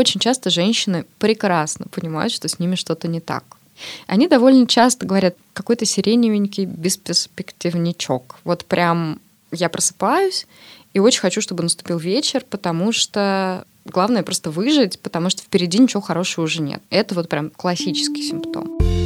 очень 0.00 0.20
часто 0.20 0.50
женщины 0.50 1.04
прекрасно 1.18 1.86
понимают, 1.90 2.32
что 2.32 2.48
с 2.48 2.58
ними 2.58 2.74
что-то 2.74 3.08
не 3.08 3.20
так. 3.20 3.44
Они 4.06 4.28
довольно 4.28 4.66
часто 4.66 5.06
говорят, 5.06 5.36
какой-то 5.52 5.86
сиреневенький 5.86 6.64
бесперспективничок. 6.64 8.38
Вот 8.44 8.64
прям 8.64 9.20
я 9.52 9.68
просыпаюсь 9.68 10.46
и 10.92 10.98
очень 10.98 11.20
хочу, 11.20 11.40
чтобы 11.40 11.62
наступил 11.62 11.98
вечер, 11.98 12.44
потому 12.48 12.92
что 12.92 13.64
главное 13.84 14.22
просто 14.22 14.50
выжить, 14.50 14.98
потому 15.00 15.30
что 15.30 15.42
впереди 15.42 15.78
ничего 15.78 16.00
хорошего 16.00 16.44
уже 16.44 16.62
нет. 16.62 16.82
Это 16.90 17.14
вот 17.14 17.28
прям 17.28 17.50
классический 17.50 18.22
симптом. 18.22 18.99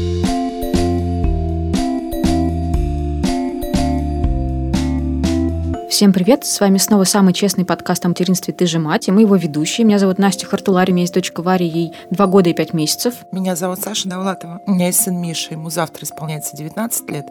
Всем 5.94 6.12
привет! 6.12 6.44
С 6.44 6.58
вами 6.58 6.78
снова 6.78 7.04
самый 7.04 7.32
честный 7.32 7.64
подкаст 7.64 8.04
о 8.04 8.08
материнстве 8.08 8.52
«Ты 8.52 8.66
же 8.66 8.80
мать», 8.80 9.06
и 9.06 9.12
мы 9.12 9.20
его 9.20 9.36
ведущие. 9.36 9.86
Меня 9.86 10.00
зовут 10.00 10.18
Настя 10.18 10.44
Хартулари, 10.44 10.90
у 10.90 10.92
меня 10.92 11.04
есть 11.04 11.14
дочка 11.14 11.40
Варя, 11.40 11.66
ей 11.66 11.92
два 12.10 12.26
года 12.26 12.50
и 12.50 12.52
пять 12.52 12.74
месяцев. 12.74 13.14
Меня 13.30 13.54
зовут 13.54 13.78
Саша 13.78 14.08
Давлатова, 14.08 14.60
у 14.66 14.72
меня 14.72 14.86
есть 14.86 15.00
сын 15.00 15.16
Миша, 15.16 15.52
ему 15.52 15.70
завтра 15.70 16.02
исполняется 16.02 16.56
19 16.56 17.10
лет. 17.12 17.26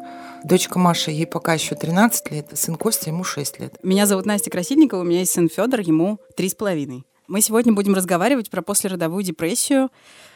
Дочка 0.46 0.80
Маша, 0.80 1.12
ей 1.12 1.28
пока 1.28 1.56
еще 1.56 1.76
13 1.76 2.32
лет, 2.32 2.48
сын 2.54 2.76
Костя, 2.76 3.10
ему 3.10 3.26
6 3.26 3.60
лет. 3.60 3.74
Меня 3.84 4.06
зовут 4.06 4.26
Настя 4.26 4.50
Красильникова, 4.50 5.02
у 5.02 5.04
меня 5.04 5.20
есть 5.20 5.34
сын 5.34 5.50
Федор, 5.50 5.82
ему 5.82 6.20
три 6.38 6.48
с 6.48 6.56
половиной. 6.56 7.04
Мы 7.28 7.40
сегодня 7.42 7.72
будем 7.72 7.94
разговаривать 7.96 8.50
про 8.50 8.62
послеродовую 8.62 9.24
депрессию. 9.24 9.90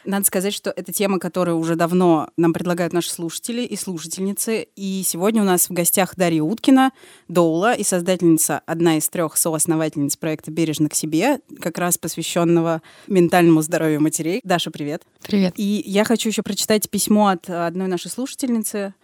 Надо 0.04 0.24
сказать, 0.24 0.54
что 0.54 0.70
это 0.70 0.90
тема, 0.90 1.18
которую 1.18 1.58
уже 1.58 1.76
давно 1.76 2.30
нам 2.38 2.54
предлагают 2.54 2.94
наши 2.94 3.10
слушатели 3.10 3.62
и 3.62 3.76
слушательницы. 3.76 4.68
И 4.74 5.02
сегодня 5.04 5.42
у 5.42 5.44
нас 5.44 5.68
в 5.68 5.72
гостях 5.72 6.16
Дарья 6.16 6.42
Уткина, 6.42 6.92
Доула 7.28 7.74
и 7.74 7.84
создательница, 7.84 8.62
одна 8.64 8.96
из 8.96 9.08
трех 9.10 9.36
соосновательниц 9.36 10.16
проекта 10.16 10.50
«Бережно 10.50 10.88
к 10.88 10.94
себе», 10.94 11.40
как 11.60 11.76
раз 11.76 11.98
посвященного 11.98 12.80
ментальному 13.06 13.60
здоровью 13.60 14.00
матерей. 14.00 14.40
Даша, 14.42 14.70
привет. 14.70 15.02
Привет. 15.22 15.54
И 15.56 15.82
я 15.84 16.04
хочу 16.04 16.30
еще 16.30 16.42
прочитать 16.42 16.88
письмо 16.88 17.28
от 17.28 17.50
одной 17.50 17.88
нашей 17.88 18.10
слушательницы. 18.10 18.94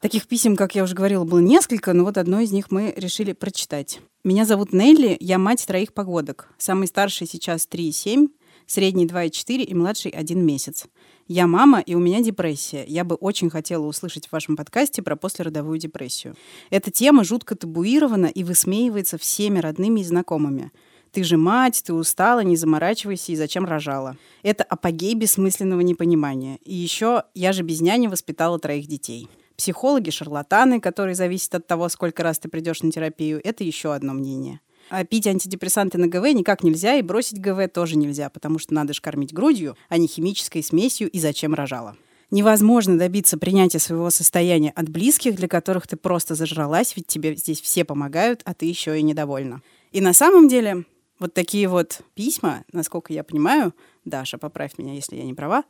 Таких 0.00 0.26
писем, 0.26 0.56
как 0.56 0.74
я 0.74 0.82
уже 0.82 0.94
говорила, 0.94 1.24
было 1.24 1.40
несколько, 1.40 1.92
но 1.92 2.04
вот 2.04 2.16
одно 2.16 2.40
из 2.40 2.52
них 2.52 2.70
мы 2.70 2.94
решили 2.96 3.34
прочитать. 3.34 4.00
Меня 4.24 4.46
зовут 4.46 4.72
Нелли, 4.72 5.14
я 5.20 5.38
мать 5.38 5.66
троих 5.66 5.92
погодок. 5.92 6.48
Самый 6.56 6.86
старший 6.86 7.26
сейчас 7.26 7.68
3,7, 7.70 8.28
средний 8.66 9.06
2,4 9.06 9.62
и 9.62 9.74
младший 9.74 10.10
1 10.10 10.42
месяц. 10.42 10.86
Я 11.28 11.46
мама, 11.46 11.80
и 11.80 11.94
у 11.94 11.98
меня 11.98 12.22
депрессия. 12.22 12.82
Я 12.88 13.04
бы 13.04 13.14
очень 13.14 13.50
хотела 13.50 13.84
услышать 13.84 14.28
в 14.28 14.32
вашем 14.32 14.56
подкасте 14.56 15.02
про 15.02 15.16
послеродовую 15.16 15.78
депрессию. 15.78 16.34
Эта 16.70 16.90
тема 16.90 17.22
жутко 17.22 17.54
табуирована 17.54 18.26
и 18.26 18.42
высмеивается 18.42 19.18
всеми 19.18 19.58
родными 19.58 20.00
и 20.00 20.04
знакомыми. 20.04 20.72
Ты 21.12 21.24
же 21.24 21.36
мать, 21.36 21.82
ты 21.84 21.92
устала, 21.92 22.40
не 22.40 22.56
заморачивайся 22.56 23.32
и 23.32 23.36
зачем 23.36 23.66
рожала. 23.66 24.16
Это 24.42 24.64
апогей 24.64 25.14
бессмысленного 25.14 25.82
непонимания. 25.82 26.58
И 26.64 26.74
еще 26.74 27.24
я 27.34 27.52
же 27.52 27.64
без 27.64 27.82
няни 27.82 28.06
воспитала 28.06 28.58
троих 28.58 28.86
детей. 28.86 29.28
Психологи, 29.60 30.08
шарлатаны, 30.08 30.80
которые 30.80 31.14
зависят 31.14 31.54
от 31.54 31.66
того, 31.66 31.90
сколько 31.90 32.22
раз 32.22 32.38
ты 32.38 32.48
придешь 32.48 32.80
на 32.82 32.90
терапию, 32.90 33.42
это 33.44 33.62
еще 33.62 33.92
одно 33.92 34.14
мнение. 34.14 34.60
А 34.88 35.04
пить 35.04 35.26
антидепрессанты 35.26 35.98
на 35.98 36.06
ГВ 36.06 36.32
никак 36.32 36.62
нельзя, 36.62 36.94
и 36.94 37.02
бросить 37.02 37.38
ГВ 37.38 37.68
тоже 37.70 37.98
нельзя, 37.98 38.30
потому 38.30 38.58
что 38.58 38.72
надо 38.72 38.94
же 38.94 39.02
кормить 39.02 39.34
грудью, 39.34 39.76
а 39.90 39.98
не 39.98 40.06
химической 40.06 40.62
смесью 40.62 41.10
и 41.10 41.20
зачем 41.20 41.52
рожала. 41.52 41.94
Невозможно 42.30 42.96
добиться 42.96 43.36
принятия 43.36 43.80
своего 43.80 44.08
состояния 44.08 44.70
от 44.70 44.88
близких, 44.88 45.34
для 45.34 45.46
которых 45.46 45.86
ты 45.86 45.98
просто 45.98 46.34
зажралась, 46.34 46.96
ведь 46.96 47.08
тебе 47.08 47.36
здесь 47.36 47.60
все 47.60 47.84
помогают, 47.84 48.40
а 48.46 48.54
ты 48.54 48.64
еще 48.64 48.98
и 48.98 49.02
недовольна. 49.02 49.60
И 49.92 50.00
на 50.00 50.14
самом 50.14 50.48
деле 50.48 50.86
вот 51.18 51.34
такие 51.34 51.68
вот 51.68 52.00
письма, 52.14 52.64
насколько 52.72 53.12
я 53.12 53.22
понимаю, 53.24 53.74
Даша, 54.06 54.38
поправь 54.38 54.78
меня, 54.78 54.94
если 54.94 55.16
я 55.16 55.24
не 55.24 55.34
права, 55.34 55.64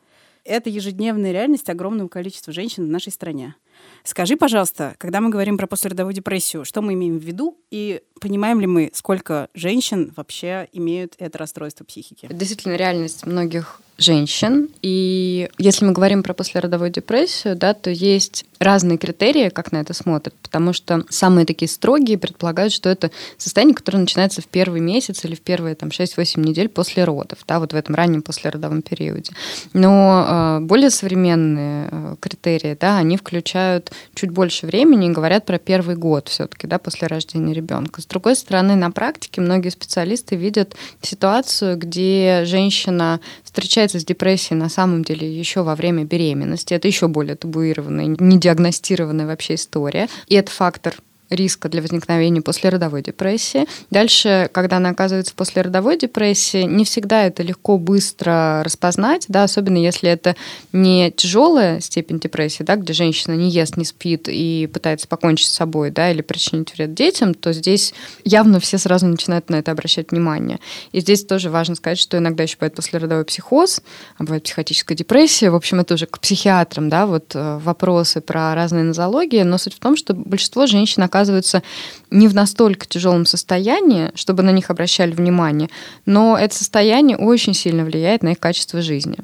это 0.45 0.71
ежедневная 0.71 1.33
реальность 1.33 1.69
огромного 1.69 2.09
количества 2.09 2.53
женщин 2.53 2.87
в 2.87 2.91
нашей 2.91 3.13
стране. 3.13 3.57
Скажи, 4.03 4.36
пожалуйста, 4.36 4.95
когда 4.98 5.20
мы 5.20 5.31
говорим 5.31 5.59
про 5.59 5.67
послеродовую 5.67 6.15
депрессию, 6.15 6.65
что 6.65 6.82
мы 6.82 6.94
имеем 6.94 7.19
в 7.19 7.22
виду 7.22 7.59
и 7.71 8.03
понимаем 8.20 8.60
ли 8.60 8.66
мы, 8.66 8.91
сколько 8.94 9.48
женщин 9.54 10.12
вообще 10.16 10.69
имеют 10.72 11.14
это 11.19 11.38
расстройство 11.38 11.84
психики? 11.84 12.28
Действительно, 12.31 12.76
реальность 12.76 13.26
многих 13.26 13.81
женщин. 14.00 14.69
И 14.82 15.50
если 15.58 15.84
мы 15.84 15.92
говорим 15.92 16.22
про 16.22 16.34
послеродовую 16.34 16.91
депрессию, 16.91 17.56
да, 17.56 17.75
то 17.75 17.91
есть 17.91 18.44
разные 18.58 18.98
критерии, 18.98 19.48
как 19.48 19.72
на 19.72 19.78
это 19.78 19.94
смотрят, 19.94 20.34
потому 20.42 20.72
что 20.72 21.04
самые 21.08 21.47
такие 21.47 21.69
строгие 21.69 22.19
предполагают, 22.19 22.72
что 22.72 22.88
это 22.88 23.10
состояние, 23.38 23.75
которое 23.75 23.98
начинается 23.98 24.42
в 24.42 24.47
первый 24.47 24.81
месяц 24.81 25.25
или 25.25 25.34
в 25.34 25.41
первые 25.41 25.75
там, 25.75 25.88
6-8 25.88 26.41
недель 26.41 26.69
после 26.69 27.04
родов, 27.04 27.38
да, 27.47 27.58
вот 27.58 27.72
в 27.72 27.76
этом 27.76 27.94
раннем 27.94 28.22
послеродовом 28.22 28.82
периоде. 28.82 29.32
Но 29.72 30.58
э, 30.60 30.64
более 30.64 30.91
современные 30.91 31.88
э, 31.91 32.16
критерии, 32.20 32.76
да, 32.78 32.98
они 32.98 33.16
включают 33.16 33.92
чуть 34.14 34.31
больше 34.31 34.66
времени 34.66 35.08
и 35.08 35.12
говорят 35.12 35.47
про 35.47 35.58
первый 35.58 35.97
год 35.97 36.28
все-таки, 36.28 36.66
да, 36.66 36.78
после 36.78 37.06
рождения 37.06 37.54
ребенка. 37.54 38.00
Другой 38.10 38.34
стороны, 38.34 38.75
на 38.75 38.91
практике 38.91 39.41
многие 39.41 39.69
специалисты 39.69 40.34
видят 40.34 40.75
ситуацию, 41.00 41.78
где 41.78 42.43
женщина 42.44 43.21
встречается 43.44 44.00
с 44.00 44.04
депрессией 44.04 44.59
на 44.59 44.69
самом 44.69 45.04
деле 45.04 45.32
еще 45.32 45.62
во 45.62 45.76
время 45.76 46.04
беременности. 46.04 46.75
Это 46.75 46.88
еще 46.88 47.06
более 47.06 47.37
табуированная, 47.37 48.16
недиагностированная 48.19 49.26
вообще 49.26 49.54
история. 49.54 50.09
И 50.26 50.34
это 50.34 50.50
фактор 50.50 50.97
риска 51.31 51.69
для 51.69 51.81
возникновения 51.81 52.43
послеродовой 52.43 53.03
депрессии. 53.03 53.67
Дальше, 53.91 54.51
когда 54.53 54.77
она 54.77 54.91
оказывается 54.91 55.33
в 55.33 55.37
послеродовой 55.37 55.97
депрессии, 55.97 56.65
не 56.65 56.85
всегда 56.85 57.25
это 57.25 57.43
легко 57.43 57.79
быстро 57.79 58.63
распознать, 58.65 59.27
да, 59.29 59.45
особенно 59.45 59.79
если 59.79 60.11
это 60.11 60.37
не 60.73 61.11
тяжелая 61.13 61.81
степень 61.81 62.19
депрессии, 62.19 62.65
да, 62.65 62.77
где 62.77 62.93
женщина 62.93 63.35
не 63.35 63.49
ест, 63.49 63.77
не 63.77 63.85
спит 63.85 64.29
и 64.29 64.69
пытается 64.73 65.07
покончить 65.09 65.49
с 65.49 65.55
собой, 65.55 65.91
да, 65.91 66.11
или 66.11 66.21
причинить 66.21 66.75
вред 66.75 66.95
детям, 66.95 67.35
то 67.35 67.53
здесь 67.53 67.95
явно 68.25 68.61
все 68.61 68.79
сразу 68.79 69.07
начинают 69.07 69.49
на 69.51 69.57
это 69.57 69.71
обращать 69.71 70.11
внимание. 70.11 70.59
И 70.93 71.01
здесь 71.01 71.25
тоже 71.25 71.49
важно 71.51 71.77
сказать, 71.77 71.99
что 71.99 72.19
иногда 72.19 72.43
еще 72.43 72.57
бывает 72.57 72.75
послеродовой 72.75 73.25
психоз, 73.25 73.83
а 74.19 74.25
бывает 74.25 74.43
психотическая 74.43 74.97
депрессия. 74.97 75.51
В 75.51 75.55
общем, 75.55 75.81
это 75.81 75.95
уже 75.95 76.07
к 76.07 76.19
психиатрам, 76.19 76.89
да, 76.89 77.07
вот 77.07 77.33
э, 77.35 77.59
вопросы 77.62 78.21
про 78.21 78.55
разные 78.55 78.85
нозологии, 78.85 79.43
но 79.43 79.59
суть 79.59 79.75
в 79.75 79.79
том, 79.79 79.97
что 79.97 80.15
большинство 80.15 80.67
женщин 80.67 81.03
оказывается 81.03 81.19
оказываются 81.20 81.62
не 82.10 82.28
в 82.28 82.34
настолько 82.34 82.86
тяжелом 82.86 83.26
состоянии, 83.26 84.10
чтобы 84.14 84.42
на 84.42 84.50
них 84.50 84.70
обращали 84.70 85.12
внимание, 85.12 85.69
но 86.06 86.38
это 86.38 86.54
состояние 86.54 87.16
очень 87.16 87.54
сильно 87.54 87.84
влияет 87.84 88.22
на 88.22 88.31
их 88.31 88.38
качество 88.38 88.81
жизни. 88.81 89.19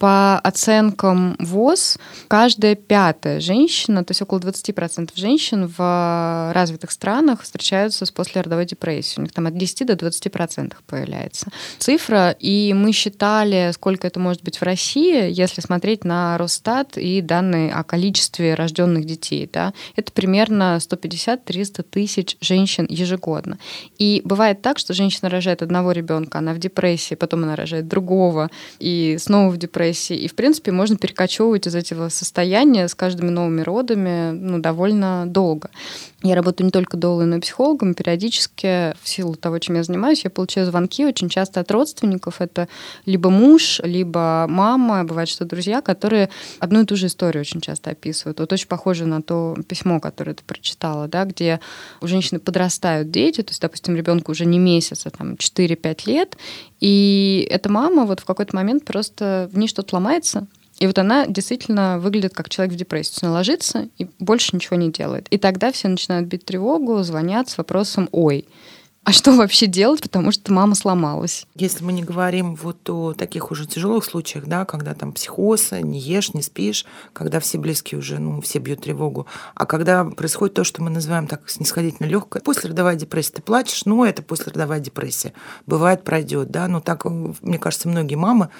По 0.00 0.38
оценкам 0.38 1.36
ВОЗ, 1.38 1.98
каждая 2.26 2.74
пятая 2.74 3.38
женщина, 3.38 4.02
то 4.02 4.12
есть 4.12 4.22
около 4.22 4.38
20% 4.38 5.10
женщин 5.14 5.70
в 5.76 6.52
развитых 6.54 6.90
странах 6.90 7.42
встречаются 7.42 8.06
с 8.06 8.10
послеродовой 8.10 8.64
депрессией. 8.64 9.20
У 9.20 9.22
них 9.24 9.32
там 9.32 9.46
от 9.46 9.58
10 9.58 9.86
до 9.86 9.92
20% 9.92 10.72
появляется 10.86 11.50
цифра. 11.78 12.30
И 12.30 12.72
мы 12.72 12.92
считали, 12.92 13.72
сколько 13.74 14.06
это 14.06 14.18
может 14.18 14.42
быть 14.42 14.56
в 14.56 14.62
России, 14.62 15.30
если 15.30 15.60
смотреть 15.60 16.02
на 16.04 16.38
Росстат 16.38 16.96
и 16.96 17.20
данные 17.20 17.70
о 17.70 17.84
количестве 17.84 18.54
рожденных 18.54 19.04
детей. 19.04 19.50
Да? 19.52 19.74
Это 19.96 20.12
примерно 20.12 20.78
150-300 20.80 21.82
тысяч 21.82 22.38
женщин 22.40 22.86
ежегодно. 22.88 23.58
И 23.98 24.22
бывает 24.24 24.62
так, 24.62 24.78
что 24.78 24.94
женщина 24.94 25.28
рожает 25.28 25.60
одного 25.60 25.92
ребенка, 25.92 26.38
она 26.38 26.54
в 26.54 26.58
депрессии, 26.58 27.14
потом 27.16 27.44
она 27.44 27.54
рожает 27.54 27.86
другого, 27.86 28.48
и 28.78 29.18
снова 29.20 29.50
в 29.50 29.58
депрессии, 29.58 29.89
депрессии. 29.90 30.16
И, 30.16 30.28
в 30.28 30.34
принципе, 30.34 30.72
можно 30.72 30.96
перекочевывать 30.96 31.66
из 31.66 31.74
этого 31.74 32.08
состояния 32.08 32.88
с 32.88 32.94
каждыми 32.94 33.30
новыми 33.30 33.62
родами 33.62 34.30
ну, 34.32 34.58
довольно 34.58 35.24
долго. 35.26 35.70
Я 36.22 36.34
работаю 36.34 36.66
не 36.66 36.70
только 36.70 36.96
доулой, 36.96 37.26
но 37.26 37.36
и 37.36 37.40
психологом. 37.40 37.94
Периодически, 37.94 38.94
в 39.02 39.08
силу 39.08 39.34
того, 39.34 39.58
чем 39.58 39.76
я 39.76 39.82
занимаюсь, 39.82 40.24
я 40.24 40.30
получаю 40.30 40.66
звонки 40.66 41.06
очень 41.06 41.28
часто 41.28 41.60
от 41.60 41.70
родственников. 41.70 42.40
Это 42.40 42.68
либо 43.06 43.30
муж, 43.30 43.80
либо 43.82 44.46
мама, 44.48 45.04
бывает, 45.04 45.28
что 45.28 45.44
друзья, 45.44 45.80
которые 45.80 46.28
одну 46.58 46.82
и 46.82 46.84
ту 46.84 46.96
же 46.96 47.06
историю 47.06 47.40
очень 47.40 47.60
часто 47.60 47.90
описывают. 47.90 48.38
Вот 48.38 48.52
очень 48.52 48.68
похоже 48.68 49.06
на 49.06 49.22
то 49.22 49.56
письмо, 49.66 49.98
которое 49.98 50.34
ты 50.34 50.42
прочитала, 50.44 51.08
да, 51.08 51.24
где 51.24 51.60
у 52.02 52.06
женщины 52.06 52.38
подрастают 52.38 53.10
дети, 53.10 53.42
то 53.42 53.50
есть, 53.50 53.62
допустим, 53.62 53.96
ребенку 53.96 54.32
уже 54.32 54.44
не 54.44 54.58
месяц, 54.58 55.06
а 55.06 55.10
там 55.10 55.34
4-5 55.34 56.02
лет, 56.06 56.36
и 56.80 57.46
эта 57.50 57.70
мама 57.70 58.04
вот 58.06 58.20
в 58.20 58.24
какой-то 58.24 58.56
момент 58.56 58.84
просто 58.84 59.48
в 59.52 59.58
ней 59.58 59.68
что-то 59.68 59.96
ломается, 59.96 60.46
и 60.78 60.86
вот 60.86 60.98
она 60.98 61.26
действительно 61.26 61.98
выглядит 61.98 62.32
как 62.32 62.48
человек 62.48 62.74
в 62.74 62.78
депрессии. 62.78 63.24
Она 63.24 63.34
ложится 63.34 63.88
и 63.98 64.08
больше 64.18 64.56
ничего 64.56 64.76
не 64.76 64.90
делает. 64.90 65.26
И 65.28 65.36
тогда 65.36 65.70
все 65.72 65.88
начинают 65.88 66.26
бить 66.26 66.46
тревогу, 66.46 67.02
звонят 67.02 67.50
с 67.50 67.58
вопросом 67.58 68.08
«Ой, 68.12 68.46
а 69.02 69.12
что 69.12 69.32
вообще 69.32 69.66
делать, 69.66 70.02
потому 70.02 70.30
что 70.30 70.52
мама 70.52 70.74
сломалась. 70.74 71.46
Если 71.54 71.82
мы 71.82 71.92
не 71.92 72.02
говорим 72.02 72.54
вот 72.54 72.88
о 72.90 73.14
таких 73.14 73.50
уже 73.50 73.66
тяжелых 73.66 74.04
случаях, 74.04 74.46
да, 74.46 74.66
когда 74.66 74.92
там 74.94 75.12
психоз, 75.12 75.72
не 75.72 75.98
ешь, 75.98 76.34
не 76.34 76.42
спишь, 76.42 76.84
когда 77.14 77.40
все 77.40 77.56
близкие 77.56 77.98
уже, 77.98 78.18
ну, 78.18 78.42
все 78.42 78.58
бьют 78.58 78.82
тревогу, 78.82 79.26
а 79.54 79.64
когда 79.64 80.04
происходит 80.04 80.54
то, 80.54 80.64
что 80.64 80.82
мы 80.82 80.90
называем 80.90 81.26
так 81.26 81.48
снисходительно 81.48 82.06
легкое, 82.06 82.42
послеродовая 82.42 82.94
депрессия, 82.94 83.32
ты 83.36 83.42
плачешь, 83.42 83.86
ну, 83.86 84.04
это 84.04 84.22
послеродовая 84.22 84.80
депрессия. 84.80 85.32
Бывает, 85.66 86.04
пройдет, 86.04 86.50
да, 86.50 86.68
но 86.68 86.80
так, 86.80 87.06
мне 87.06 87.58
кажется, 87.58 87.88
многие 87.88 88.16
мамы 88.16 88.50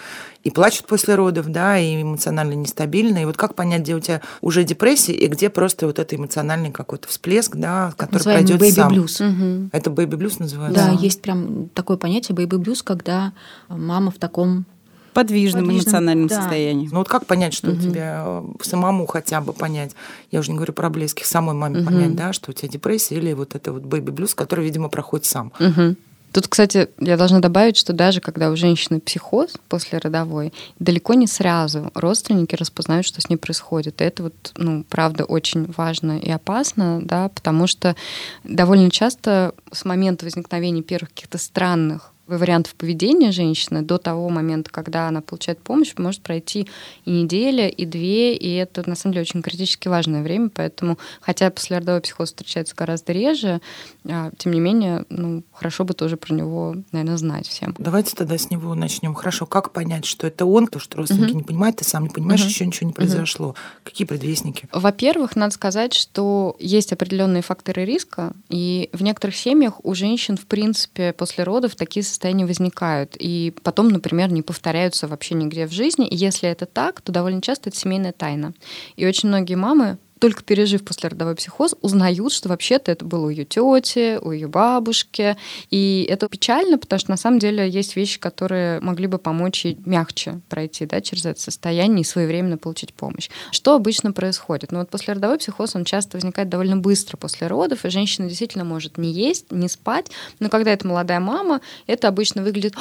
и 0.43 0.51
плачут 0.51 0.87
после 0.87 1.15
родов, 1.15 1.49
да, 1.49 1.79
и 1.79 2.03
эмоционально 2.03 2.55
нестабильны. 2.55 3.23
И 3.23 3.25
вот 3.25 3.37
как 3.37 3.55
понять, 3.55 3.83
где 3.83 3.95
у 3.95 4.01
тебя 4.01 4.23
уже 4.41 4.65
депрессия 4.65 5.13
и 5.13 5.27
где 5.27 5.51
просто 5.51 5.87
вот 5.87 5.99
это 5.99 6.17
эмоциональный 6.17 6.71
какой-то 6.71 7.09
всплеск, 7.09 7.57
да, 7.57 7.93
который 7.97 8.19
Называемый 8.19 8.47
пройдет 8.47 8.69
baby 8.69 8.75
сам. 8.75 8.93
Blues. 8.93 9.29
Угу. 9.29 9.71
Это 9.73 9.91
baby 9.91 10.19
blues 10.19 10.37
называется? 10.39 10.87
Да, 10.87 10.93
есть 10.93 11.21
прям 11.21 11.69
такое 11.75 11.97
понятие 11.97 12.37
baby 12.37 12.59
blues, 12.59 12.81
когда 12.83 13.33
мама 13.69 14.11
в 14.11 14.19
таком 14.19 14.65
подвижном, 15.13 15.65
подвижном 15.65 15.77
эмоциональном 15.77 16.29
да. 16.29 16.41
состоянии. 16.41 16.89
Ну 16.91 16.99
вот 16.99 17.09
как 17.09 17.27
понять, 17.27 17.53
что 17.53 17.71
угу. 17.71 17.79
у 17.79 17.81
тебя 17.81 18.23
э, 18.25 18.43
самому 18.63 19.07
хотя 19.07 19.41
бы 19.41 19.53
понять, 19.53 19.95
я 20.31 20.41
уже 20.41 20.51
не 20.51 20.57
говорю 20.57 20.73
про 20.73 20.89
близких, 20.89 21.27
самой 21.27 21.55
маме 21.55 21.81
угу. 21.81 21.87
понять, 21.87 22.15
да, 22.15 22.33
что 22.33 22.51
у 22.51 22.55
тебя 22.55 22.69
депрессия 22.69 23.17
или 23.17 23.33
вот 23.33 23.55
это 23.55 23.73
вот 23.73 23.83
baby 23.83 24.15
blues, 24.15 24.35
который, 24.35 24.65
видимо, 24.65 24.89
проходит 24.89 25.27
сам. 25.27 25.53
Угу. 25.59 25.97
Тут, 26.33 26.47
кстати, 26.47 26.89
я 26.99 27.17
должна 27.17 27.41
добавить, 27.41 27.77
что 27.77 27.93
даже 27.93 28.21
когда 28.21 28.51
у 28.51 28.57
женщины 28.57 29.01
психоз 29.01 29.55
после 29.69 29.99
родовой, 29.99 30.53
далеко 30.79 31.15
не 31.15 31.27
сразу 31.27 31.91
родственники 31.95 32.55
распознают, 32.55 33.07
что 33.07 33.21
с 33.21 33.29
ней 33.29 33.37
происходит. 33.37 34.01
И 34.01 34.05
это 34.05 34.25
вот, 34.25 34.53
ну, 34.57 34.85
правда, 34.89 35.25
очень 35.25 35.73
важно 35.77 36.19
и 36.19 36.31
опасно, 36.31 37.01
да, 37.03 37.29
потому 37.29 37.67
что 37.67 37.97
довольно 38.45 38.91
часто 38.91 39.55
с 39.73 39.85
момента 39.85 40.25
возникновения 40.25 40.83
первых 40.83 41.11
каких-то 41.11 41.39
странных 41.39 42.13
вариантов 42.39 42.75
поведения 42.75 43.33
женщины 43.33 43.83
до 43.83 43.99
того 43.99 44.29
момента, 44.29 44.71
когда 44.71 45.09
она 45.09 45.21
получает 45.21 45.61
помощь, 45.61 45.93
может 45.97 46.23
пройти 46.23 46.67
и 47.05 47.11
неделя, 47.11 47.69
и 47.69 47.85
две, 47.87 48.35
и 48.35 48.55
это 48.55 48.89
на 48.89 48.95
самом 48.95 49.15
деле 49.15 49.23
очень 49.23 49.43
критически 49.43 49.89
важное 49.89 50.23
время, 50.23 50.51
поэтому, 50.53 50.99
хотя 51.21 51.51
послеродовой 51.51 52.01
психоз 52.01 52.31
встречается 52.31 52.75
гораздо 52.77 53.13
реже, 53.13 53.61
а, 54.09 54.31
тем 54.39 54.53
не 54.53 54.61
менее, 54.61 55.05
ну, 55.09 55.43
хорошо 55.53 55.85
бы 55.85 55.95
тоже 55.95 56.17
про 56.17 56.35
него, 56.35 56.77
наверное, 56.93 57.17
знать 57.17 57.47
всем. 57.47 57.75
Давайте 57.79 58.15
тогда 58.15 58.39
с 58.39 58.51
него 58.51 58.75
начнем. 58.75 59.15
Хорошо, 59.15 59.47
как 59.47 59.73
понять, 59.73 60.05
что 60.05 60.27
это 60.27 60.47
он, 60.47 60.67
то, 60.67 60.79
что 60.79 60.99
родственники 60.99 61.33
uh-huh. 61.33 61.37
не 61.37 61.43
понимают, 61.43 61.77
ты 61.77 61.85
сам 61.85 62.05
не 62.05 62.11
понимаешь, 62.11 62.43
uh-huh. 62.43 62.49
еще 62.49 62.67
ничего 62.67 62.87
не 62.87 62.93
произошло. 62.93 63.49
Uh-huh. 63.49 63.85
Какие 63.85 64.07
предвестники? 64.07 64.69
Во-первых, 64.73 65.37
надо 65.37 65.55
сказать, 65.55 65.95
что 65.95 66.57
есть 66.59 66.93
определенные 66.93 67.43
факторы 67.43 67.85
риска, 67.85 68.33
и 68.49 68.89
в 68.93 69.03
некоторых 69.03 69.37
семьях 69.37 69.85
у 69.85 69.95
женщин, 69.95 70.37
в 70.37 70.47
принципе, 70.47 71.13
после 71.13 71.45
родов 71.45 71.75
такие 71.75 72.03
состояния 72.03 72.20
возникают, 72.45 73.17
и 73.19 73.55
потом, 73.63 73.89
например, 73.89 74.31
не 74.31 74.43
повторяются 74.43 75.09
вообще 75.09 75.35
нигде 75.35 75.67
в 75.67 75.73
жизни. 75.73 76.07
И 76.07 76.17
если 76.17 76.49
это 76.49 76.67
так, 76.67 77.01
то 77.01 77.13
довольно 77.13 77.43
часто 77.43 77.71
это 77.71 77.79
семейная 77.79 78.13
тайна. 78.13 78.55
И 78.97 79.07
очень 79.07 79.29
многие 79.29 79.55
мамы 79.57 79.99
только 80.21 80.45
пережив 80.45 80.85
послеродовой 80.85 81.35
психоз, 81.35 81.75
узнают, 81.81 82.33
что 82.33 82.51
вообще-то 82.51 82.93
это 82.93 83.05
было 83.05 83.27
у 83.27 83.31
ее 83.31 83.45
тети, 83.45 84.19
у 84.21 84.31
ее 84.31 84.49
бабушки. 84.49 85.37
И 85.71 86.07
это 86.09 86.29
печально, 86.29 86.79
потому 86.79 87.01
что 87.01 87.11
на 87.11 87.17
самом 87.17 87.39
деле 87.39 87.69
есть 87.69 87.97
вещи, 87.97 88.21
которые 88.21 88.81
могли 88.81 89.07
бы 89.07 89.19
помочь 89.19 89.65
ей 89.65 89.79
мягче 89.85 90.41
пройти 90.49 90.85
да, 90.85 91.01
через 91.01 91.25
это 91.25 91.41
состояние 91.41 92.03
и 92.03 92.05
своевременно 92.05 92.59
получить 92.59 92.93
помощь. 92.93 93.31
Что 93.51 93.75
обычно 93.75 94.13
происходит? 94.13 94.73
Ну 94.73 94.81
вот 94.81 94.91
послеродовой 94.91 95.39
психоз, 95.39 95.75
он 95.75 95.85
часто 95.85 96.19
возникает 96.19 96.51
довольно 96.51 96.77
быстро 96.77 97.17
после 97.17 97.47
родов, 97.47 97.85
и 97.87 97.91
женщина 97.91 98.29
действительно 98.29 98.65
может 98.65 98.99
не 98.99 99.11
есть, 99.11 99.51
не 99.51 99.69
спать, 99.69 100.11
но 100.39 100.51
когда 100.51 100.71
это 100.71 100.87
молодая 100.87 101.21
мама, 101.21 101.63
это 101.87 102.09
обычно 102.09 102.43
выглядит, 102.43 102.75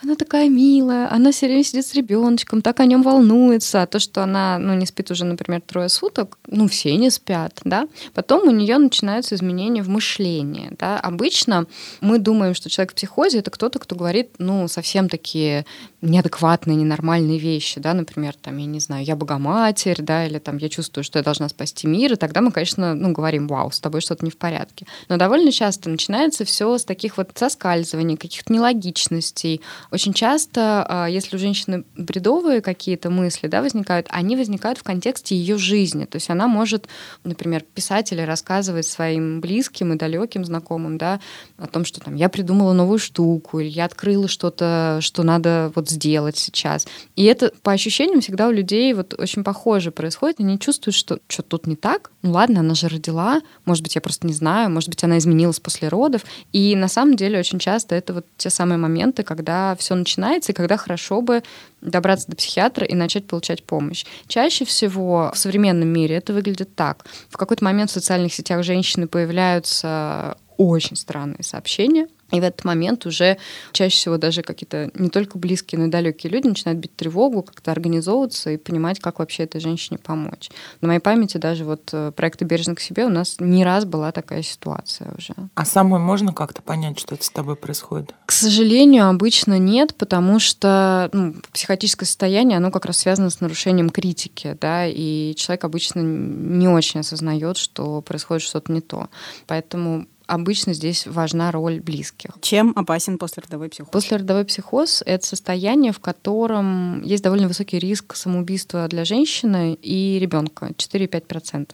она 0.00 0.14
такая 0.14 0.48
милая, 0.48 1.12
она 1.12 1.32
все 1.32 1.46
время 1.46 1.64
сидит 1.64 1.86
с 1.86 1.94
ребеночком, 1.94 2.62
так 2.62 2.78
о 2.78 2.86
нем 2.86 3.02
волнуется, 3.02 3.82
а 3.82 3.86
то, 3.86 3.98
что 3.98 4.22
она 4.22 4.58
ну, 4.58 4.74
не 4.74 4.86
спит 4.86 5.10
уже, 5.10 5.24
например, 5.24 5.60
трое 5.60 5.88
суток, 5.88 6.38
ну, 6.46 6.68
все 6.68 6.83
все 6.84 6.96
не 6.96 7.08
спят, 7.08 7.62
да, 7.64 7.88
потом 8.12 8.46
у 8.46 8.50
нее 8.50 8.76
начинаются 8.76 9.34
изменения 9.34 9.82
в 9.82 9.88
мышлении, 9.88 10.70
да. 10.78 11.00
Обычно 11.00 11.66
мы 12.02 12.18
думаем, 12.18 12.54
что 12.54 12.68
человек 12.68 12.92
в 12.92 12.94
психозе 12.94 13.38
это 13.38 13.50
кто-то, 13.50 13.78
кто 13.78 13.96
говорит, 13.96 14.32
ну, 14.38 14.68
совсем 14.68 15.08
такие 15.08 15.64
неадекватные, 16.04 16.76
ненормальные 16.76 17.38
вещи, 17.38 17.80
да, 17.80 17.94
например, 17.94 18.34
там, 18.40 18.56
я 18.58 18.66
не 18.66 18.80
знаю, 18.80 19.04
я 19.04 19.16
богоматерь, 19.16 20.02
да, 20.02 20.26
или 20.26 20.38
там, 20.38 20.58
я 20.58 20.68
чувствую, 20.68 21.04
что 21.04 21.18
я 21.18 21.22
должна 21.22 21.48
спасти 21.48 21.86
мир, 21.86 22.12
и 22.12 22.16
тогда 22.16 22.40
мы, 22.40 22.52
конечно, 22.52 22.94
ну, 22.94 23.12
говорим, 23.12 23.48
вау, 23.48 23.70
с 23.70 23.80
тобой 23.80 24.00
что-то 24.00 24.24
не 24.24 24.30
в 24.30 24.36
порядке. 24.36 24.86
Но 25.08 25.16
довольно 25.16 25.50
часто 25.52 25.88
начинается 25.88 26.44
все 26.44 26.78
с 26.78 26.84
таких 26.84 27.16
вот 27.16 27.30
соскальзываний, 27.34 28.16
каких-то 28.16 28.52
нелогичностей. 28.52 29.60
Очень 29.90 30.12
часто, 30.12 30.86
а, 30.88 31.06
если 31.06 31.36
у 31.36 31.38
женщины 31.38 31.84
бредовые 31.96 32.60
какие-то 32.60 33.10
мысли, 33.10 33.48
да, 33.48 33.62
возникают, 33.62 34.06
они 34.10 34.36
возникают 34.36 34.78
в 34.78 34.82
контексте 34.82 35.36
ее 35.36 35.58
жизни, 35.58 36.04
то 36.04 36.16
есть 36.16 36.30
она 36.30 36.46
может 36.46 36.88
например, 37.24 37.62
писать 37.62 38.12
или 38.12 38.20
рассказывать 38.20 38.86
своим 38.86 39.40
близким 39.40 39.92
и 39.92 39.96
далеким 39.96 40.44
знакомым, 40.44 40.98
да, 40.98 41.20
о 41.58 41.66
том, 41.66 41.84
что 41.84 42.00
там 42.00 42.14
я 42.14 42.28
придумала 42.28 42.72
новую 42.72 42.98
штуку, 42.98 43.60
или 43.60 43.68
я 43.68 43.86
открыла 43.86 44.28
что-то, 44.28 44.98
что 45.00 45.22
надо 45.22 45.72
вот 45.74 45.88
сделать 45.94 46.36
сейчас. 46.36 46.86
И 47.16 47.24
это 47.24 47.52
по 47.62 47.72
ощущениям 47.72 48.20
всегда 48.20 48.48
у 48.48 48.52
людей 48.52 48.92
вот 48.92 49.14
очень 49.18 49.44
похоже 49.44 49.90
происходит. 49.90 50.40
Они 50.40 50.58
чувствуют, 50.58 50.94
что 50.94 51.18
что-то 51.28 51.48
тут 51.50 51.66
не 51.66 51.76
так. 51.76 52.10
Ну 52.22 52.32
ладно, 52.32 52.60
она 52.60 52.74
же 52.74 52.88
родила, 52.88 53.40
может 53.64 53.82
быть, 53.82 53.94
я 53.94 54.00
просто 54.00 54.26
не 54.26 54.32
знаю, 54.32 54.70
может 54.70 54.88
быть, 54.88 55.02
она 55.04 55.18
изменилась 55.18 55.60
после 55.60 55.88
родов. 55.88 56.22
И 56.52 56.74
на 56.76 56.88
самом 56.88 57.16
деле 57.16 57.38
очень 57.38 57.58
часто 57.58 57.94
это 57.94 58.14
вот 58.14 58.26
те 58.36 58.50
самые 58.50 58.78
моменты, 58.78 59.22
когда 59.22 59.76
все 59.76 59.94
начинается, 59.94 60.52
и 60.52 60.54
когда 60.54 60.76
хорошо 60.76 61.20
бы 61.20 61.42
добраться 61.80 62.30
до 62.30 62.36
психиатра 62.36 62.86
и 62.86 62.94
начать 62.94 63.26
получать 63.26 63.62
помощь. 63.62 64.04
Чаще 64.26 64.64
всего 64.64 65.30
в 65.34 65.38
современном 65.38 65.88
мире 65.88 66.16
это 66.16 66.32
выглядит 66.32 66.74
так. 66.74 67.04
В 67.28 67.36
какой-то 67.36 67.64
момент 67.64 67.90
в 67.90 67.94
социальных 67.94 68.32
сетях 68.32 68.64
женщины 68.64 69.06
появляются 69.06 70.36
очень 70.56 70.96
странные 70.96 71.42
сообщения, 71.42 72.08
и 72.34 72.40
в 72.40 72.44
этот 72.44 72.64
момент 72.64 73.06
уже 73.06 73.38
чаще 73.72 73.96
всего 73.96 74.16
даже 74.16 74.42
какие-то 74.42 74.90
не 74.94 75.08
только 75.08 75.38
близкие, 75.38 75.78
но 75.78 75.86
и 75.86 75.90
далекие 75.90 76.32
люди 76.32 76.48
начинают 76.48 76.80
бить 76.80 76.96
тревогу, 76.96 77.42
как-то 77.42 77.70
организовываться 77.70 78.50
и 78.50 78.56
понимать, 78.56 78.98
как 78.98 79.18
вообще 79.18 79.44
этой 79.44 79.60
женщине 79.60 79.98
помочь. 79.98 80.50
На 80.80 80.88
моей 80.88 81.00
памяти 81.00 81.36
даже 81.36 81.64
вот 81.64 81.90
э, 81.92 82.12
проекта 82.12 82.44
«Бережно 82.44 82.74
к 82.74 82.80
себе» 82.80 83.06
у 83.06 83.08
нас 83.08 83.36
не 83.38 83.64
раз 83.64 83.84
была 83.84 84.10
такая 84.10 84.42
ситуация 84.42 85.12
уже. 85.16 85.34
А 85.54 85.64
самой 85.64 86.00
можно 86.00 86.32
как-то 86.32 86.62
понять, 86.62 86.98
что 86.98 87.14
это 87.14 87.24
с 87.24 87.30
тобой 87.30 87.56
происходит? 87.56 88.14
К 88.26 88.32
сожалению, 88.32 89.08
обычно 89.08 89.58
нет, 89.58 89.94
потому 89.94 90.40
что 90.40 91.10
ну, 91.12 91.34
психотическое 91.52 92.06
состояние, 92.06 92.56
оно 92.56 92.70
как 92.70 92.86
раз 92.86 92.98
связано 92.98 93.30
с 93.30 93.40
нарушением 93.40 93.90
критики, 93.90 94.56
да, 94.60 94.86
и 94.86 95.34
человек 95.36 95.64
обычно 95.64 96.00
не 96.00 96.68
очень 96.68 97.00
осознает, 97.00 97.58
что 97.58 98.00
происходит 98.00 98.42
что-то 98.42 98.72
не 98.72 98.80
то. 98.80 99.08
Поэтому 99.46 100.06
обычно 100.26 100.74
здесь 100.74 101.06
важна 101.06 101.50
роль 101.50 101.80
близких. 101.80 102.30
Чем 102.40 102.72
опасен 102.76 103.18
послеродовой 103.18 103.68
психоз? 103.68 103.90
Послеродовой 103.90 104.44
психоз— 104.44 105.02
это 105.06 105.26
состояние, 105.26 105.92
в 105.92 106.00
котором 106.00 107.02
есть 107.02 107.22
довольно 107.22 107.48
высокий 107.48 107.78
риск 107.78 108.16
самоубийства 108.16 108.88
для 108.88 109.04
женщины 109.04 109.74
и 109.74 110.18
ребенка— 110.18 110.72
4-5% 110.76 111.70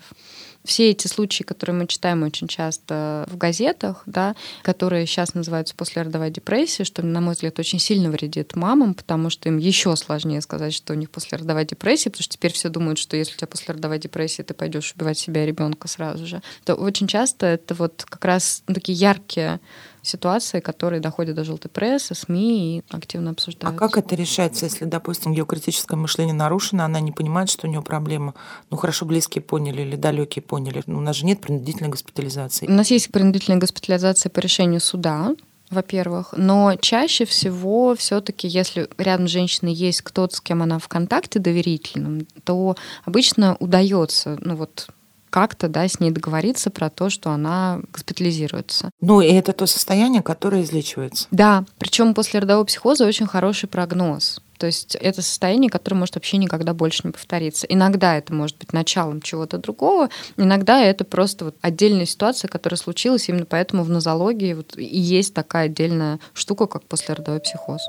все 0.64 0.90
эти 0.90 1.06
случаи, 1.06 1.42
которые 1.42 1.76
мы 1.76 1.86
читаем 1.86 2.22
очень 2.22 2.48
часто 2.48 3.24
в 3.28 3.36
газетах, 3.36 4.02
да, 4.06 4.34
которые 4.62 5.06
сейчас 5.06 5.34
называются 5.34 5.74
послеродовая 5.74 6.30
депрессия, 6.30 6.84
что, 6.84 7.02
на 7.02 7.20
мой 7.20 7.34
взгляд, 7.34 7.58
очень 7.58 7.78
сильно 7.78 8.10
вредит 8.10 8.54
мамам, 8.56 8.94
потому 8.94 9.30
что 9.30 9.48
им 9.48 9.56
еще 9.58 9.96
сложнее 9.96 10.40
сказать, 10.40 10.74
что 10.74 10.92
у 10.92 10.96
них 10.96 11.10
послеродовая 11.10 11.64
депрессия, 11.64 12.10
потому 12.10 12.24
что 12.24 12.34
теперь 12.34 12.52
все 12.52 12.68
думают, 12.68 12.98
что 12.98 13.16
если 13.16 13.34
у 13.34 13.36
тебя 13.36 13.46
послеродовая 13.46 13.98
депрессия, 13.98 14.42
ты 14.42 14.54
пойдешь 14.54 14.92
убивать 14.94 15.18
себя 15.18 15.44
и 15.44 15.46
ребенка 15.46 15.88
сразу 15.88 16.26
же. 16.26 16.42
То 16.64 16.74
очень 16.74 17.06
часто 17.06 17.46
это 17.46 17.74
вот 17.74 18.04
как 18.08 18.24
раз 18.24 18.62
такие 18.66 18.96
яркие 18.96 19.60
ситуации, 20.02 20.60
которые 20.60 21.00
доходят 21.00 21.36
до 21.36 21.44
желтой 21.44 21.70
прессы, 21.70 22.14
СМИ 22.14 22.78
и 22.78 22.82
активно 22.90 23.30
обсуждаются. 23.30 23.84
А 23.84 23.88
как 23.88 23.98
это 23.98 24.14
решается, 24.14 24.64
если, 24.66 24.84
допустим, 24.84 25.32
ее 25.32 25.46
критическое 25.46 25.96
мышление 25.96 26.34
нарушено, 26.34 26.84
она 26.84 27.00
не 27.00 27.12
понимает, 27.12 27.50
что 27.50 27.66
у 27.66 27.70
нее 27.70 27.82
проблема? 27.82 28.34
Ну, 28.70 28.76
хорошо, 28.76 29.06
близкие 29.06 29.42
поняли 29.42 29.82
или 29.82 29.96
далекие 29.96 30.42
поняли. 30.42 30.82
Ну, 30.86 30.98
у 30.98 31.00
нас 31.00 31.16
же 31.16 31.26
нет 31.26 31.40
принудительной 31.40 31.90
госпитализации. 31.90 32.66
У 32.66 32.72
нас 32.72 32.90
есть 32.90 33.10
принудительная 33.10 33.60
госпитализация 33.60 34.30
по 34.30 34.40
решению 34.40 34.80
суда, 34.80 35.34
во-первых, 35.70 36.34
но 36.36 36.74
чаще 36.80 37.24
всего 37.24 37.94
все-таки, 37.94 38.48
если 38.48 38.88
рядом 38.98 39.28
с 39.28 39.30
женщиной 39.30 39.72
есть 39.72 40.02
кто-то, 40.02 40.34
с 40.34 40.40
кем 40.40 40.62
она 40.62 40.80
в 40.80 40.88
контакте 40.88 41.38
доверительном, 41.38 42.26
то 42.42 42.76
обычно 43.04 43.56
удается, 43.60 44.36
ну 44.40 44.56
вот 44.56 44.88
как-то 45.30 45.68
да, 45.68 45.88
с 45.88 46.00
ней 46.00 46.10
договориться 46.10 46.70
про 46.70 46.90
то, 46.90 47.08
что 47.08 47.30
она 47.30 47.80
госпитализируется. 47.92 48.90
Ну, 49.00 49.20
и 49.20 49.28
это 49.28 49.52
то 49.52 49.66
состояние, 49.66 50.22
которое 50.22 50.62
излечивается. 50.62 51.26
Да, 51.30 51.64
причем 51.78 52.14
после 52.14 52.40
родового 52.40 52.64
психоза 52.64 53.06
очень 53.06 53.26
хороший 53.26 53.68
прогноз. 53.68 54.40
То 54.60 54.66
есть 54.66 54.94
это 54.96 55.22
состояние, 55.22 55.70
которое 55.70 55.96
может 55.96 56.16
вообще 56.16 56.36
никогда 56.36 56.74
больше 56.74 57.00
не 57.04 57.12
повториться. 57.12 57.66
Иногда 57.66 58.18
это 58.18 58.34
может 58.34 58.58
быть 58.58 58.74
началом 58.74 59.22
чего-то 59.22 59.56
другого, 59.56 60.10
иногда 60.36 60.82
это 60.82 61.04
просто 61.04 61.46
вот 61.46 61.56
отдельная 61.62 62.04
ситуация, 62.04 62.48
которая 62.48 62.76
случилась, 62.76 63.30
именно 63.30 63.46
поэтому 63.46 63.84
в 63.84 63.88
нозологии 63.88 64.52
вот 64.52 64.76
и 64.76 64.84
есть 64.84 65.32
такая 65.32 65.64
отдельная 65.64 66.20
штука, 66.34 66.66
как 66.66 66.82
послеродовой 66.82 67.40
психоз. 67.40 67.80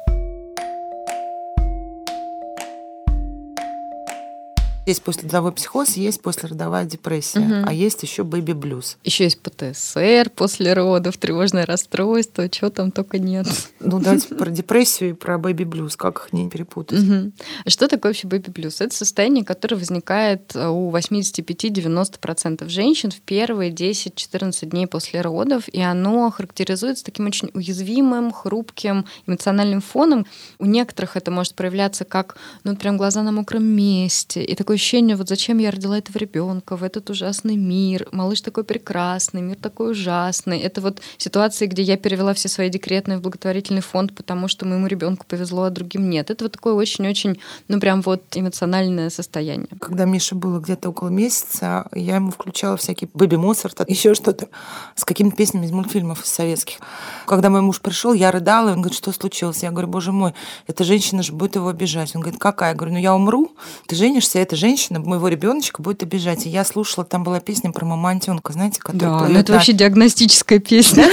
Есть 4.88 5.04
послеродовой 5.04 5.52
психоз, 5.52 5.96
есть 5.96 6.22
послеродовая 6.22 6.86
депрессия, 6.86 7.40
угу. 7.40 7.68
а 7.68 7.74
есть 7.74 8.02
еще 8.02 8.24
бэби-блюз. 8.24 8.98
Еще 9.04 9.26
есть 9.26 9.40
ПТСР 9.40 10.32
после 10.36 10.74
родов, 10.74 11.18
тревожное 11.18 11.68
расстройство, 11.68 12.50
чего 12.50 12.72
там 12.72 12.92
только 12.92 13.20
нет. 13.20 13.46
Ну, 13.80 14.00
давайте 14.00 14.34
про 14.34 14.50
депрессию 14.50 15.12
и 15.12 15.14
про 15.14 15.38
бэби-блюз, 15.38 15.98
как 15.98 16.26
их 16.26 16.34
не 16.34 16.50
перепутать. 16.50 17.00
Угу. 17.00 17.32
Что 17.68 17.88
такое 17.88 18.12
вообще 18.12 18.28
бэби-блюз? 18.28 18.82
Это 18.82 18.96
состояние, 18.96 19.46
которое 19.46 19.76
возникает 19.76 20.56
э, 20.56 20.68
у 20.68 20.92
85-90% 20.92 22.68
женщин 22.68 23.12
в 23.12 23.22
первые 23.22 23.72
10-14 23.72 24.66
дней 24.66 24.88
после 24.88 25.22
родов, 25.22 25.68
и 25.68 25.82
оно 25.82 26.32
характеризуется 26.32 27.04
таким 27.04 27.28
очень 27.28 27.52
уязвимым, 27.54 28.32
хрупким 28.32 29.06
эмоциональным 29.28 29.82
фоном. 29.82 30.26
У 30.58 30.66
некоторых 30.66 31.18
это 31.18 31.30
может 31.30 31.54
проявляться 31.54 32.04
как, 32.04 32.38
ну, 32.64 32.76
прям 32.76 32.98
глаза 32.98 33.22
на 33.22 33.32
мокром 33.32 33.64
месте, 33.64 34.44
и 34.44 34.56
такой 34.56 34.71
такое 34.72 34.78
ощущение, 34.78 35.18
вот 35.18 35.28
зачем 35.28 35.58
я 35.58 35.70
родила 35.70 35.98
этого 35.98 36.18
ребенка 36.18 36.78
в 36.78 36.84
этот 36.84 37.10
ужасный 37.10 37.58
мир, 37.58 38.08
малыш 38.14 38.40
такой 38.40 38.64
прекрасный, 38.64 39.42
мир 39.42 39.58
такой 39.58 39.92
ужасный. 39.92 40.60
Это 40.60 40.80
вот 40.80 41.02
ситуации, 41.18 41.66
где 41.66 41.82
я 41.82 41.98
перевела 41.98 42.34
все 42.34 42.48
свои 42.48 42.70
декретные 42.70 43.18
в 43.18 43.22
благотворительный 43.22 43.82
фонд, 43.82 44.16
потому 44.16 44.48
что 44.48 44.66
моему 44.66 44.88
ребенку 44.88 45.26
повезло, 45.28 45.64
а 45.64 45.70
другим 45.72 46.10
нет. 46.10 46.32
Это 46.32 46.46
вот 46.46 46.54
такое 46.54 46.74
очень-очень, 46.74 47.38
ну 47.68 47.82
прям 47.82 48.02
вот 48.02 48.24
эмоциональное 48.34 49.10
состояние. 49.10 49.68
Когда 49.82 50.06
Миша 50.06 50.36
было 50.36 50.60
где-то 50.60 50.90
около 50.90 51.10
месяца, 51.10 51.90
я 51.94 52.16
ему 52.16 52.32
включала 52.32 52.78
всякие 52.78 53.10
Бэби 53.14 53.36
Моцарт, 53.36 53.90
еще 53.90 54.14
что-то 54.14 54.48
с 54.96 55.04
какими-то 55.04 55.36
песнями 55.36 55.66
из 55.66 55.72
мультфильмов 55.72 56.26
советских. 56.26 56.78
Когда 57.26 57.50
мой 57.50 57.60
муж 57.60 57.82
пришел, 57.82 58.14
я 58.14 58.32
рыдала, 58.32 58.70
и 58.70 58.72
он 58.72 58.82
говорит, 58.84 58.98
что 58.98 59.12
случилось? 59.12 59.64
Я 59.64 59.72
говорю, 59.72 59.90
боже 59.90 60.14
мой, 60.14 60.34
эта 60.68 60.86
женщина 60.86 61.24
же 61.24 61.34
будет 61.34 61.56
его 61.56 61.68
обижать. 61.68 62.16
Он 62.16 62.22
говорит, 62.22 62.40
какая? 62.40 62.70
Я 62.70 62.76
говорю, 62.76 62.94
ну 62.94 63.00
я 63.00 63.14
умру, 63.14 63.52
ты 63.88 63.98
женишься, 63.98 64.40
это 64.40 64.56
женщина 64.62 65.00
моего 65.00 65.28
ребеночка 65.28 65.82
будет 65.82 66.04
обижать. 66.04 66.46
И 66.46 66.50
я 66.50 66.64
слушала, 66.64 67.04
там 67.04 67.24
была 67.24 67.40
песня 67.40 67.72
про 67.72 67.86
мамонтенка, 67.86 68.54
знаете, 68.54 68.80
которая... 68.80 69.20
Да, 69.20 69.28
ну 69.28 69.40
это 69.40 69.54
вообще 69.54 69.74
диагностическая 69.74 70.60
песня. 70.60 71.06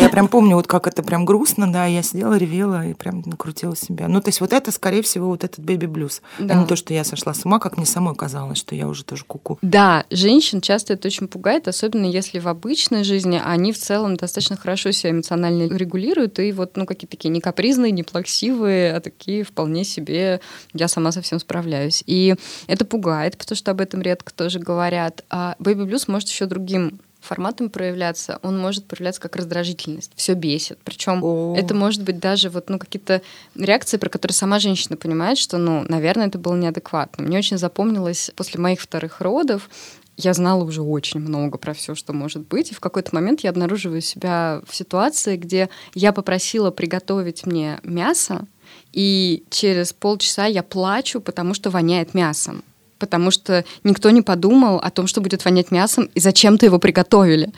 Я 0.00 0.08
прям 0.10 0.28
помню, 0.28 0.56
вот 0.56 0.66
как 0.66 0.86
это 0.86 1.02
прям 1.02 1.24
грустно, 1.24 1.72
да, 1.72 1.86
я 1.86 2.02
сидела, 2.02 2.34
ревела 2.34 2.86
и 2.86 2.94
прям 2.94 3.22
накрутила 3.24 3.74
себя. 3.74 4.06
Ну, 4.06 4.20
то 4.20 4.28
есть 4.28 4.40
вот 4.40 4.52
это, 4.52 4.70
скорее 4.70 5.02
всего, 5.02 5.28
вот 5.28 5.44
этот 5.44 5.64
бэби-блюз. 5.64 6.20
А 6.38 6.54
не 6.54 6.66
то, 6.66 6.76
что 6.76 6.92
я 6.92 7.04
сошла 7.04 7.32
с 7.32 7.44
ума, 7.44 7.58
как 7.58 7.76
мне 7.76 7.86
самой 7.86 8.14
казалось, 8.14 8.58
что 8.58 8.74
я 8.74 8.86
уже 8.86 9.04
тоже 9.04 9.24
куку. 9.24 9.58
Да, 9.62 10.04
женщин 10.10 10.60
часто 10.60 10.92
это 10.92 11.08
очень 11.08 11.26
пугает, 11.26 11.68
особенно 11.68 12.04
если 12.04 12.38
в 12.38 12.48
обычной 12.48 13.02
жизни 13.02 13.40
они 13.42 13.72
в 13.72 13.78
целом 13.78 14.16
достаточно 14.16 14.56
хорошо 14.56 14.92
себя 14.92 15.12
эмоционально 15.12 15.74
регулируют, 15.74 16.38
и 16.38 16.52
вот, 16.52 16.76
ну, 16.76 16.84
какие-то 16.84 17.16
такие 17.16 17.30
не 17.30 17.40
капризные, 17.40 17.92
не 17.92 18.02
плаксивые, 18.02 18.94
а 18.94 19.00
такие 19.00 19.42
вполне 19.42 19.84
себе 19.84 20.40
я 20.74 20.88
сама 20.88 21.12
совсем 21.12 21.38
справляюсь. 21.38 22.02
И 22.06 22.34
это 22.74 22.84
пугает, 22.84 23.38
потому 23.38 23.56
что 23.56 23.70
об 23.70 23.80
этом 23.80 24.02
редко 24.02 24.34
тоже 24.34 24.58
говорят. 24.58 25.24
А 25.30 25.54
Baby 25.58 25.86
Blues 25.86 26.04
может 26.08 26.28
еще 26.28 26.46
другим 26.46 27.00
форматом 27.20 27.70
проявляться, 27.70 28.38
он 28.42 28.58
может 28.58 28.84
проявляться 28.84 29.20
как 29.20 29.36
раздражительность. 29.36 30.12
Все 30.14 30.34
бесит. 30.34 30.78
Причем 30.84 31.54
это 31.54 31.74
может 31.74 32.02
быть 32.02 32.18
даже 32.18 32.50
вот, 32.50 32.68
ну, 32.68 32.78
какие-то 32.78 33.22
реакции, 33.54 33.96
про 33.96 34.10
которые 34.10 34.34
сама 34.34 34.58
женщина 34.58 34.96
понимает, 34.96 35.38
что, 35.38 35.56
ну, 35.56 35.86
наверное, 35.88 36.26
это 36.26 36.38
было 36.38 36.54
неадекватно. 36.54 37.24
Мне 37.24 37.38
очень 37.38 37.56
запомнилось 37.56 38.30
после 38.36 38.60
моих 38.60 38.80
вторых 38.80 39.22
родов, 39.22 39.70
я 40.16 40.32
знала 40.32 40.62
уже 40.62 40.82
очень 40.82 41.18
много 41.18 41.58
про 41.58 41.74
все, 41.74 41.94
что 41.94 42.12
может 42.12 42.46
быть. 42.46 42.70
И 42.70 42.74
в 42.74 42.80
какой-то 42.80 43.12
момент 43.14 43.40
я 43.40 43.50
обнаруживаю 43.50 44.00
себя 44.00 44.62
в 44.66 44.74
ситуации, 44.74 45.36
где 45.36 45.68
я 45.94 46.12
попросила 46.12 46.70
приготовить 46.70 47.46
мне 47.46 47.80
мясо, 47.82 48.46
и 48.94 49.42
через 49.50 49.92
полчаса 49.92 50.46
я 50.46 50.62
плачу, 50.62 51.20
потому 51.20 51.52
что 51.52 51.70
воняет 51.70 52.14
мясом. 52.14 52.62
Потому 52.98 53.32
что 53.32 53.64
никто 53.82 54.10
не 54.10 54.22
подумал 54.22 54.76
о 54.76 54.90
том, 54.90 55.08
что 55.08 55.20
будет 55.20 55.44
вонять 55.44 55.72
мясом, 55.72 56.08
и 56.14 56.20
зачем-то 56.20 56.64
его 56.64 56.78
приготовили. 56.78 57.52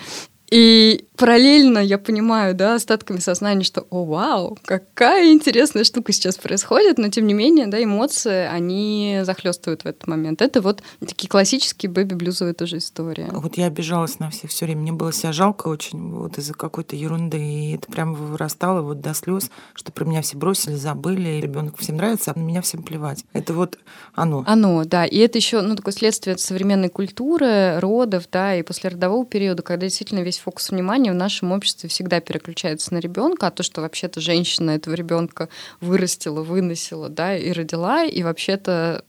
И 0.50 1.06
параллельно 1.16 1.78
я 1.78 1.98
понимаю, 1.98 2.54
да, 2.54 2.74
остатками 2.74 3.18
сознания, 3.18 3.64
что, 3.64 3.86
о, 3.90 4.04
вау, 4.04 4.56
какая 4.64 5.32
интересная 5.32 5.84
штука 5.84 6.12
сейчас 6.12 6.36
происходит, 6.36 6.98
но 6.98 7.08
тем 7.08 7.26
не 7.26 7.34
менее, 7.34 7.66
да, 7.66 7.82
эмоции, 7.82 8.46
они 8.46 9.20
захлестывают 9.22 9.82
в 9.82 9.86
этот 9.86 10.06
момент. 10.06 10.42
Это 10.42 10.60
вот 10.60 10.82
такие 11.00 11.28
классические 11.28 11.90
бэби-блюзовые 11.90 12.54
тоже 12.54 12.78
истории. 12.78 13.26
Вот 13.30 13.56
я 13.56 13.66
обижалась 13.66 14.18
на 14.18 14.30
всех 14.30 14.50
все 14.50 14.66
время, 14.66 14.82
мне 14.82 14.92
было 14.92 15.12
себя 15.12 15.32
жалко 15.32 15.68
очень 15.68 16.12
вот 16.12 16.38
из-за 16.38 16.54
какой-то 16.54 16.94
ерунды, 16.94 17.38
и 17.38 17.74
это 17.74 17.90
прямо 17.90 18.14
вырастало 18.14 18.82
вот 18.82 19.00
до 19.00 19.14
слез, 19.14 19.50
что 19.74 19.90
про 19.90 20.04
меня 20.04 20.22
все 20.22 20.36
бросили, 20.36 20.74
забыли, 20.74 21.40
ребенок 21.40 21.76
всем 21.78 21.96
нравится, 21.96 22.32
а 22.34 22.38
на 22.38 22.42
меня 22.42 22.62
всем 22.62 22.82
плевать. 22.82 23.24
Это 23.32 23.52
вот 23.52 23.78
оно. 24.14 24.44
Оно, 24.46 24.84
да, 24.84 25.04
и 25.06 25.18
это 25.18 25.38
еще, 25.38 25.60
ну, 25.62 25.74
такое 25.74 25.92
следствие 25.92 26.38
современной 26.38 26.88
культуры, 26.88 27.80
родов, 27.80 28.24
да, 28.30 28.54
и 28.54 28.62
послеродового 28.62 29.24
периода, 29.24 29.62
когда 29.62 29.86
действительно 29.86 30.20
весь 30.20 30.35
фокус 30.38 30.70
внимания 30.70 31.12
в 31.12 31.16
нашем 31.16 31.52
обществе 31.52 31.88
всегда 31.88 32.20
переключается 32.20 32.92
на 32.94 32.98
ребенка, 32.98 33.48
а 33.48 33.50
то, 33.50 33.62
что 33.62 33.80
вообще-то 33.80 34.20
женщина 34.20 34.72
этого 34.72 34.94
ребенка 34.94 35.48
вырастила, 35.80 36.42
выносила, 36.42 37.08
да, 37.08 37.36
и 37.36 37.52
родила, 37.52 38.04
и 38.04 38.22
вообще-то 38.22 39.04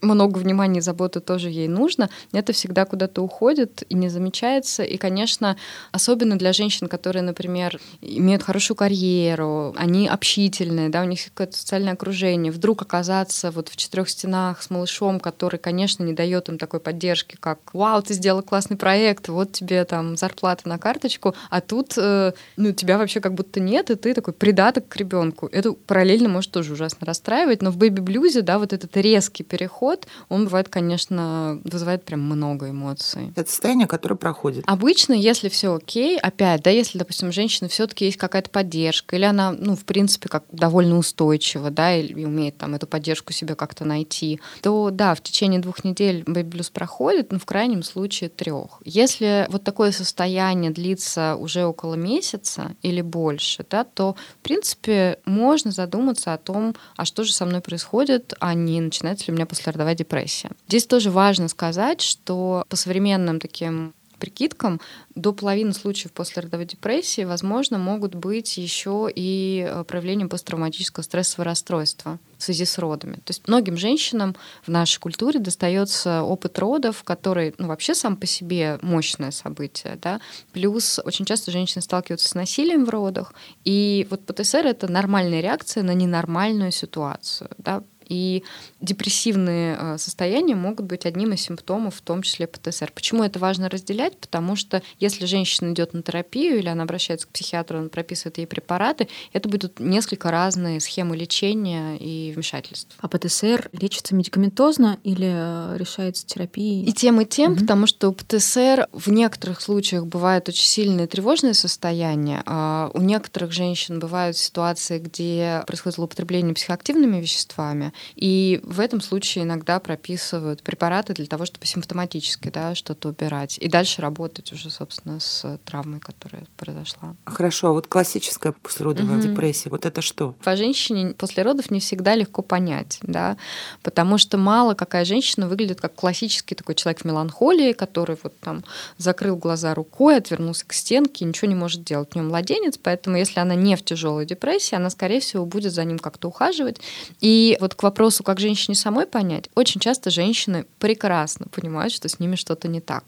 много 0.00 0.38
внимания 0.38 0.78
и 0.78 0.82
заботы 0.82 1.20
тоже 1.20 1.50
ей 1.50 1.68
нужно, 1.68 2.10
это 2.32 2.52
всегда 2.52 2.84
куда-то 2.84 3.22
уходит 3.22 3.82
и 3.88 3.94
не 3.94 4.08
замечается. 4.08 4.82
И, 4.82 4.96
конечно, 4.96 5.56
особенно 5.92 6.38
для 6.38 6.52
женщин, 6.52 6.88
которые, 6.88 7.22
например, 7.22 7.80
имеют 8.00 8.42
хорошую 8.42 8.76
карьеру, 8.76 9.74
они 9.76 10.08
общительные, 10.08 10.88
да, 10.88 11.02
у 11.02 11.04
них 11.04 11.24
какое-то 11.24 11.56
социальное 11.56 11.94
окружение, 11.94 12.52
вдруг 12.52 12.82
оказаться 12.82 13.50
вот 13.50 13.68
в 13.68 13.76
четырех 13.76 14.08
стенах 14.08 14.62
с 14.62 14.70
малышом, 14.70 15.20
который, 15.20 15.58
конечно, 15.58 16.04
не 16.04 16.12
дает 16.12 16.48
им 16.48 16.58
такой 16.58 16.80
поддержки, 16.80 17.36
как 17.38 17.74
«Вау, 17.74 18.02
ты 18.02 18.14
сделала 18.14 18.42
классный 18.42 18.76
проект, 18.76 19.28
вот 19.28 19.52
тебе 19.52 19.84
там 19.84 20.16
зарплата 20.16 20.68
на 20.68 20.78
карточку», 20.78 21.34
а 21.50 21.60
тут, 21.60 21.94
э, 21.96 22.32
ну, 22.56 22.72
тебя 22.72 22.98
вообще 22.98 23.20
как 23.20 23.34
будто 23.34 23.60
нет, 23.60 23.90
и 23.90 23.94
ты 23.94 24.14
такой 24.14 24.34
придаток 24.34 24.88
к 24.88 24.96
ребенку. 24.96 25.48
Это 25.52 25.72
параллельно 25.72 26.28
может 26.28 26.52
тоже 26.52 26.74
ужасно 26.74 27.06
расстраивать, 27.06 27.62
но 27.62 27.70
в 27.70 27.76
бэби-блюзе, 27.76 28.42
да, 28.42 28.58
вот 28.58 28.72
этот 28.72 28.96
резкий 28.96 29.42
переход 29.42 29.87
подход, 29.88 30.06
он 30.28 30.44
бывает, 30.44 30.68
конечно, 30.68 31.60
вызывает 31.64 32.04
прям 32.04 32.20
много 32.20 32.70
эмоций. 32.70 33.32
Это 33.36 33.50
состояние, 33.50 33.86
которое 33.86 34.16
проходит. 34.16 34.64
Обычно, 34.66 35.12
если 35.12 35.48
все 35.48 35.74
окей, 35.74 36.18
опять, 36.18 36.62
да, 36.62 36.70
если, 36.70 36.98
допустим, 36.98 37.32
женщина 37.32 37.68
все-таки 37.68 38.06
есть 38.06 38.16
какая-то 38.16 38.50
поддержка, 38.50 39.16
или 39.16 39.24
она, 39.24 39.52
ну, 39.52 39.76
в 39.76 39.84
принципе, 39.84 40.28
как 40.28 40.44
довольно 40.50 40.96
устойчива, 40.96 41.70
да, 41.70 41.96
и 41.96 42.24
умеет 42.24 42.58
там 42.58 42.74
эту 42.74 42.86
поддержку 42.86 43.32
себе 43.32 43.54
как-то 43.54 43.84
найти, 43.84 44.40
то 44.62 44.90
да, 44.90 45.14
в 45.14 45.22
течение 45.22 45.60
двух 45.60 45.84
недель 45.84 46.24
бэби-блюз 46.26 46.70
проходит, 46.70 47.32
но 47.32 47.38
в 47.38 47.46
крайнем 47.46 47.82
случае 47.82 48.30
трех. 48.30 48.80
Если 48.84 49.46
вот 49.48 49.64
такое 49.64 49.92
состояние 49.92 50.70
длится 50.70 51.36
уже 51.36 51.64
около 51.64 51.94
месяца 51.94 52.72
или 52.82 53.00
больше, 53.00 53.64
да, 53.68 53.84
то, 53.84 54.16
в 54.40 54.42
принципе, 54.42 55.18
можно 55.24 55.70
задуматься 55.70 56.34
о 56.34 56.38
том, 56.38 56.74
а 56.96 57.04
что 57.04 57.24
же 57.24 57.32
со 57.32 57.44
мной 57.46 57.60
происходит, 57.60 58.34
а 58.40 58.54
не 58.54 58.80
начинается 58.80 59.26
ли 59.26 59.32
у 59.32 59.36
меня 59.36 59.46
после 59.46 59.64
родовая 59.78 59.94
депрессия. 59.94 60.50
Здесь 60.66 60.86
тоже 60.86 61.10
важно 61.10 61.48
сказать, 61.48 62.00
что 62.00 62.64
по 62.68 62.76
современным 62.76 63.38
таким 63.38 63.94
прикидкам, 64.18 64.80
до 65.14 65.32
половины 65.32 65.72
случаев 65.72 66.12
после 66.12 66.42
родовой 66.42 66.66
депрессии, 66.66 67.24
возможно, 67.24 67.78
могут 67.78 68.14
быть 68.14 68.56
еще 68.56 69.08
и 69.14 69.66
э, 69.68 69.84
проявления 69.84 70.26
посттравматического 70.26 71.02
стрессового 71.02 71.44
расстройства 71.44 72.18
в 72.36 72.42
связи 72.42 72.64
с 72.64 72.78
родами. 72.78 73.14
То 73.14 73.30
есть 73.30 73.48
многим 73.48 73.76
женщинам 73.76 74.36
в 74.64 74.70
нашей 74.70 75.00
культуре 75.00 75.40
достается 75.40 76.22
опыт 76.22 76.58
родов, 76.58 77.02
который 77.04 77.54
ну, 77.58 77.68
вообще 77.68 77.94
сам 77.94 78.16
по 78.16 78.26
себе 78.26 78.78
мощное 78.82 79.30
событие. 79.30 79.98
Да? 80.00 80.20
Плюс 80.52 81.00
очень 81.04 81.24
часто 81.24 81.50
женщины 81.50 81.82
сталкиваются 81.82 82.28
с 82.28 82.34
насилием 82.34 82.84
в 82.84 82.90
родах. 82.90 83.32
И 83.64 84.06
вот 84.10 84.24
ПТСР— 84.26 84.58
это 84.66 84.90
нормальная 84.90 85.40
реакция 85.40 85.82
на 85.82 85.94
ненормальную 85.94 86.72
ситуацию. 86.72 87.50
Да? 87.58 87.82
И 88.08 88.44
депрессивные 88.80 89.76
э, 89.78 89.98
состояния 89.98 90.54
могут 90.54 90.86
быть 90.86 91.06
одним 91.06 91.32
из 91.32 91.42
симптомов, 91.42 91.96
в 91.96 92.00
том 92.00 92.22
числе 92.22 92.46
ПТСР. 92.46 92.92
Почему 92.94 93.22
это 93.22 93.38
важно 93.38 93.68
разделять? 93.68 94.16
Потому 94.18 94.56
что 94.56 94.82
если 94.98 95.26
женщина 95.26 95.72
идет 95.72 95.94
на 95.94 96.02
терапию 96.02 96.58
или 96.58 96.68
она 96.68 96.84
обращается 96.84 97.26
к 97.26 97.30
психиатру, 97.30 97.78
он 97.78 97.88
прописывает 97.88 98.38
ей 98.38 98.46
препараты, 98.46 99.08
это 99.32 99.48
будут 99.48 99.80
несколько 99.80 100.30
разные 100.30 100.80
схемы 100.80 101.16
лечения 101.16 101.96
и 101.96 102.32
вмешательств. 102.34 102.96
А 103.00 103.08
ПТСР 103.08 103.70
лечится 103.72 104.14
медикаментозно 104.14 104.98
или 105.04 105.30
э, 105.30 105.76
решается 105.76 106.26
терапией? 106.26 106.84
И 106.84 106.92
тем, 106.92 107.20
и 107.20 107.26
тем, 107.26 107.52
угу. 107.52 107.60
потому 107.60 107.86
что 107.86 108.08
у 108.08 108.12
ПТСР 108.12 108.88
в 108.92 109.10
некоторых 109.10 109.60
случаях 109.60 110.06
бывает 110.06 110.48
очень 110.48 110.66
сильное 110.66 111.06
тревожное 111.06 111.52
состояние, 111.52 112.42
а 112.46 112.90
у 112.94 113.00
некоторых 113.00 113.52
женщин 113.52 113.98
бывают 113.98 114.36
ситуации, 114.36 114.98
где 114.98 115.62
происходит 115.66 115.96
злоупотребление 115.96 116.54
психоактивными 116.54 117.20
веществами, 117.20 117.92
и 118.16 118.60
в 118.62 118.80
этом 118.80 119.00
случае 119.00 119.44
иногда 119.44 119.78
прописывают 119.80 120.62
препараты 120.62 121.14
для 121.14 121.26
того, 121.26 121.46
чтобы 121.46 121.66
симптоматически 121.66 122.48
да, 122.48 122.74
что-то 122.74 123.08
убирать. 123.08 123.58
И 123.58 123.68
дальше 123.68 124.02
работать 124.02 124.52
уже, 124.52 124.70
собственно, 124.70 125.20
с 125.20 125.58
травмой, 125.64 126.00
которая 126.00 126.46
произошла. 126.56 127.14
Хорошо, 127.24 127.68
а 127.68 127.72
вот 127.72 127.86
классическая 127.86 128.52
послеродовая 128.52 129.18
угу. 129.18 129.28
депрессия, 129.28 129.70
вот 129.70 129.86
это 129.86 130.02
что? 130.02 130.34
По 130.44 130.56
женщине 130.56 131.14
после 131.14 131.42
родов 131.42 131.70
не 131.70 131.80
всегда 131.80 132.14
легко 132.14 132.42
понять, 132.42 132.98
да, 133.02 133.36
потому 133.82 134.18
что 134.18 134.38
мало 134.38 134.74
какая 134.74 135.04
женщина 135.04 135.48
выглядит 135.48 135.80
как 135.80 135.94
классический 135.94 136.54
такой 136.54 136.74
человек 136.74 137.00
в 137.00 137.04
меланхолии, 137.04 137.72
который 137.72 138.16
вот 138.22 138.38
там 138.40 138.64
закрыл 138.96 139.36
глаза 139.36 139.74
рукой, 139.74 140.16
отвернулся 140.16 140.66
к 140.66 140.72
стенке, 140.72 141.24
ничего 141.24 141.48
не 141.48 141.54
может 141.54 141.84
делать. 141.84 142.10
У 142.14 142.18
нее 142.18 142.28
младенец, 142.28 142.78
поэтому 142.78 143.16
если 143.16 143.40
она 143.40 143.54
не 143.54 143.76
в 143.76 143.84
тяжелой 143.84 144.26
депрессии, 144.26 144.74
она, 144.74 144.90
скорее 144.90 145.20
всего, 145.20 145.44
будет 145.46 145.72
за 145.72 145.84
ним 145.84 145.98
как-то 145.98 146.28
ухаживать. 146.28 146.80
И 147.20 147.56
вот 147.60 147.74
к 147.74 147.82
вопросу, 147.88 148.22
как 148.22 148.40
женщине 148.40 148.74
самой 148.74 149.06
понять, 149.06 149.48
очень 149.54 149.80
часто 149.80 150.10
женщины 150.10 150.66
прекрасно 150.78 151.46
понимают, 151.46 151.92
что 151.92 152.08
с 152.08 152.20
ними 152.20 152.36
что-то 152.36 152.68
не 152.68 152.80
так. 152.80 153.04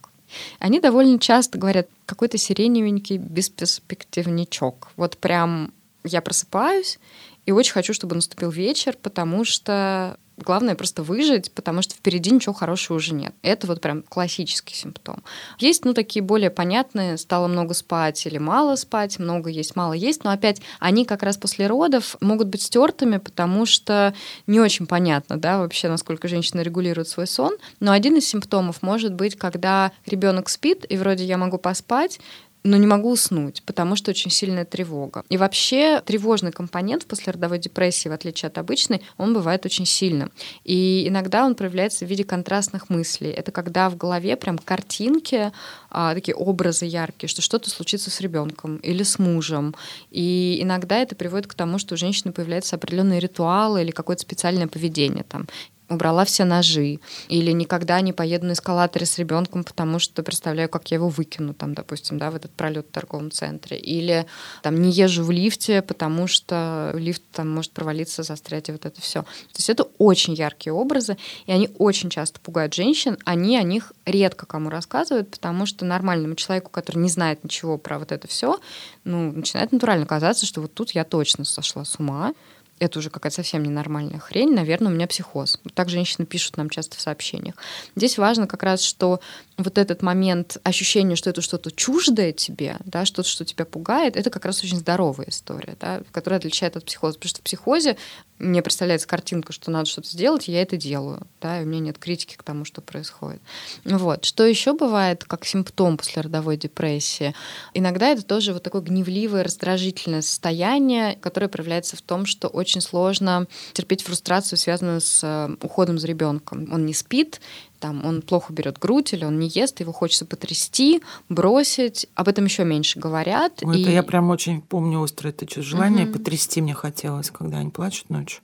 Они 0.59 0.81
довольно 0.81 1.19
часто 1.19 1.59
говорят, 1.59 1.89
какой-то 2.07 2.39
сиреневенький 2.39 3.17
бесперспективничок. 3.17 4.89
Вот 4.97 5.17
прям 5.19 5.73
я 6.05 6.21
просыпаюсь 6.23 6.99
и 7.47 7.53
очень 7.53 7.73
хочу, 7.73 7.93
чтобы 7.95 8.15
наступил 8.15 8.51
вечер, 8.51 8.97
потому 9.01 9.45
что 9.45 10.19
Главное 10.45 10.75
просто 10.75 11.03
выжить, 11.03 11.53
потому 11.53 11.83
что 11.83 11.95
впереди 11.95 12.31
ничего 12.31 12.55
хорошего 12.55 12.97
уже 12.97 13.15
нет. 13.15 13.35
Это 13.43 13.67
вот 13.67 13.81
прям 13.81 14.03
классический 14.03 14.75
симптом. 14.75 15.23
Есть, 15.59 15.85
ну, 15.85 15.93
такие 15.93 16.23
более 16.23 16.51
понятные, 16.51 17.19
стало 17.19 17.47
много 17.47 17.75
спать 17.75 18.25
или 18.27 18.39
мало 18.39 18.77
спать, 18.77 19.19
много 19.19 19.51
есть, 19.51 19.77
мало 19.77 19.93
есть, 19.93 20.25
но 20.25 20.31
опять 20.31 20.63
они 20.79 21.05
как 21.05 21.23
раз 21.23 21.37
после 21.37 21.67
родов 21.67 22.17
могут 22.21 22.49
быть 22.49 22.63
стертыми, 22.63 23.19
потому 23.19 23.67
что 23.67 24.15
не 24.47 24.61
очень 24.61 24.87
понятно, 24.87 25.37
да, 25.39 25.59
вообще, 25.59 25.89
насколько 25.89 26.27
женщина 26.27 26.63
регулирует 26.63 27.09
свой 27.09 27.27
сон. 27.27 27.57
Но 27.79 27.93
один 27.93 28.17
из 28.17 28.27
симптомов 28.27 28.83
может 28.83 29.13
быть, 29.13 29.37
когда 29.37 29.93
ребенок 30.07 30.49
спит, 30.49 30.87
и 30.89 30.97
вроде 30.97 31.25
я 31.25 31.37
могу 31.37 31.59
поспать, 31.59 32.19
но 32.63 32.77
не 32.77 32.87
могу 32.87 33.11
уснуть, 33.11 33.63
потому 33.65 33.97
что 33.97 34.11
очень 34.11 34.31
сильная 34.31 34.65
тревога. 34.65 35.25
И 35.29 35.37
вообще 35.37 36.01
тревожный 36.01 36.53
компонент 36.53 37.05
в 37.05 37.07
послеродовой 37.07 37.59
депрессии, 37.59 38.09
в 38.09 38.13
отличие 38.13 38.49
от 38.49 38.59
обычной, 38.59 39.03
он 39.17 39.33
бывает 39.33 39.65
очень 39.65 39.87
сильным. 39.87 40.31
И 40.65 41.09
иногда 41.09 41.47
он 41.47 41.55
проявляется 41.55 42.05
в 42.05 42.09
виде 42.09 42.25
контрастных 42.25 42.91
мыслей. 42.91 43.31
Это 43.31 43.51
когда 43.53 43.89
в 43.89 43.97
голове 43.97 44.37
прям 44.37 44.59
картинки, 44.59 45.53
а, 45.91 46.15
такие 46.15 46.35
образы 46.35 46.85
яркие, 46.85 47.29
что 47.29 47.43
что-то 47.43 47.71
случится 47.71 48.11
с 48.11 48.21
ребенком 48.21 48.77
или 48.77 49.03
с 49.03 49.19
мужем. 49.19 49.75
И 50.11 50.59
иногда 50.61 50.99
это 50.99 51.17
приводит 51.17 51.47
к 51.47 51.55
тому, 51.55 51.79
что 51.79 51.95
у 51.95 51.99
женщины 51.99 52.33
появляются 52.33 52.77
определенные 52.77 53.21
ритуалы 53.21 53.83
или 53.83 53.91
какое-то 53.91 54.23
специальное 54.23 54.67
поведение. 54.67 55.25
Там 55.25 55.47
убрала 55.91 56.25
все 56.25 56.45
ножи, 56.45 57.01
или 57.29 57.51
никогда 57.51 58.01
не 58.01 58.13
поеду 58.13 58.47
на 58.47 58.53
эскалаторе 58.53 59.05
с 59.05 59.19
ребенком, 59.19 59.65
потому 59.65 59.99
что 59.99 60.23
представляю, 60.23 60.69
как 60.69 60.91
я 60.91 60.97
его 60.97 61.09
выкину, 61.09 61.53
там, 61.53 61.75
допустим, 61.75 62.17
да, 62.17 62.31
в 62.31 62.37
этот 62.37 62.53
пролет 62.53 62.87
в 62.87 62.93
торговом 62.93 63.31
центре, 63.31 63.77
или 63.77 64.27
там 64.63 64.81
не 64.81 64.91
езжу 64.91 65.25
в 65.25 65.31
лифте, 65.31 65.83
потому 65.83 66.29
что 66.29 66.93
лифт 66.95 67.23
там 67.33 67.51
может 67.51 67.73
провалиться, 67.73 68.23
застрять 68.23 68.69
и 68.69 68.73
вот 68.73 68.87
это 68.87 69.01
все. 69.01 69.23
То 69.23 69.57
есть 69.57 69.69
это 69.69 69.85
очень 69.99 70.35
яркие 70.35 70.73
образы, 70.73 71.19
и 71.47 71.53
они 71.53 71.69
очень 71.79 72.09
часто 72.09 72.41
пугают 72.41 72.73
женщин, 72.73 73.19
они 73.25 73.57
о 73.59 73.63
них 73.63 73.93
редко 74.07 74.47
кому 74.47 74.71
рассказывают, 74.71 75.31
потому 75.31 75.67
что 75.67 75.85
нормальному 75.85 76.37
человеку, 76.37 76.71
который 76.71 76.99
не 76.99 77.09
знает 77.09 77.43
ничего 77.43 77.77
про 77.79 77.99
вот 77.99 78.13
это 78.13 78.29
все, 78.29 78.61
ну, 79.05 79.33
начинает 79.33 79.73
натурально 79.73 80.07
казаться, 80.07 80.47
что 80.47 80.61
вот 80.61 80.73
тут 80.73 80.93
я 80.93 81.05
точно 81.05 81.45
сошла 81.45 81.85
с 81.85 81.99
ума, 81.99 82.33
это 82.81 82.99
уже 82.99 83.11
какая-то 83.11 83.37
совсем 83.37 83.63
ненормальная 83.63 84.19
хрень, 84.19 84.53
наверное, 84.53 84.91
у 84.91 84.95
меня 84.95 85.07
психоз. 85.07 85.61
Так 85.75 85.89
женщины 85.89 86.27
пишут 86.27 86.57
нам 86.57 86.71
часто 86.71 86.97
в 86.97 87.01
сообщениях. 87.01 87.55
Здесь 87.95 88.19
важно 88.19 88.47
как 88.47 88.63
раз, 88.63 88.83
что 88.83 89.21
вот 89.59 89.79
этот 89.79 90.03
момент 90.03 90.57
ощущения, 90.65 91.15
что 91.15 91.31
это 91.31 91.43
что-то 91.43 91.71
чуждое 91.71 92.33
тебе, 92.33 92.77
да, 92.85 93.05
что-то, 93.05 93.29
что 93.29 93.45
тебя 93.45 93.65
пугает, 93.65 94.17
это 94.17 94.31
как 94.31 94.47
раз 94.47 94.65
очень 94.65 94.79
здоровая 94.79 95.27
история, 95.29 95.77
да, 95.79 96.01
которая 96.11 96.39
отличает 96.41 96.77
от 96.77 96.85
психоза. 96.85 97.19
Потому 97.19 97.29
что 97.29 97.41
в 97.41 97.45
психозе 97.45 97.97
мне 98.41 98.63
представляется 98.63 99.07
картинка, 99.07 99.53
что 99.53 99.71
надо 99.71 99.87
что-то 99.87 100.09
сделать, 100.09 100.49
я 100.49 100.63
это 100.63 100.77
делаю, 100.77 101.27
да, 101.41 101.61
и 101.61 101.65
у 101.65 101.67
меня 101.67 101.81
нет 101.81 101.99
критики 101.99 102.37
к 102.37 102.43
тому, 102.43 102.65
что 102.65 102.81
происходит. 102.81 103.41
Вот. 103.85 104.25
Что 104.25 104.45
еще 104.45 104.73
бывает 104.73 105.25
как 105.25 105.45
симптом 105.45 105.99
после 105.99 106.23
родовой 106.23 106.57
депрессии? 106.57 107.35
Иногда 107.75 108.09
это 108.09 108.23
тоже 108.23 108.53
вот 108.53 108.63
такое 108.63 108.81
гневливое, 108.81 109.45
раздражительное 109.45 110.23
состояние, 110.23 111.17
которое 111.17 111.49
проявляется 111.49 111.97
в 111.97 112.03
том, 112.03 112.27
что 112.27 112.49
очень 112.49 112.81
сложно 112.81 113.47
терпеть 113.75 114.03
фрустрацию, 114.03 114.59
связанную 114.59 115.01
с 115.01 115.21
э, 115.23 115.57
уходом 115.63 115.99
за 115.99 116.07
ребенком. 116.07 116.67
Он 116.73 116.87
не 116.87 116.95
спит, 116.95 117.41
там, 117.81 118.05
он 118.05 118.23
плохо 118.23 118.53
берет 118.53 118.79
грудь 118.79 119.13
или 119.13 119.25
он 119.25 119.39
не 119.39 119.49
ест, 119.49 119.81
его 119.81 119.93
хочется 119.93 120.27
потрясти, 120.27 121.03
бросить. 121.29 122.07
Об 122.15 122.29
этом 122.29 122.45
еще 122.45 122.65
меньше 122.65 123.01
говорят. 123.01 123.61
Ой, 123.63 123.79
и... 123.79 123.83
Это 123.83 123.91
я 123.91 124.03
прям 124.03 124.31
очень 124.31 124.61
помню 124.61 125.03
острое 125.03 125.33
это 125.33 125.63
желание 125.63 126.05
угу. 126.05 126.19
потрясти 126.19 126.61
мне 126.61 126.75
хотелось, 126.75 127.31
когда 127.31 127.59
они 127.59 127.71
плачут 127.71 128.11
ночью 128.11 128.43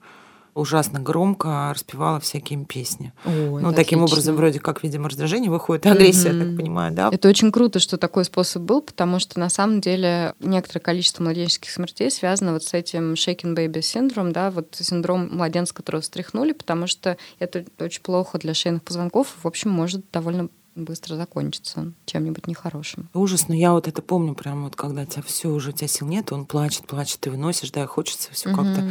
ужасно 0.57 0.99
громко 0.99 1.71
распевала 1.73 2.19
всякие 2.19 2.65
песни. 2.65 3.13
Ой, 3.25 3.61
ну, 3.61 3.73
таким 3.73 3.99
отлично. 3.99 4.03
образом, 4.03 4.35
вроде 4.35 4.59
как, 4.59 4.83
видимо, 4.83 5.09
раздражение 5.09 5.51
выходит, 5.51 5.85
агрессия, 5.85 6.29
mm-hmm. 6.29 6.47
так 6.47 6.57
понимаю, 6.57 6.93
да? 6.93 7.09
Это 7.11 7.29
очень 7.29 7.51
круто, 7.51 7.79
что 7.79 7.97
такой 7.97 8.25
способ 8.25 8.63
был, 8.63 8.81
потому 8.81 9.19
что 9.19 9.39
на 9.39 9.49
самом 9.49 9.81
деле 9.81 10.33
некоторое 10.39 10.81
количество 10.81 11.23
младенческих 11.23 11.69
смертей 11.69 12.09
связано 12.11 12.53
вот 12.53 12.63
с 12.63 12.73
этим 12.73 13.13
shaken 13.13 13.55
baby 13.55 13.81
синдром, 13.81 14.31
да, 14.31 14.51
вот 14.51 14.75
синдром 14.79 15.29
младенца, 15.35 15.73
которого 15.73 16.01
встряхнули, 16.01 16.53
потому 16.53 16.87
что 16.87 17.17
это 17.39 17.65
очень 17.79 18.01
плохо 18.01 18.37
для 18.39 18.53
шейных 18.53 18.83
позвонков, 18.83 19.35
в 19.41 19.47
общем, 19.47 19.69
может 19.69 20.05
довольно 20.11 20.49
быстро 20.77 21.15
закончится 21.15 21.91
чем-нибудь 22.05 22.47
нехорошим. 22.47 23.09
Ужасно. 23.13 23.53
Я 23.53 23.73
вот 23.73 23.87
это 23.87 24.01
помню, 24.01 24.35
прям 24.35 24.63
вот 24.63 24.75
когда 24.75 25.05
тебя 25.05 25.23
все 25.23 25.49
уже, 25.49 25.69
у 25.69 25.73
тебя 25.73 25.87
сил 25.87 26.07
нет, 26.07 26.31
он 26.31 26.45
плачет, 26.45 26.85
плачет, 26.85 27.19
ты 27.19 27.31
выносишь, 27.31 27.71
да, 27.71 27.83
и 27.83 27.87
хочется 27.87 28.31
все 28.31 28.49
угу. 28.49 28.57
как-то 28.57 28.89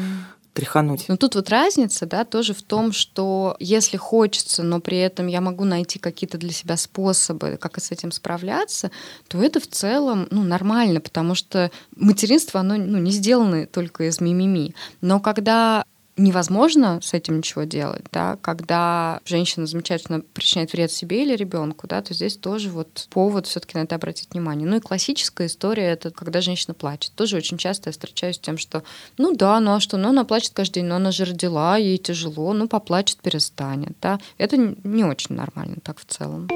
тряхануть. 0.57 1.05
Но 1.09 1.17
тут 1.17 1.35
вот 1.35 1.51
разница, 1.51 2.07
да, 2.07 2.25
тоже 2.25 2.55
в 2.55 2.63
том, 2.63 2.93
что 2.93 3.57
если 3.61 3.99
хочется, 3.99 4.63
но 4.63 4.81
при 4.81 4.97
этом 4.99 5.27
я 5.27 5.43
могу 5.43 5.65
найти 5.65 5.99
какие-то 5.99 6.39
для 6.39 6.51
себя 6.51 6.79
способы, 6.79 7.59
как 7.61 7.79
с 7.79 7.91
этим 7.91 8.11
справляться, 8.11 8.91
то 9.29 9.43
это 9.43 9.61
в 9.61 9.67
целом 9.67 10.27
ну, 10.31 10.43
нормально, 10.43 11.01
потому 11.01 11.35
что 11.35 11.71
материнство, 11.95 12.61
оно 12.61 12.77
ну, 12.77 12.97
не 12.99 13.11
сделано 13.11 13.67
только 13.67 14.09
из 14.09 14.21
мимими. 14.21 14.75
Но 15.03 15.21
когда 15.21 15.85
невозможно 16.17 17.01
с 17.03 17.13
этим 17.15 17.39
ничего 17.39 17.65
делать, 17.65 18.05
да, 18.13 18.39
когда 18.41 19.21
женщина 19.25 19.67
замечательно 19.67 20.21
причиняет 20.21 20.73
вред 20.73 20.91
себе 20.91 21.23
или 21.23 21.37
ребенку, 21.37 21.87
да, 21.87 22.03
то 22.03 22.15
здесь 22.15 22.37
тоже 22.37 22.71
вот 22.71 23.09
повод 23.11 23.47
все-таки 23.47 23.77
на 23.77 23.83
это 23.83 23.97
обратить 23.97 24.33
внимание. 24.33 24.67
Ну 24.67 24.77
и 24.77 24.81
классическая 24.81 25.47
история 25.47 25.85
это 25.85 26.11
когда 26.11 26.41
женщина 26.41 26.75
плачет. 26.75 27.13
Тоже 27.15 27.37
очень 27.37 27.59
часто 27.59 27.89
я 27.89 27.93
встречаюсь 27.93 28.37
с 28.37 28.41
тем, 28.41 28.59
что 28.59 28.83
ну 29.19 29.35
да, 29.35 29.61
ну 29.61 29.75
а 29.75 29.81
что, 29.81 29.97
ну 29.97 30.09
она 30.09 30.25
плачет 30.25 30.53
каждый 30.55 30.77
день, 30.77 30.87
но 30.87 30.97
она 30.97 31.13
же 31.13 31.25
родила, 31.25 31.77
ей 31.77 31.99
тяжело, 31.99 32.53
ну 32.53 32.69
поплачет, 32.69 33.19
перестанет, 33.19 33.97
да. 34.01 34.19
Это 34.39 34.57
не 34.57 35.05
очень 35.05 35.37
нормально 35.37 35.77
так 35.83 35.99
в 36.01 36.05
целом. 36.05 36.49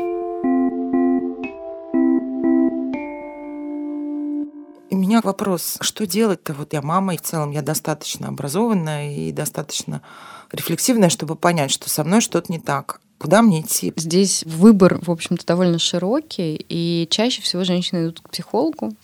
У 4.93 4.97
меня 4.97 5.21
вопрос, 5.23 5.79
что 5.81 6.05
делать-то? 6.05 6.53
Вот 6.53 6.73
я 6.73 6.83
мама, 6.83 7.15
и 7.15 7.17
в 7.17 7.23
целом 7.23 7.53
я 7.53 7.63
достаточно 7.63 8.27
образованная 8.27 9.15
и 9.15 9.31
достаточно 9.31 10.03
рефлексивная, 10.51 11.11
чтобы 11.11 11.37
понять, 11.37 11.71
что 11.71 11.89
со 11.89 12.03
мной 12.03 12.21
что-то 12.21 12.51
не 12.51 12.59
так. 12.59 13.01
Куда 13.19 13.41
мне 13.41 13.61
идти? 13.61 13.93
Здесь 13.95 14.43
выбор, 14.45 14.99
в 15.01 15.11
общем-то, 15.11 15.47
довольно 15.47 15.79
широкий, 15.79 16.65
и 16.69 17.07
чаще 17.09 17.41
всего 17.41 17.63
женщины 17.63 18.05
идут 18.05 18.21
к 18.21 18.31
психологу 18.31 18.95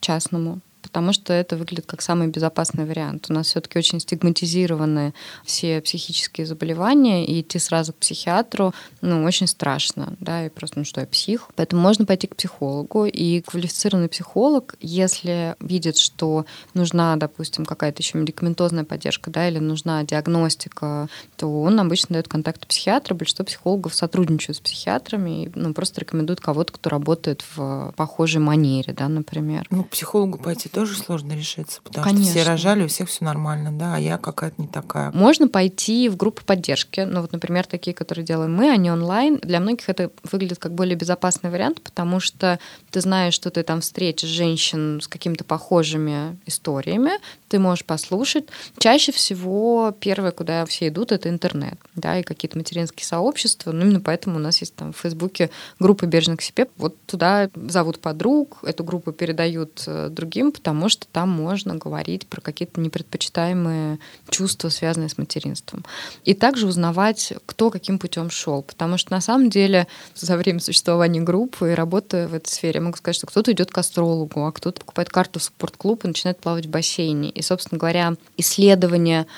частному, 0.00 0.60
потому 0.96 1.12
что 1.12 1.34
это 1.34 1.58
выглядит 1.58 1.84
как 1.84 2.00
самый 2.00 2.28
безопасный 2.28 2.86
вариант. 2.86 3.26
У 3.28 3.34
нас 3.34 3.48
все-таки 3.48 3.78
очень 3.78 4.00
стигматизированы 4.00 5.12
все 5.44 5.82
психические 5.82 6.46
заболевания, 6.46 7.26
и 7.26 7.42
идти 7.42 7.58
сразу 7.58 7.92
к 7.92 7.96
психиатру, 7.96 8.72
ну, 9.02 9.22
очень 9.24 9.46
страшно, 9.46 10.14
да, 10.20 10.46
и 10.46 10.48
просто, 10.48 10.78
ну 10.78 10.86
что, 10.86 11.02
я 11.02 11.06
псих. 11.06 11.50
Поэтому 11.54 11.82
можно 11.82 12.06
пойти 12.06 12.28
к 12.28 12.34
психологу, 12.34 13.04
и 13.04 13.42
квалифицированный 13.42 14.08
психолог, 14.08 14.76
если 14.80 15.54
видит, 15.60 15.98
что 15.98 16.46
нужна, 16.72 17.16
допустим, 17.16 17.66
какая-то 17.66 18.00
еще 18.00 18.16
медикаментозная 18.16 18.84
поддержка, 18.84 19.30
да, 19.30 19.46
или 19.50 19.58
нужна 19.58 20.02
диагностика, 20.02 21.10
то 21.36 21.60
он 21.60 21.78
обычно 21.78 22.14
дает 22.14 22.26
контакты 22.26 22.66
психиатра. 22.66 23.12
Большинство 23.12 23.44
психологов 23.44 23.94
сотрудничают 23.94 24.56
с 24.56 24.60
психиатрами 24.60 25.44
и 25.44 25.50
ну, 25.54 25.74
просто 25.74 26.00
рекомендуют 26.00 26.40
кого-то, 26.40 26.72
кто 26.72 26.88
работает 26.88 27.44
в 27.54 27.92
похожей 27.98 28.40
манере, 28.40 28.94
да, 28.94 29.08
например. 29.08 29.66
Ну, 29.68 29.84
к 29.84 29.90
психологу 29.90 30.38
пойти 30.38 30.70
тоже 30.70 30.85
сложно 30.94 31.32
решиться, 31.32 31.80
потому 31.82 32.04
Конечно. 32.04 32.30
что 32.30 32.40
все 32.40 32.48
рожали, 32.48 32.84
у 32.84 32.88
всех 32.88 33.08
все 33.08 33.24
нормально, 33.24 33.72
да, 33.72 33.96
а 33.96 33.98
я 33.98 34.18
какая-то 34.18 34.60
не 34.60 34.68
такая. 34.68 35.10
Можно 35.12 35.48
пойти 35.48 36.08
в 36.08 36.16
группу 36.16 36.44
поддержки. 36.44 37.00
Ну, 37.00 37.22
вот, 37.22 37.32
например, 37.32 37.66
такие, 37.66 37.94
которые 37.94 38.24
делаем 38.24 38.54
мы, 38.54 38.70
они 38.70 38.90
онлайн. 38.90 39.38
Для 39.42 39.60
многих 39.60 39.88
это 39.88 40.10
выглядит 40.30 40.58
как 40.58 40.74
более 40.74 40.96
безопасный 40.96 41.50
вариант, 41.50 41.82
потому 41.82 42.20
что 42.20 42.58
ты 42.90 43.00
знаешь, 43.00 43.34
что 43.34 43.50
ты 43.50 43.62
там 43.62 43.80
встретишь 43.80 44.28
женщин 44.28 45.00
с 45.02 45.08
какими-то 45.08 45.44
похожими 45.44 46.38
историями, 46.46 47.12
ты 47.48 47.58
можешь 47.58 47.84
послушать. 47.84 48.44
Чаще 48.78 49.12
всего 49.12 49.94
первое, 49.98 50.32
куда 50.32 50.64
все 50.66 50.88
идут, 50.88 51.12
это 51.12 51.28
интернет, 51.28 51.78
да, 51.94 52.18
и 52.18 52.22
какие-то 52.22 52.58
материнские 52.58 53.06
сообщества. 53.06 53.72
Ну, 53.72 53.82
именно 53.82 54.00
поэтому 54.00 54.36
у 54.36 54.40
нас 54.40 54.60
есть 54.60 54.74
там 54.74 54.92
в 54.92 54.98
Фейсбуке 54.98 55.50
группа 55.78 56.06
«Бережно 56.06 56.36
к 56.36 56.42
себе». 56.42 56.68
Вот 56.76 56.96
туда 57.06 57.50
зовут 57.54 58.00
подруг, 58.00 58.58
эту 58.62 58.84
группу 58.84 59.12
передают 59.12 59.84
э, 59.86 60.08
другим, 60.10 60.52
потому 60.66 60.88
что 60.88 61.06
там 61.06 61.28
можно 61.28 61.76
говорить 61.76 62.26
про 62.26 62.40
какие-то 62.40 62.80
непредпочитаемые 62.80 64.00
чувства, 64.30 64.68
связанные 64.68 65.08
с 65.08 65.16
материнством. 65.16 65.84
И 66.24 66.34
также 66.34 66.66
узнавать, 66.66 67.32
кто 67.46 67.70
каким 67.70 68.00
путем 68.00 68.30
шел. 68.30 68.64
Потому 68.64 68.98
что 68.98 69.12
на 69.12 69.20
самом 69.20 69.48
деле 69.48 69.86
за 70.16 70.36
время 70.36 70.58
существования 70.58 71.20
группы 71.20 71.70
и 71.70 71.74
работы 71.74 72.26
в 72.26 72.34
этой 72.34 72.48
сфере 72.48 72.78
я 72.78 72.80
могу 72.80 72.96
сказать, 72.96 73.14
что 73.14 73.28
кто-то 73.28 73.52
идет 73.52 73.70
к 73.70 73.78
астрологу, 73.78 74.44
а 74.44 74.50
кто-то 74.50 74.80
покупает 74.80 75.08
карту 75.08 75.38
в 75.38 75.44
спортклуб 75.44 76.04
и 76.04 76.08
начинает 76.08 76.40
плавать 76.40 76.66
в 76.66 76.70
бассейне. 76.70 77.30
И, 77.30 77.42
собственно 77.42 77.78
говоря, 77.78 78.14
исследования 78.36 79.28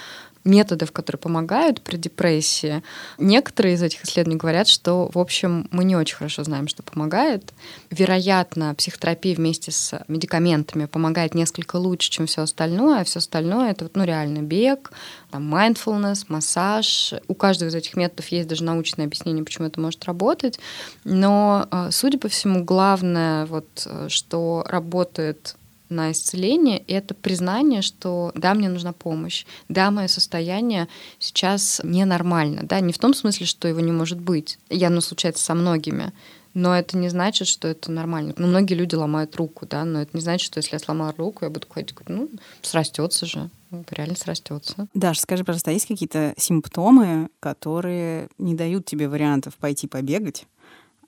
методов, 0.49 0.91
которые 0.93 1.21
помогают 1.21 1.83
при 1.83 1.97
депрессии. 1.97 2.83
Некоторые 3.19 3.75
из 3.75 3.83
этих 3.83 4.05
исследований 4.05 4.39
говорят, 4.39 4.67
что, 4.67 5.11
в 5.13 5.19
общем, 5.19 5.69
мы 5.71 5.85
не 5.85 5.95
очень 5.95 6.17
хорошо 6.17 6.43
знаем, 6.43 6.67
что 6.67 6.83
помогает. 6.83 7.53
Вероятно, 7.91 8.75
психотерапия 8.75 9.37
вместе 9.37 9.71
с 9.71 10.01
медикаментами 10.09 10.87
помогает 10.87 11.35
несколько 11.35 11.77
лучше, 11.77 12.11
чем 12.11 12.27
все 12.27 12.43
остальное, 12.43 13.01
а 13.01 13.05
все 13.05 13.19
остальное 13.19 13.71
это 13.71 13.91
ну, 13.95 14.05
реально 14.05 14.43
бег, 14.43 14.91
там, 15.31 15.55
mindfulness, 15.55 16.25
массаж. 16.29 17.15
У 17.29 17.35
каждого 17.35 17.69
из 17.69 17.75
этих 17.75 17.97
методов 17.97 18.27
есть 18.29 18.49
даже 18.49 18.65
научное 18.65 19.07
объяснение, 19.07 19.45
почему 19.45 19.67
это 19.67 19.81
может 19.81 20.05
работать. 20.07 20.59
Но, 21.05 21.69
э, 21.71 21.91
судя 21.91 22.19
по 22.19 22.29
всему, 22.29 22.65
главное, 22.65 23.45
вот, 23.47 23.69
э, 23.85 24.07
что 24.09 24.65
работает 24.67 25.57
на 25.89 26.13
исцеление, 26.13 26.79
это 26.87 27.15
признание, 27.15 27.83
что 27.83 28.33
да, 28.35 28.55
мне 28.55 28.69
нужна 28.69 28.93
помощь, 28.93 29.45
да, 29.69 29.91
мое 29.91 30.09
состояние 30.09 30.89
сейчас 31.19 31.81
ненормально, 31.85 32.63
да, 32.65 32.81
не 32.81 32.93
в 32.93 32.99
том 32.99 33.15
смысле, 33.15 33.47
что 33.47 33.69
его 33.69 33.81
не 33.81 33.93
может 33.93 34.21
быть, 34.21 34.59
и 34.69 34.83
оно 34.85 35.01
случается 35.01 35.45
со 35.45 35.55
многими, 35.55 36.13
но 36.55 36.77
это 36.77 36.97
не 36.97 37.09
значит, 37.09 37.47
что 37.47 37.69
это 37.69 37.93
нормально. 37.93 38.35
Ну, 38.37 38.49
многие 38.49 38.75
люди 38.75 38.95
ломают 38.95 39.37
руку, 39.37 39.67
да, 39.67 39.85
но 39.85 40.03
это 40.03 40.11
не 40.17 40.21
значит, 40.21 40.47
что 40.47 40.59
если 40.59 40.75
я 40.75 40.79
сломаю 40.79 41.15
руку, 41.17 41.45
я 41.45 41.51
буду 41.51 41.67
ходить, 41.69 41.95
ну, 42.09 42.29
срастется 42.63 43.27
же, 43.27 43.51
реально 43.91 44.17
срастется. 44.17 44.89
Даш, 44.95 45.21
скажи, 45.21 45.45
пожалуйста, 45.45 45.71
а 45.71 45.75
есть 45.75 45.87
какие-то 45.87 46.35
симптомы, 46.37 47.29
которые 47.41 48.29
не 48.39 48.55
дают 48.55 48.87
тебе 48.87 49.09
вариантов 49.09 49.57
пойти 49.57 49.87
побегать, 49.87 50.47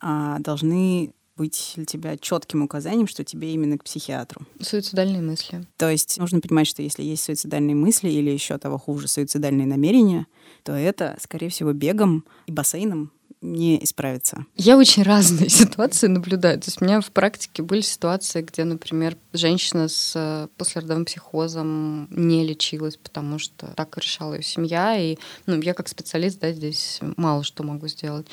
а 0.00 0.38
должны 0.38 1.12
быть 1.40 1.72
для 1.74 1.86
тебя 1.86 2.18
четким 2.18 2.62
указанием, 2.62 3.06
что 3.06 3.24
тебе 3.24 3.54
именно 3.54 3.78
к 3.78 3.84
психиатру. 3.84 4.42
Суицидальные 4.60 5.22
мысли. 5.22 5.66
То 5.78 5.88
есть 5.88 6.18
нужно 6.18 6.38
понимать, 6.38 6.66
что 6.66 6.82
если 6.82 7.02
есть 7.02 7.24
суицидальные 7.24 7.74
мысли 7.74 8.10
или 8.10 8.28
еще 8.28 8.58
того 8.58 8.76
хуже, 8.76 9.08
суицидальные 9.08 9.66
намерения, 9.66 10.26
то 10.64 10.72
это, 10.72 11.16
скорее 11.18 11.48
всего, 11.48 11.72
бегом 11.72 12.26
и 12.44 12.52
бассейном 12.52 13.10
не 13.42 13.82
исправится. 13.82 14.44
Я 14.56 14.76
очень 14.76 15.02
разные 15.02 15.48
ситуации 15.48 16.08
наблюдаю. 16.08 16.60
То 16.60 16.68
есть 16.68 16.82
у 16.82 16.84
меня 16.84 17.00
в 17.00 17.10
практике 17.10 17.62
были 17.62 17.80
ситуации, 17.80 18.42
где, 18.42 18.64
например, 18.64 19.16
женщина 19.32 19.88
с 19.88 20.12
э, 20.14 20.48
послеродовым 20.56 21.04
психозом 21.04 22.06
не 22.10 22.46
лечилась, 22.46 22.96
потому 22.96 23.38
что 23.38 23.68
так 23.76 23.96
решала 23.96 24.34
ее 24.34 24.42
семья. 24.42 24.96
И 24.98 25.16
ну, 25.46 25.60
я 25.60 25.74
как 25.74 25.88
специалист 25.88 26.38
да, 26.40 26.52
здесь 26.52 27.00
мало 27.16 27.42
что 27.42 27.62
могу 27.62 27.88
сделать. 27.88 28.26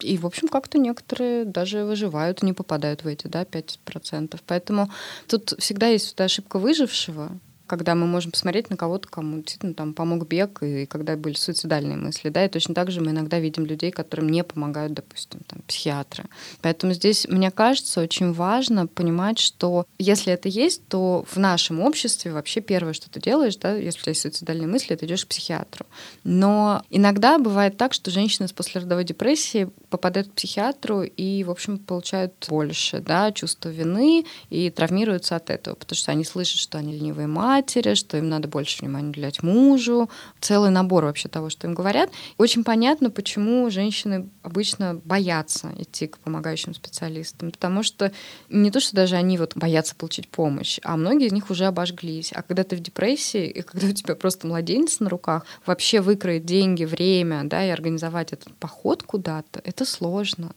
И, 0.00 0.16
в 0.16 0.26
общем, 0.26 0.48
как-то 0.48 0.78
некоторые 0.78 1.44
даже 1.44 1.84
выживают 1.84 2.42
и 2.42 2.46
не 2.46 2.52
попадают 2.52 3.04
в 3.04 3.06
эти 3.06 3.26
да, 3.26 3.42
5%. 3.42 4.40
Поэтому 4.46 4.90
тут 5.28 5.54
всегда 5.58 5.88
есть 5.88 6.18
ошибка 6.20 6.58
выжившего, 6.58 7.38
когда 7.66 7.94
мы 7.94 8.06
можем 8.06 8.30
посмотреть 8.30 8.70
на 8.70 8.76
кого-то, 8.76 9.08
кому 9.08 9.36
действительно 9.36 9.74
там 9.74 9.94
помог 9.94 10.26
бег, 10.26 10.62
и 10.62 10.86
когда 10.86 11.16
были 11.16 11.34
суицидальные 11.34 11.96
мысли, 11.96 12.28
да, 12.28 12.44
и 12.44 12.48
точно 12.48 12.74
так 12.74 12.90
же 12.90 13.00
мы 13.00 13.12
иногда 13.12 13.38
видим 13.38 13.64
людей, 13.64 13.90
которым 13.90 14.28
не 14.28 14.44
помогают, 14.44 14.92
допустим, 14.92 15.40
там, 15.46 15.60
психиатры. 15.66 16.24
Поэтому 16.60 16.92
здесь, 16.92 17.26
мне 17.28 17.50
кажется, 17.50 18.00
очень 18.00 18.32
важно 18.32 18.86
понимать, 18.86 19.38
что 19.38 19.86
если 19.98 20.32
это 20.32 20.48
есть, 20.48 20.86
то 20.88 21.24
в 21.30 21.38
нашем 21.38 21.80
обществе 21.80 22.32
вообще 22.32 22.60
первое, 22.60 22.92
что 22.92 23.10
ты 23.10 23.20
делаешь, 23.20 23.56
да, 23.56 23.74
если 23.74 24.00
у 24.00 24.02
тебя 24.02 24.10
есть 24.10 24.22
суицидальные 24.22 24.68
мысли, 24.68 24.94
ты 24.94 25.06
идешь 25.06 25.24
к 25.24 25.28
психиатру. 25.28 25.86
Но 26.22 26.82
иногда 26.90 27.38
бывает 27.38 27.76
так, 27.76 27.94
что 27.94 28.10
женщины 28.10 28.48
с 28.48 28.52
послеродовой 28.52 29.04
депрессией 29.04 29.68
попадают 29.94 30.28
к 30.28 30.32
психиатру 30.32 31.02
и, 31.02 31.44
в 31.44 31.50
общем, 31.52 31.78
получают 31.78 32.46
больше, 32.48 32.98
да, 32.98 33.30
чувство 33.30 33.68
вины 33.68 34.26
и 34.50 34.68
травмируются 34.70 35.36
от 35.36 35.50
этого, 35.50 35.76
потому 35.76 35.96
что 35.96 36.10
они 36.10 36.24
слышат, 36.24 36.58
что 36.58 36.78
они 36.78 36.94
ленивые 36.94 37.28
матери, 37.28 37.94
что 37.94 38.16
им 38.16 38.28
надо 38.28 38.48
больше 38.48 38.80
внимания 38.80 39.10
уделять 39.10 39.44
мужу, 39.44 40.10
целый 40.40 40.70
набор 40.70 41.04
вообще 41.04 41.28
того, 41.28 41.48
что 41.48 41.68
им 41.68 41.74
говорят. 41.74 42.10
Очень 42.38 42.64
понятно, 42.64 43.08
почему 43.08 43.70
женщины 43.70 44.28
обычно 44.42 45.00
боятся 45.04 45.70
идти 45.78 46.08
к 46.08 46.18
помогающим 46.18 46.74
специалистам, 46.74 47.52
потому 47.52 47.84
что 47.84 48.10
не 48.48 48.72
то, 48.72 48.80
что 48.80 48.96
даже 48.96 49.14
они 49.14 49.38
вот 49.38 49.56
боятся 49.56 49.94
получить 49.94 50.28
помощь, 50.28 50.80
а 50.82 50.96
многие 50.96 51.28
из 51.28 51.32
них 51.32 51.50
уже 51.50 51.66
обожглись. 51.66 52.32
А 52.34 52.42
когда 52.42 52.64
ты 52.64 52.74
в 52.74 52.80
депрессии, 52.80 53.46
и 53.46 53.62
когда 53.62 53.86
у 53.86 53.92
тебя 53.92 54.16
просто 54.16 54.48
младенец 54.48 54.98
на 54.98 55.08
руках, 55.08 55.46
вообще 55.64 56.00
выкроить 56.00 56.44
деньги, 56.44 56.84
время, 56.84 57.44
да, 57.44 57.64
и 57.64 57.68
организовать 57.68 58.32
этот 58.32 58.54
поход 58.56 59.04
куда-то, 59.04 59.60
это 59.62 59.83
сложно. 59.84 60.54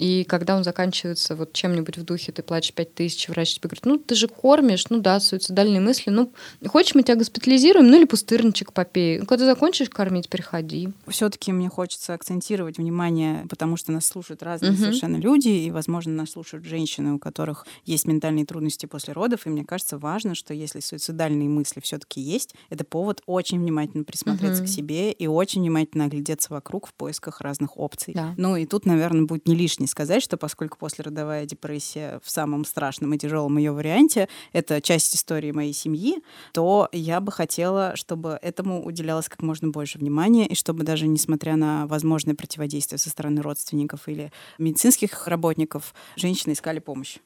И 0.00 0.24
когда 0.24 0.56
он 0.56 0.64
заканчивается 0.64 1.36
вот 1.36 1.52
чем-нибудь 1.52 1.98
в 1.98 2.04
духе, 2.04 2.32
ты 2.32 2.42
платишь 2.42 2.72
5 2.72 2.94
тысяч, 2.94 3.28
врач 3.28 3.56
тебе 3.56 3.68
говорит, 3.68 3.84
ну, 3.84 3.98
ты 3.98 4.14
же 4.14 4.28
кормишь, 4.28 4.86
ну 4.88 4.98
да, 4.98 5.20
суицидальные 5.20 5.82
мысли, 5.82 6.08
ну, 6.08 6.32
хочешь, 6.66 6.94
мы 6.94 7.02
тебя 7.02 7.16
госпитализируем, 7.16 7.86
ну 7.86 7.98
или 7.98 8.06
пустырничек 8.06 8.72
попей. 8.72 9.18
Ну, 9.18 9.26
когда 9.26 9.44
закончишь 9.44 9.90
кормить, 9.90 10.30
приходи. 10.30 10.88
Все-таки 11.06 11.52
мне 11.52 11.68
хочется 11.68 12.14
акцентировать 12.14 12.78
внимание, 12.78 13.44
потому 13.50 13.76
что 13.76 13.92
нас 13.92 14.06
слушают 14.06 14.42
разные 14.42 14.72
угу. 14.72 14.80
совершенно 14.80 15.18
люди, 15.18 15.48
и, 15.48 15.70
возможно, 15.70 16.14
нас 16.14 16.30
слушают 16.30 16.64
женщины, 16.64 17.12
у 17.12 17.18
которых 17.18 17.66
есть 17.84 18.06
ментальные 18.06 18.46
трудности 18.46 18.86
после 18.86 19.12
родов, 19.12 19.46
и 19.46 19.50
мне 19.50 19.66
кажется 19.66 19.98
важно, 19.98 20.34
что 20.34 20.54
если 20.54 20.80
суицидальные 20.80 21.50
мысли 21.50 21.80
все-таки 21.80 22.22
есть, 22.22 22.54
это 22.70 22.84
повод 22.84 23.20
очень 23.26 23.60
внимательно 23.60 24.04
присмотреться 24.04 24.62
угу. 24.62 24.70
к 24.70 24.72
себе 24.72 25.12
и 25.12 25.26
очень 25.26 25.60
внимательно 25.60 26.06
оглядеться 26.06 26.54
вокруг 26.54 26.86
в 26.86 26.94
поисках 26.94 27.42
разных 27.42 27.76
опций. 27.76 28.14
Да. 28.14 28.32
Ну 28.38 28.56
и 28.56 28.64
тут, 28.64 28.86
наверное, 28.86 29.26
будет 29.26 29.46
не 29.46 29.54
лишний 29.54 29.89
сказать, 29.90 30.22
что 30.22 30.36
поскольку 30.36 30.78
послеродовая 30.78 31.46
депрессия 31.46 32.20
в 32.24 32.30
самом 32.30 32.64
страшном 32.64 33.12
и 33.14 33.18
тяжелом 33.18 33.58
ее 33.58 33.72
варианте— 33.72 34.28
это 34.52 34.80
часть 34.80 35.14
истории 35.14 35.52
моей 35.52 35.72
семьи, 35.72 36.22
то 36.52 36.88
я 36.92 37.20
бы 37.20 37.32
хотела, 37.32 37.96
чтобы 37.96 38.38
этому 38.40 38.84
уделялось 38.84 39.28
как 39.28 39.42
можно 39.42 39.68
больше 39.68 39.98
внимания, 39.98 40.46
и 40.46 40.54
чтобы 40.54 40.84
даже 40.84 41.06
несмотря 41.06 41.56
на 41.56 41.86
возможное 41.86 42.34
противодействие 42.34 42.98
со 42.98 43.10
стороны 43.10 43.42
родственников 43.42 44.08
или 44.08 44.32
медицинских 44.58 45.26
работников, 45.26 45.94
женщины 46.16 46.52
искали 46.52 46.78
помощь 46.78 47.18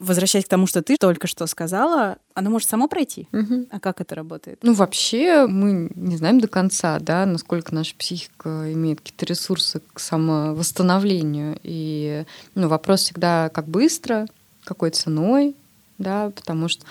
возвращаясь 0.00 0.46
к 0.46 0.48
тому, 0.48 0.66
что 0.66 0.82
ты 0.82 0.96
только 0.96 1.26
что 1.26 1.46
сказала, 1.46 2.16
оно 2.34 2.50
может 2.50 2.68
само 2.68 2.88
пройти. 2.88 3.28
Угу. 3.32 3.66
А 3.70 3.78
как 3.78 4.00
это 4.00 4.14
работает? 4.14 4.58
Ну, 4.62 4.72
вообще, 4.72 5.46
мы 5.46 5.90
не 5.94 6.16
знаем 6.16 6.40
до 6.40 6.48
конца, 6.48 6.98
да, 6.98 7.26
насколько 7.26 7.74
наша 7.74 7.94
психика 7.94 8.72
имеет 8.72 9.00
какие-то 9.00 9.26
ресурсы 9.26 9.82
к 9.92 10.00
самовосстановлению. 10.00 11.58
И 11.62 12.24
ну, 12.54 12.68
вопрос 12.68 13.02
всегда, 13.02 13.50
как 13.50 13.68
быстро, 13.68 14.26
какой 14.64 14.90
ценой, 14.90 15.54
да, 15.98 16.30
потому 16.30 16.68
что 16.68 16.84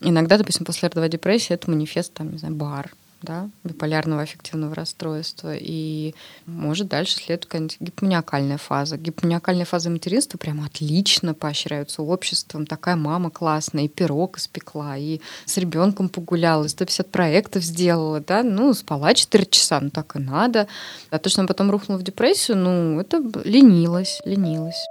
иногда, 0.00 0.36
допустим, 0.36 0.66
после 0.66 0.88
родовой 0.88 1.08
депрессии 1.08 1.54
это 1.54 1.70
манифест, 1.70 2.12
там, 2.12 2.32
не 2.32 2.38
знаю, 2.38 2.56
бар, 2.56 2.90
да, 3.26 3.50
биполярного 3.64 4.22
аффективного 4.22 4.74
расстройства, 4.74 5.54
и 5.54 6.14
может 6.46 6.88
дальше 6.88 7.16
следует 7.16 7.46
какая-нибудь 7.46 7.76
гипоманиакальная 7.80 8.58
фаза. 8.58 8.96
Гипоманиакальная 8.96 9.64
фаза 9.64 9.90
материнства 9.90 10.38
прямо 10.38 10.66
отлично 10.66 11.34
поощряются 11.34 12.02
обществом. 12.02 12.66
Такая 12.66 12.96
мама 12.96 13.30
классная, 13.30 13.84
и 13.84 13.88
пирог 13.88 14.38
испекла, 14.38 14.96
и 14.96 15.20
с 15.44 15.56
ребенком 15.56 16.08
погуляла, 16.08 16.64
и 16.64 16.68
150 16.68 17.10
проектов 17.10 17.62
сделала, 17.64 18.20
да, 18.20 18.42
ну, 18.42 18.72
спала 18.72 19.12
4 19.12 19.46
часа, 19.46 19.80
ну 19.80 19.90
так 19.90 20.16
и 20.16 20.18
надо. 20.18 20.68
А 21.10 21.18
то, 21.18 21.28
что 21.28 21.40
она 21.40 21.48
потом 21.48 21.70
рухнула 21.70 21.98
в 21.98 22.02
депрессию, 22.02 22.56
ну, 22.56 23.00
это 23.00 23.22
ленилась, 23.44 24.20
ленилась. 24.24 24.86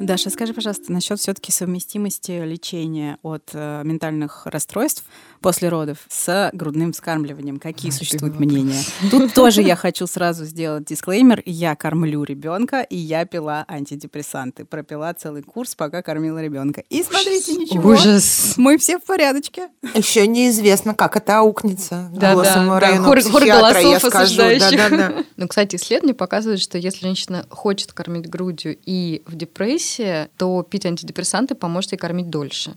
Даша, 0.00 0.28
скажи, 0.30 0.52
пожалуйста, 0.52 0.92
насчет 0.92 1.20
все-таки 1.20 1.52
совместимости 1.52 2.32
лечения 2.44 3.18
от 3.22 3.50
э, 3.52 3.82
ментальных 3.84 4.44
расстройств 4.46 5.04
после 5.40 5.68
родов 5.68 5.98
с 6.08 6.50
грудным 6.52 6.92
вскармливанием. 6.92 7.58
Какие 7.58 7.92
Ой, 7.92 7.96
существуют 7.96 8.40
мнения? 8.40 8.82
Тут 9.10 9.32
тоже 9.34 9.62
я 9.62 9.76
хочу 9.76 10.06
сразу 10.06 10.44
сделать 10.46 10.84
дисклеймер. 10.86 11.42
Я 11.46 11.76
кормлю 11.76 12.24
ребенка, 12.24 12.80
и 12.80 12.96
я 12.96 13.24
пила 13.24 13.64
антидепрессанты. 13.68 14.64
Пропила 14.64 15.14
целый 15.16 15.42
курс, 15.42 15.76
пока 15.76 16.02
кормила 16.02 16.42
ребенка. 16.42 16.82
И 16.90 17.02
смотрите, 17.02 17.54
ничего. 17.54 17.90
Ужас. 17.90 18.54
Мы 18.56 18.78
все 18.78 18.98
в 18.98 19.04
порядочке. 19.04 19.68
Еще 19.94 20.26
неизвестно, 20.26 20.94
как 20.94 21.16
это 21.16 21.38
аукнется. 21.38 22.10
Да, 22.12 22.34
да, 22.34 22.80
да. 22.80 22.96
Хор, 22.98 23.20
хор 23.22 23.44
голосов. 23.44 24.10
Да, 24.36 24.58
да, 24.58 24.88
да. 24.88 25.24
Ну, 25.36 25.46
кстати, 25.46 25.76
исследования 25.76 26.14
показывают, 26.14 26.60
что 26.60 26.78
если 26.78 27.00
женщина 27.00 27.46
хочет 27.48 27.92
кормить 27.92 28.28
грудью 28.28 28.76
и 28.84 29.22
в 29.26 29.36
депрессии, 29.36 29.83
депрессия, 29.84 30.30
то 30.36 30.62
пить 30.62 30.86
антидепрессанты 30.86 31.54
поможет 31.54 31.92
ей 31.92 31.98
кормить 31.98 32.30
дольше 32.30 32.74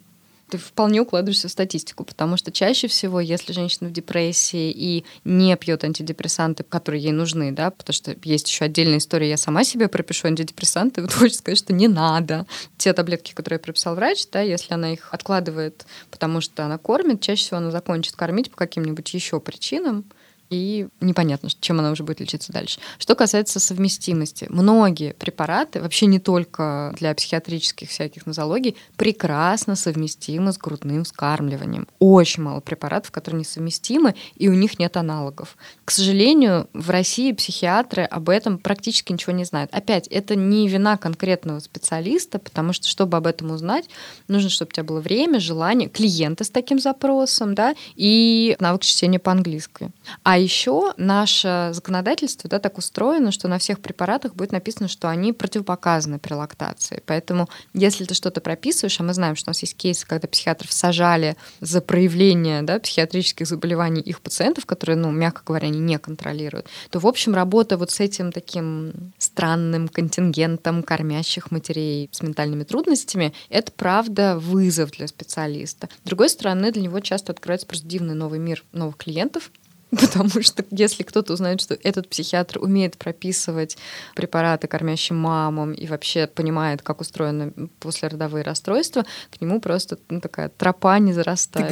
ты 0.49 0.57
вполне 0.57 1.01
укладываешься 1.01 1.49
в 1.49 1.51
статистику, 1.51 2.05
потому 2.05 2.37
что 2.37 2.53
чаще 2.53 2.87
всего, 2.87 3.19
если 3.19 3.51
женщина 3.51 3.89
в 3.89 3.91
депрессии 3.91 4.71
и 4.71 5.03
не 5.25 5.53
пьет 5.57 5.83
антидепрессанты, 5.83 6.63
которые 6.63 7.03
ей 7.03 7.11
нужны, 7.11 7.51
да, 7.51 7.69
потому 7.69 7.93
что 7.93 8.15
есть 8.23 8.47
еще 8.47 8.63
отдельная 8.63 8.99
история, 8.99 9.27
я 9.29 9.35
сама 9.35 9.65
себе 9.65 9.89
пропишу 9.89 10.29
антидепрессанты, 10.29 11.01
вот 11.03 11.11
хочется 11.11 11.39
сказать, 11.39 11.57
что 11.57 11.73
не 11.73 11.89
надо. 11.89 12.45
Те 12.77 12.93
таблетки, 12.93 13.33
которые 13.33 13.59
прописал 13.59 13.95
врач, 13.95 14.25
да, 14.31 14.39
если 14.39 14.73
она 14.73 14.93
их 14.93 15.13
откладывает, 15.13 15.85
потому 16.09 16.39
что 16.39 16.63
она 16.63 16.77
кормит, 16.77 17.19
чаще 17.19 17.43
всего 17.43 17.57
она 17.57 17.71
закончит 17.71 18.15
кормить 18.15 18.49
по 18.49 18.55
каким-нибудь 18.55 19.13
еще 19.13 19.41
причинам, 19.41 20.05
и 20.49 20.87
непонятно, 21.01 21.49
чем 21.59 21.79
она 21.79 21.91
уже 21.91 22.03
будет 22.03 22.19
лечиться 22.19 22.53
дальше. 22.53 22.79
Что 22.99 23.15
касается 23.15 23.59
совместимости, 23.59 24.47
многие 24.49 25.13
препараты, 25.13 25.81
вообще 25.81 26.05
не 26.05 26.19
только 26.19 26.93
для 26.97 27.13
психиатрических 27.13 27.89
всяких 27.89 28.25
нозологий, 28.25 28.75
прекрасно 28.95 29.75
совместимы 29.75 30.51
с 30.53 30.57
грудным 30.57 31.03
вскармливанием. 31.03 31.87
Очень 31.99 32.43
мало 32.43 32.59
препаратов, 32.59 33.11
которые 33.11 33.41
несовместимы, 33.41 34.15
и 34.35 34.47
у 34.47 34.53
них 34.53 34.79
нет 34.79 34.97
аналогов. 34.97 35.57
К 35.85 35.91
сожалению, 35.91 36.67
в 36.73 36.89
России 36.89 37.31
психиатры 37.31 38.03
об 38.03 38.29
этом 38.29 38.57
практически 38.57 39.11
ничего 39.11 39.33
не 39.33 39.43
знают. 39.43 39.73
Опять, 39.73 40.07
это 40.07 40.35
не 40.35 40.67
вина 40.67 40.97
конкретного 40.97 41.59
специалиста, 41.59 42.39
потому 42.39 42.73
что, 42.73 42.87
чтобы 42.87 43.17
об 43.17 43.27
этом 43.27 43.51
узнать, 43.51 43.89
нужно, 44.27 44.49
чтобы 44.49 44.69
у 44.69 44.73
тебя 44.73 44.83
было 44.83 45.01
время, 45.01 45.39
желание, 45.39 45.89
клиенты 45.89 46.43
с 46.43 46.49
таким 46.49 46.79
запросом, 46.79 47.55
да, 47.55 47.75
и 47.95 48.55
навык 48.59 48.81
чтения 48.83 49.19
по-английски. 49.19 49.91
А 50.23 50.36
а 50.37 50.39
еще 50.39 50.93
наше 50.97 51.71
законодательство 51.73 52.47
да, 52.47 52.59
так 52.59 52.77
устроено, 52.77 53.31
что 53.31 53.47
на 53.47 53.57
всех 53.57 53.79
препаратах 53.79 54.35
будет 54.35 54.51
написано, 54.51 54.87
что 54.87 55.09
они 55.09 55.33
противопоказаны 55.33 56.19
при 56.19 56.33
лактации. 56.33 57.01
Поэтому 57.07 57.49
если 57.73 58.05
ты 58.05 58.13
что-то 58.13 58.39
прописываешь, 58.39 58.99
а 58.99 59.03
мы 59.03 59.15
знаем, 59.15 59.35
что 59.35 59.49
у 59.49 59.51
нас 59.51 59.61
есть 59.63 59.75
кейсы, 59.75 60.05
когда 60.05 60.27
психиатров 60.27 60.71
сажали 60.71 61.37
за 61.59 61.81
проявление 61.81 62.61
да, 62.61 62.79
психиатрических 62.79 63.47
заболеваний 63.47 64.01
их 64.01 64.21
пациентов, 64.21 64.67
которые, 64.67 64.95
ну, 64.95 65.09
мягко 65.09 65.41
говоря, 65.43 65.69
они 65.69 65.79
не 65.79 65.97
контролируют, 65.97 66.67
то, 66.91 66.99
в 66.99 67.07
общем, 67.07 67.33
работа 67.33 67.75
вот 67.75 67.89
с 67.89 67.99
этим 67.99 68.31
таким 68.31 68.93
странным 69.17 69.87
контингентом 69.87 70.83
кормящих 70.83 71.49
матерей 71.49 72.09
с 72.11 72.21
ментальными 72.21 72.63
трудностями, 72.63 73.33
это, 73.49 73.71
правда, 73.71 74.37
вызов 74.37 74.91
для 74.91 75.07
специалиста. 75.07 75.89
С 76.03 76.07
другой 76.07 76.29
стороны, 76.29 76.71
для 76.71 76.83
него 76.83 76.99
часто 76.99 77.31
открывается 77.31 77.65
просто 77.65 77.87
дивный 77.87 78.13
новый 78.13 78.37
мир 78.37 78.63
новых 78.71 78.97
клиентов, 78.97 79.49
Потому 79.91 80.41
что 80.41 80.65
если 80.69 81.03
кто-то 81.03 81.33
узнает, 81.33 81.61
что 81.61 81.77
этот 81.81 82.09
психиатр 82.09 82.59
умеет 82.59 82.97
прописывать 82.97 83.77
препараты 84.15 84.67
кормящим 84.67 85.15
мамам 85.17 85.71
и 85.71 85.87
вообще 85.87 86.27
понимает, 86.27 86.81
как 86.81 86.99
устроены 86.99 87.53
послеродовые 87.79 88.43
расстройства, 88.43 89.05
к 89.31 89.39
нему 89.39 89.61
просто 89.61 89.97
ну, 90.09 90.19
такая 90.19 90.49
тропа 90.49 90.99
не 90.99 91.13
зарастает. 91.13 91.67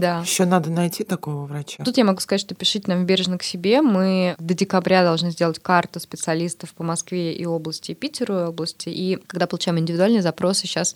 Да. 0.00 0.20
Еще 0.20 0.44
надо 0.44 0.70
найти 0.70 1.02
такого 1.02 1.46
врача. 1.46 1.82
Тут 1.84 1.96
я 1.96 2.04
могу 2.04 2.20
сказать, 2.20 2.40
что 2.40 2.54
пишите 2.54 2.84
нам 2.88 3.04
бережно 3.04 3.36
к 3.36 3.42
себе. 3.42 3.82
Мы 3.82 4.36
до 4.38 4.54
декабря 4.54 5.02
должны 5.02 5.32
сделать 5.32 5.58
карту 5.58 5.98
специалистов 5.98 6.72
по 6.74 6.84
Москве 6.84 7.32
и 7.34 7.44
области, 7.46 7.92
и 7.92 7.94
Питеру 7.94 8.34
и 8.38 8.42
области. 8.44 8.88
И 8.88 9.16
когда 9.26 9.48
получаем 9.48 9.78
индивидуальные 9.78 10.22
запросы, 10.22 10.62
сейчас 10.62 10.94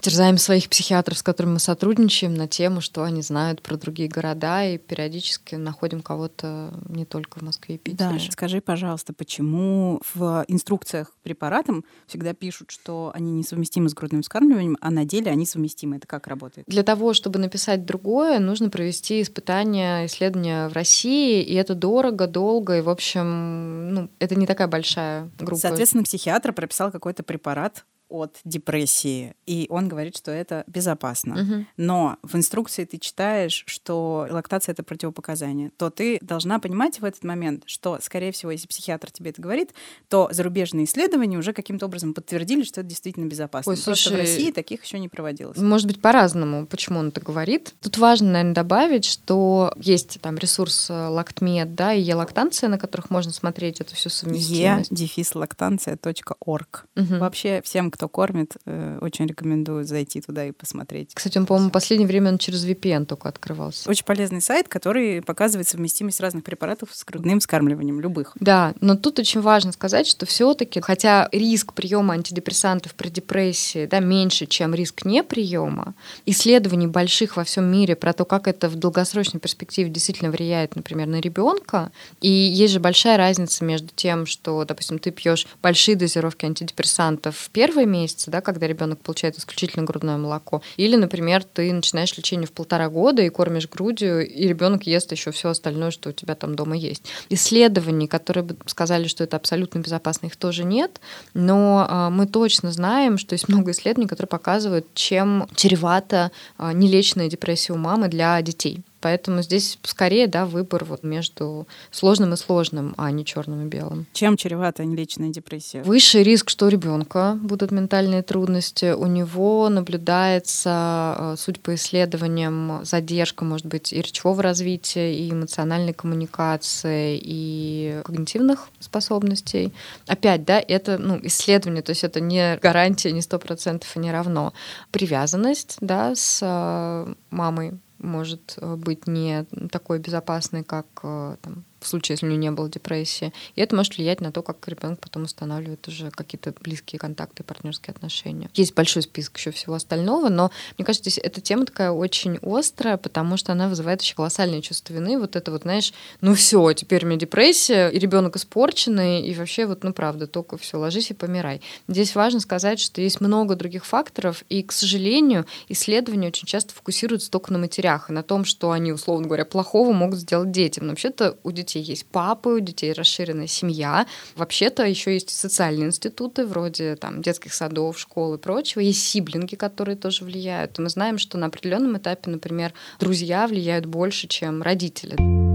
терзаем 0.00 0.36
своих 0.36 0.68
психиатров, 0.68 1.16
с 1.16 1.22
которыми 1.22 1.54
мы 1.54 1.60
сотрудничаем, 1.60 2.34
на 2.34 2.48
тему, 2.48 2.80
что 2.80 3.02
они 3.02 3.22
знают 3.22 3.62
про 3.62 3.76
другие 3.76 4.08
города, 4.08 4.64
и 4.64 4.78
периодически 4.78 5.54
находим 5.54 5.93
находим 5.94 6.02
кого-то 6.02 6.72
не 6.88 7.04
только 7.04 7.38
в 7.38 7.42
Москве 7.42 7.76
и 7.76 7.78
Питере. 7.78 8.10
Да, 8.10 8.18
скажи, 8.30 8.60
пожалуйста, 8.60 9.12
почему 9.12 10.00
в 10.14 10.44
инструкциях 10.48 11.10
к 11.10 11.14
препаратам 11.22 11.84
всегда 12.06 12.34
пишут, 12.34 12.70
что 12.70 13.12
они 13.14 13.32
несовместимы 13.32 13.88
с 13.88 13.94
грудным 13.94 14.22
вскармливанием, 14.22 14.76
а 14.80 14.90
на 14.90 15.04
деле 15.04 15.30
они 15.30 15.46
совместимы? 15.46 15.96
Это 15.96 16.06
как 16.06 16.26
работает? 16.26 16.66
Для 16.66 16.82
того, 16.82 17.14
чтобы 17.14 17.38
написать 17.38 17.84
другое, 17.84 18.38
нужно 18.38 18.70
провести 18.70 19.22
испытания, 19.22 20.06
исследования 20.06 20.68
в 20.68 20.72
России, 20.72 21.42
и 21.42 21.54
это 21.54 21.74
дорого, 21.74 22.26
долго, 22.26 22.78
и, 22.78 22.80
в 22.80 22.90
общем, 22.90 23.94
ну, 23.94 24.10
это 24.18 24.34
не 24.34 24.46
такая 24.46 24.68
большая 24.68 25.30
группа. 25.38 25.56
Соответственно, 25.56 26.04
психиатр 26.04 26.52
прописал 26.52 26.90
какой-то 26.90 27.22
препарат, 27.22 27.84
от 28.08 28.38
депрессии, 28.44 29.34
и 29.46 29.66
он 29.70 29.88
говорит, 29.88 30.16
что 30.16 30.30
это 30.30 30.64
безопасно. 30.66 31.42
Угу. 31.42 31.66
Но 31.76 32.16
в 32.22 32.36
инструкции 32.36 32.84
ты 32.84 32.98
читаешь, 32.98 33.64
что 33.66 34.26
лактация 34.30 34.72
это 34.72 34.82
противопоказание, 34.82 35.70
то 35.76 35.90
ты 35.90 36.18
должна 36.20 36.58
понимать 36.58 37.00
в 37.00 37.04
этот 37.04 37.24
момент, 37.24 37.64
что, 37.66 37.98
скорее 38.00 38.32
всего, 38.32 38.52
если 38.52 38.66
психиатр 38.66 39.10
тебе 39.10 39.30
это 39.30 39.42
говорит, 39.42 39.70
то 40.08 40.28
зарубежные 40.32 40.84
исследования 40.84 41.38
уже 41.38 41.52
каким-то 41.52 41.86
образом 41.86 42.14
подтвердили, 42.14 42.62
что 42.62 42.80
это 42.80 42.90
действительно 42.90 43.26
безопасно. 43.26 43.70
Ой, 43.70 43.76
слушай, 43.76 44.10
Просто 44.10 44.14
в 44.14 44.20
России 44.20 44.50
таких 44.50 44.84
еще 44.84 44.98
не 44.98 45.08
проводилось. 45.08 45.58
Может 45.58 45.86
быть, 45.86 46.00
по-разному, 46.00 46.66
почему 46.66 46.98
он 47.00 47.08
это 47.08 47.20
говорит. 47.20 47.74
Тут 47.80 47.98
важно, 47.98 48.32
наверное, 48.32 48.54
добавить, 48.54 49.04
что 49.04 49.72
есть 49.76 50.18
там 50.20 50.36
ресурс 50.36 50.88
э, 50.90 51.08
Лактмед, 51.08 51.74
да, 51.74 51.92
и 51.92 52.00
Е-лактанция, 52.00 52.68
на 52.68 52.78
которых 52.78 53.10
можно 53.10 53.32
смотреть 53.32 53.80
эту 53.80 53.94
всю 53.94 54.08
совместимость. 54.08 54.92
e-лактанция.org. 54.92 56.84
Угу. 56.96 57.18
Вообще 57.18 57.62
всем, 57.62 57.90
кто 57.90 58.03
кормит, 58.08 58.56
э, 58.66 58.98
очень 59.00 59.26
рекомендую 59.26 59.84
зайти 59.84 60.20
туда 60.20 60.46
и 60.46 60.52
посмотреть. 60.52 61.10
Кстати, 61.14 61.38
он, 61.38 61.46
по-моему, 61.46 61.70
в 61.70 61.72
последнее 61.72 62.06
время 62.06 62.30
он 62.30 62.38
через 62.38 62.66
VPN 62.66 63.06
только 63.06 63.28
открывался. 63.28 63.88
Очень 63.88 64.04
полезный 64.04 64.40
сайт, 64.40 64.68
который 64.68 65.22
показывает 65.22 65.68
совместимость 65.68 66.20
разных 66.20 66.44
препаратов 66.44 66.90
с 66.92 67.04
грудным 67.04 67.40
скармливанием, 67.40 68.00
любых. 68.00 68.32
Да, 68.40 68.74
но 68.80 68.96
тут 68.96 69.18
очень 69.18 69.40
важно 69.40 69.72
сказать, 69.72 70.06
что 70.06 70.26
все-таки, 70.26 70.80
хотя 70.80 71.28
риск 71.32 71.72
приема 71.72 72.14
антидепрессантов 72.14 72.94
при 72.94 73.08
депрессии 73.08 73.86
да, 73.86 74.00
меньше, 74.00 74.46
чем 74.46 74.74
риск 74.74 75.04
неприема, 75.04 75.94
исследований 76.26 76.86
больших 76.86 77.36
во 77.36 77.44
всем 77.44 77.64
мире 77.64 77.96
про 77.96 78.12
то, 78.12 78.24
как 78.24 78.48
это 78.48 78.68
в 78.68 78.76
долгосрочной 78.76 79.40
перспективе 79.40 79.90
действительно 79.90 80.30
влияет, 80.30 80.76
например, 80.76 81.06
на 81.06 81.20
ребенка, 81.20 81.90
и 82.20 82.30
есть 82.30 82.72
же 82.72 82.80
большая 82.80 83.16
разница 83.16 83.64
между 83.64 83.88
тем, 83.94 84.26
что, 84.26 84.64
допустим, 84.64 84.98
ты 84.98 85.10
пьешь 85.10 85.46
большие 85.62 85.96
дозировки 85.96 86.44
антидепрессантов 86.46 87.36
в 87.36 87.50
первый 87.50 87.83
первые 87.84 88.02
месяцы, 88.02 88.30
да, 88.30 88.40
когда 88.40 88.66
ребенок 88.66 89.00
получает 89.00 89.38
исключительно 89.38 89.84
грудное 89.84 90.16
молоко. 90.16 90.62
Или, 90.76 90.96
например, 90.96 91.44
ты 91.44 91.72
начинаешь 91.72 92.16
лечение 92.16 92.46
в 92.46 92.52
полтора 92.52 92.88
года 92.88 93.22
и 93.22 93.28
кормишь 93.28 93.68
грудью, 93.68 94.26
и 94.26 94.48
ребенок 94.48 94.86
ест 94.86 95.12
еще 95.12 95.30
все 95.30 95.50
остальное, 95.50 95.90
что 95.90 96.10
у 96.10 96.12
тебя 96.12 96.34
там 96.34 96.54
дома 96.54 96.76
есть. 96.76 97.02
Исследований, 97.30 98.08
которые 98.08 98.44
бы 98.44 98.56
сказали, 98.66 99.08
что 99.08 99.24
это 99.24 99.36
абсолютно 99.36 99.80
безопасно, 99.80 100.26
их 100.26 100.36
тоже 100.36 100.64
нет, 100.64 101.00
но 101.34 101.86
а, 101.88 102.10
мы 102.10 102.26
точно 102.26 102.72
знаем, 102.72 103.18
что 103.18 103.34
есть 103.34 103.48
много 103.48 103.70
исследований, 103.70 104.08
которые 104.08 104.28
показывают, 104.28 104.86
чем 104.94 105.46
чревата 105.54 106.30
а, 106.58 106.72
нелечная 106.72 107.28
депрессия 107.28 107.72
у 107.72 107.76
мамы 107.76 108.08
для 108.08 108.40
детей. 108.42 108.82
Поэтому 109.04 109.42
здесь 109.42 109.78
скорее, 109.82 110.28
да, 110.28 110.46
выбор 110.46 110.86
вот 110.86 111.02
между 111.02 111.68
сложным 111.90 112.32
и 112.32 112.36
сложным, 112.38 112.94
а 112.96 113.10
не 113.10 113.22
черным 113.26 113.66
и 113.66 113.68
белым. 113.68 114.06
Чем 114.14 114.38
чревата 114.38 114.82
личная 114.82 115.28
депрессия? 115.28 115.82
Высший 115.82 116.22
риск, 116.22 116.48
что 116.48 116.64
у 116.64 116.68
ребенка 116.70 117.38
будут 117.42 117.70
ментальные 117.70 118.22
трудности. 118.22 118.94
У 118.94 119.04
него 119.04 119.68
наблюдается, 119.68 121.16
э, 121.18 121.34
суть 121.36 121.60
по 121.60 121.74
исследованиям, 121.74 122.82
задержка, 122.82 123.44
может 123.44 123.66
быть, 123.66 123.92
и 123.92 124.00
речевого 124.00 124.42
развития, 124.42 125.14
и 125.14 125.30
эмоциональной 125.30 125.92
коммуникации, 125.92 127.20
и 127.22 128.00
когнитивных 128.06 128.68
способностей. 128.80 129.74
Опять, 130.06 130.46
да, 130.46 130.64
это 130.66 130.96
ну, 130.96 131.20
исследование, 131.22 131.82
то 131.82 131.90
есть 131.90 132.04
это 132.04 132.20
не 132.20 132.56
гарантия, 132.56 133.12
не 133.12 133.20
сто 133.20 133.38
процентов 133.38 133.94
и 133.96 133.98
не 133.98 134.10
равно. 134.10 134.54
Привязанность, 134.92 135.76
да, 135.82 136.14
с 136.14 136.40
э, 136.40 137.14
мамой 137.28 137.74
может 138.04 138.56
э, 138.60 138.76
быть 138.76 139.06
не 139.06 139.44
такой 139.70 139.98
безопасной, 139.98 140.62
как 140.64 140.86
там, 141.02 141.64
в 141.84 141.88
случае, 141.88 142.14
если 142.14 142.26
у 142.26 142.28
нее 142.28 142.38
не 142.38 142.50
было 142.50 142.68
депрессии. 142.68 143.32
И 143.54 143.60
это 143.60 143.76
может 143.76 143.96
влиять 143.96 144.20
на 144.20 144.32
то, 144.32 144.42
как 144.42 144.66
ребенок 144.66 145.00
потом 145.00 145.24
устанавливает 145.24 145.86
уже 145.88 146.10
какие-то 146.10 146.54
близкие 146.60 146.98
контакты, 146.98 147.42
партнерские 147.42 147.92
отношения. 147.92 148.50
Есть 148.54 148.74
большой 148.74 149.02
список 149.02 149.36
еще 149.36 149.50
всего 149.50 149.74
остального, 149.74 150.28
но 150.28 150.50
мне 150.78 150.84
кажется, 150.84 151.10
здесь 151.10 151.22
эта 151.22 151.40
тема 151.40 151.66
такая 151.66 151.90
очень 151.90 152.38
острая, 152.42 152.96
потому 152.96 153.36
что 153.36 153.52
она 153.52 153.68
вызывает 153.68 154.02
еще 154.02 154.14
колоссальное 154.14 154.60
чувство 154.60 154.94
вины. 154.94 155.18
Вот 155.18 155.36
это 155.36 155.50
вот, 155.50 155.62
знаешь, 155.62 155.92
ну 156.20 156.34
все, 156.34 156.72
теперь 156.72 157.04
у 157.04 157.08
меня 157.08 157.18
депрессия, 157.18 157.88
и 157.88 157.98
ребенок 157.98 158.36
испорченный, 158.36 159.26
и 159.26 159.34
вообще 159.34 159.66
вот, 159.66 159.84
ну 159.84 159.92
правда, 159.92 160.26
только 160.26 160.56
все, 160.56 160.78
ложись 160.78 161.10
и 161.10 161.14
помирай. 161.14 161.60
Здесь 161.88 162.14
важно 162.14 162.40
сказать, 162.40 162.80
что 162.80 163.00
есть 163.00 163.20
много 163.20 163.56
других 163.56 163.84
факторов, 163.84 164.44
и, 164.48 164.62
к 164.62 164.72
сожалению, 164.72 165.46
исследования 165.68 166.28
очень 166.28 166.46
часто 166.46 166.74
фокусируются 166.74 167.30
только 167.30 167.52
на 167.52 167.58
матерях 167.58 168.10
и 168.10 168.12
на 168.12 168.22
том, 168.22 168.44
что 168.44 168.70
они, 168.70 168.92
условно 168.92 169.26
говоря, 169.26 169.44
плохого 169.44 169.92
могут 169.92 170.18
сделать 170.18 170.50
детям. 170.50 170.86
Но 170.86 170.92
вообще-то 170.92 171.38
у 171.42 171.50
детей 171.50 171.73
детей 171.74 171.82
есть 171.82 172.06
папы, 172.06 172.50
у 172.50 172.60
детей 172.60 172.92
расширенная 172.92 173.46
семья. 173.46 174.06
Вообще-то 174.36 174.84
еще 174.84 175.14
есть 175.14 175.30
социальные 175.30 175.88
институты, 175.88 176.46
вроде 176.46 176.96
там, 176.96 177.22
детских 177.22 177.52
садов, 177.52 177.98
школ 177.98 178.34
и 178.34 178.38
прочего. 178.38 178.80
Есть 178.80 179.06
сиблинги, 179.06 179.56
которые 179.56 179.96
тоже 179.96 180.24
влияют. 180.24 180.78
И 180.78 180.82
мы 180.82 180.88
знаем, 180.88 181.18
что 181.18 181.38
на 181.38 181.46
определенном 181.46 181.96
этапе, 181.96 182.30
например, 182.30 182.72
друзья 183.00 183.46
влияют 183.46 183.86
больше, 183.86 184.28
чем 184.28 184.62
родители. 184.62 185.53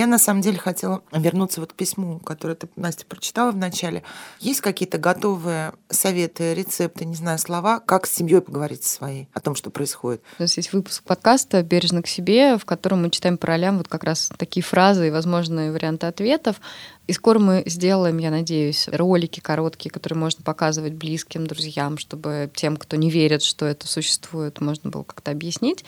Я 0.00 0.06
на 0.06 0.18
самом 0.18 0.40
деле 0.40 0.56
хотела 0.56 1.02
вернуться 1.12 1.60
вот 1.60 1.74
к 1.74 1.76
письму, 1.76 2.20
которое 2.20 2.54
ты, 2.54 2.70
Настя, 2.74 3.04
прочитала 3.04 3.50
в 3.50 3.56
начале. 3.56 4.02
Есть 4.38 4.62
какие-то 4.62 4.96
готовые 4.96 5.74
советы, 5.90 6.54
рецепты, 6.54 7.04
не 7.04 7.14
знаю, 7.14 7.38
слова, 7.38 7.80
как 7.80 8.06
с 8.06 8.14
семьей 8.14 8.40
поговорить 8.40 8.82
со 8.82 8.94
своей 8.94 9.28
о 9.34 9.40
том, 9.40 9.54
что 9.54 9.68
происходит? 9.68 10.22
У 10.38 10.42
нас 10.42 10.56
есть 10.56 10.72
выпуск 10.72 11.02
подкаста 11.02 11.62
«Бережно 11.62 12.00
к 12.00 12.06
себе», 12.06 12.56
в 12.56 12.64
котором 12.64 13.02
мы 13.02 13.10
читаем 13.10 13.36
по 13.36 13.48
ролям 13.48 13.76
вот 13.76 13.88
как 13.88 14.04
раз 14.04 14.30
такие 14.38 14.62
фразы 14.62 15.08
и 15.08 15.10
возможные 15.10 15.70
варианты 15.70 16.06
ответов. 16.06 16.62
И 17.06 17.12
скоро 17.12 17.38
мы 17.38 17.62
сделаем, 17.66 18.16
я 18.16 18.30
надеюсь, 18.30 18.88
ролики 18.88 19.40
короткие, 19.40 19.90
которые 19.90 20.18
можно 20.18 20.42
показывать 20.42 20.94
близким, 20.94 21.46
друзьям, 21.46 21.98
чтобы 21.98 22.50
тем, 22.54 22.78
кто 22.78 22.96
не 22.96 23.10
верит, 23.10 23.42
что 23.42 23.66
это 23.66 23.86
существует, 23.86 24.62
можно 24.62 24.88
было 24.88 25.02
как-то 25.02 25.30
объяснить. 25.30 25.84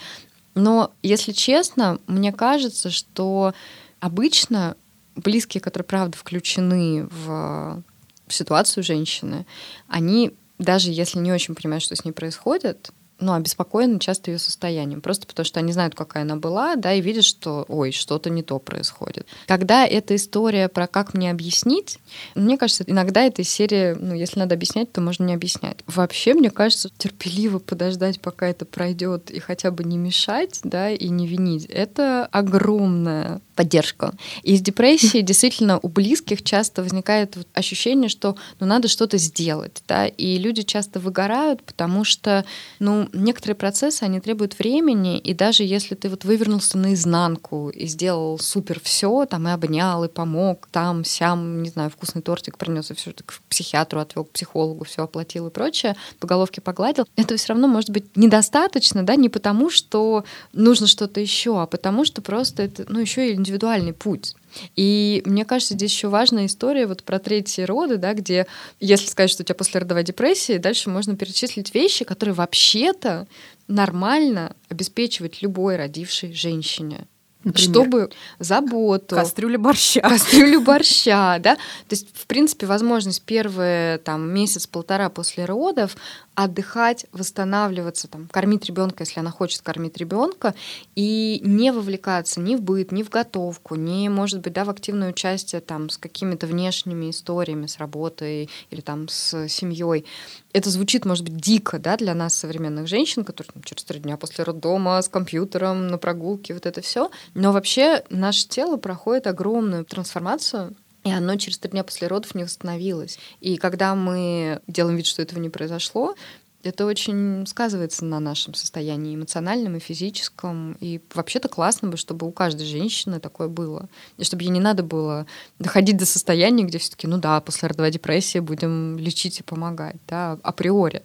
Но, 0.53 0.91
если 1.01 1.31
честно, 1.31 1.97
мне 2.05 2.31
кажется, 2.31 2.91
что 2.91 3.55
обычно 4.03 4.75
близкие, 5.15 5.61
которые, 5.61 5.85
правда, 5.85 6.17
включены 6.17 7.07
в 7.09 7.81
ситуацию 8.27 8.83
женщины, 8.83 9.45
они, 9.87 10.33
даже 10.59 10.91
если 10.91 11.19
не 11.19 11.31
очень 11.31 11.55
понимают, 11.55 11.83
что 11.83 11.95
с 11.95 12.03
ней 12.03 12.11
происходит, 12.11 12.91
ну, 13.19 13.33
обеспокоены 13.33 13.99
часто 13.99 14.31
ее 14.31 14.39
состоянием, 14.39 14.99
просто 14.99 15.25
потому 15.27 15.45
что 15.45 15.59
они 15.59 15.71
знают, 15.71 15.95
какая 15.95 16.23
она 16.23 16.35
была, 16.35 16.75
да, 16.75 16.93
и 16.93 16.99
видят, 16.99 17.23
что, 17.23 17.63
ой, 17.69 17.91
что-то 17.91 18.29
не 18.29 18.43
то 18.43 18.59
происходит. 18.59 19.27
Когда 19.47 19.85
эта 19.85 20.15
история 20.15 20.67
про 20.67 20.87
как 20.87 21.13
мне 21.13 21.31
объяснить, 21.31 21.99
мне 22.35 22.57
кажется, 22.57 22.83
иногда 22.85 23.21
эта 23.21 23.43
серия, 23.43 23.95
ну, 23.95 24.13
если 24.13 24.39
надо 24.39 24.55
объяснять, 24.55 24.91
то 24.91 24.99
можно 24.99 25.23
не 25.23 25.33
объяснять. 25.35 25.77
Вообще, 25.87 26.33
мне 26.33 26.49
кажется, 26.51 26.89
терпеливо 26.97 27.59
подождать, 27.59 28.19
пока 28.19 28.47
это 28.47 28.65
пройдет, 28.65 29.31
и 29.31 29.39
хотя 29.39 29.71
бы 29.71 29.83
не 29.83 29.97
мешать, 29.97 30.59
да, 30.63 30.89
и 30.89 31.07
не 31.07 31.27
винить, 31.27 31.65
это 31.65 32.25
огромная 32.25 33.41
поддержка. 33.55 34.13
И 34.43 34.53
из 34.53 34.61
депрессии 34.61 35.21
действительно 35.21 35.79
у 35.81 35.87
близких 35.87 36.43
часто 36.43 36.83
возникает 36.83 37.37
ощущение, 37.53 38.09
что 38.09 38.35
ну, 38.59 38.67
надо 38.67 38.87
что-то 38.87 39.17
сделать, 39.17 39.83
да, 39.87 40.07
и 40.07 40.37
люди 40.37 40.63
часто 40.63 40.99
выгорают, 40.99 41.63
потому 41.63 42.03
что, 42.03 42.45
ну, 42.79 43.09
некоторые 43.13 43.55
процессы, 43.55 44.03
они 44.03 44.19
требуют 44.19 44.57
времени, 44.59 45.19
и 45.19 45.33
даже 45.33 45.63
если 45.63 45.95
ты 45.95 46.09
вот 46.09 46.25
вывернулся 46.25 46.77
наизнанку 46.77 47.69
и 47.69 47.85
сделал 47.87 48.39
супер 48.39 48.79
все, 48.81 49.25
там 49.25 49.47
и 49.47 49.51
обнял, 49.51 50.03
и 50.03 50.07
помог, 50.09 50.67
там, 50.71 51.03
сям, 51.03 51.61
не 51.63 51.69
знаю, 51.69 51.89
вкусный 51.89 52.21
тортик 52.21 52.57
принес, 52.57 52.91
и 52.91 52.93
все 52.93 53.13
к 53.13 53.41
психиатру 53.49 53.99
отвел, 53.99 54.25
к 54.25 54.31
психологу, 54.31 54.85
все 54.85 55.03
оплатил 55.03 55.47
и 55.47 55.51
прочее, 55.51 55.95
по 56.19 56.27
головке 56.27 56.61
погладил, 56.61 57.07
это 57.15 57.37
все 57.37 57.49
равно 57.49 57.67
может 57.67 57.89
быть 57.89 58.15
недостаточно, 58.15 59.03
да, 59.03 59.15
не 59.15 59.29
потому, 59.29 59.69
что 59.69 60.23
нужно 60.53 60.87
что-то 60.87 61.19
еще, 61.19 61.61
а 61.61 61.65
потому 61.65 62.05
что 62.05 62.21
просто 62.21 62.63
это, 62.63 62.85
ну, 62.87 62.99
еще 62.99 63.31
и 63.31 63.35
индивидуальный 63.43 63.93
путь. 63.93 64.35
И 64.75 65.21
мне 65.25 65.45
кажется, 65.45 65.73
здесь 65.73 65.91
еще 65.91 66.07
важная 66.07 66.45
история 66.45 66.87
вот 66.87 67.03
про 67.03 67.19
третьи 67.19 67.63
роды, 67.63 67.97
да, 67.97 68.13
где, 68.13 68.47
если 68.79 69.07
сказать, 69.07 69.29
что 69.29 69.43
у 69.43 69.45
тебя 69.45 69.55
послеродовая 69.55 70.03
депрессия, 70.03 70.59
дальше 70.59 70.89
можно 70.89 71.15
перечислить 71.15 71.73
вещи, 71.73 72.05
которые 72.05 72.33
вообще-то 72.33 73.27
нормально 73.67 74.55
обеспечивать 74.69 75.41
любой 75.41 75.75
родившей 75.75 76.33
женщине. 76.33 77.07
Например? 77.43 77.69
Чтобы 77.69 78.09
заботу. 78.39 79.15
Кастрюля 79.15 79.59
борща. 79.59 79.99
Кастрюлю 79.99 80.61
борща, 80.61 81.39
да. 81.39 81.55
То 81.55 81.91
есть, 81.91 82.07
в 82.13 82.25
принципе, 82.25 82.65
возможность 82.65 83.21
первые 83.21 83.97
там 83.97 84.33
месяц-полтора 84.33 85.09
после 85.09 85.43
родов 85.43 85.97
отдыхать, 86.35 87.05
восстанавливаться, 87.11 88.07
там, 88.07 88.27
кормить 88.31 88.65
ребенка, 88.65 89.03
если 89.03 89.19
она 89.19 89.31
хочет 89.31 89.61
кормить 89.61 89.97
ребенка, 89.97 90.55
и 90.95 91.39
не 91.43 91.71
вовлекаться 91.71 92.39
ни 92.39 92.55
в 92.55 92.61
быт, 92.61 92.91
ни 92.91 93.03
в 93.03 93.09
готовку, 93.09 93.75
ни, 93.75 94.07
может 94.07 94.41
быть, 94.41 94.53
да, 94.53 94.65
в 94.65 94.69
активное 94.69 95.09
участие 95.09 95.61
там, 95.61 95.89
с 95.89 95.97
какими-то 95.97 96.47
внешними 96.47 97.09
историями, 97.09 97.67
с 97.67 97.77
работой 97.77 98.49
или 98.69 98.81
там, 98.81 99.07
с 99.07 99.47
семьей. 99.47 100.05
Это 100.53 100.69
звучит, 100.69 101.05
может 101.05 101.23
быть, 101.23 101.37
дико 101.37 101.79
да, 101.79 101.97
для 101.97 102.13
нас, 102.13 102.35
современных 102.35 102.87
женщин, 102.87 103.23
которые 103.23 103.51
там, 103.53 103.63
через 103.63 103.83
три 103.83 103.99
дня 103.99 104.17
после 104.17 104.43
роддома 104.43 105.01
с 105.01 105.09
компьютером, 105.09 105.87
на 105.87 105.97
прогулке, 105.97 106.53
вот 106.53 106.65
это 106.65 106.81
все. 106.81 107.11
Но 107.33 107.51
вообще 107.51 108.03
наше 108.09 108.47
тело 108.47 108.77
проходит 108.77 109.27
огромную 109.27 109.85
трансформацию, 109.85 110.73
и 111.03 111.11
оно 111.11 111.35
через 111.35 111.57
три 111.57 111.71
дня 111.71 111.83
после 111.83 112.07
родов 112.07 112.33
не 112.35 112.43
восстановилось. 112.43 113.19
И 113.41 113.57
когда 113.57 113.95
мы 113.95 114.61
делаем 114.67 114.97
вид, 114.97 115.05
что 115.05 115.21
этого 115.21 115.39
не 115.39 115.49
произошло, 115.49 116.15
это 116.63 116.85
очень 116.85 117.45
сказывается 117.45 118.05
на 118.05 118.21
нашем 118.21 118.53
состоянии 118.53 119.15
эмоциональном 119.15 119.75
и 119.75 119.79
физическом. 119.79 120.77
И 120.79 121.01
вообще-то 121.13 121.49
классно 121.49 121.89
бы, 121.89 121.97
чтобы 121.97 122.25
у 122.25 122.31
каждой 122.31 122.65
женщины 122.65 123.19
такое 123.19 123.49
было. 123.49 123.89
И 124.17 124.23
чтобы 124.23 124.43
ей 124.43 124.49
не 124.49 124.61
надо 124.61 124.81
было 124.81 125.27
доходить 125.59 125.97
до 125.97 126.05
состояния, 126.05 126.63
где 126.63 126.77
все-таки, 126.77 127.05
ну 127.05 127.17
да, 127.17 127.41
после 127.41 127.67
родовой 127.67 127.91
депрессии 127.91 128.39
будем 128.39 128.97
лечить 128.97 129.41
и 129.41 129.43
помогать, 129.43 129.97
да, 130.07 130.39
априори. 130.41 131.03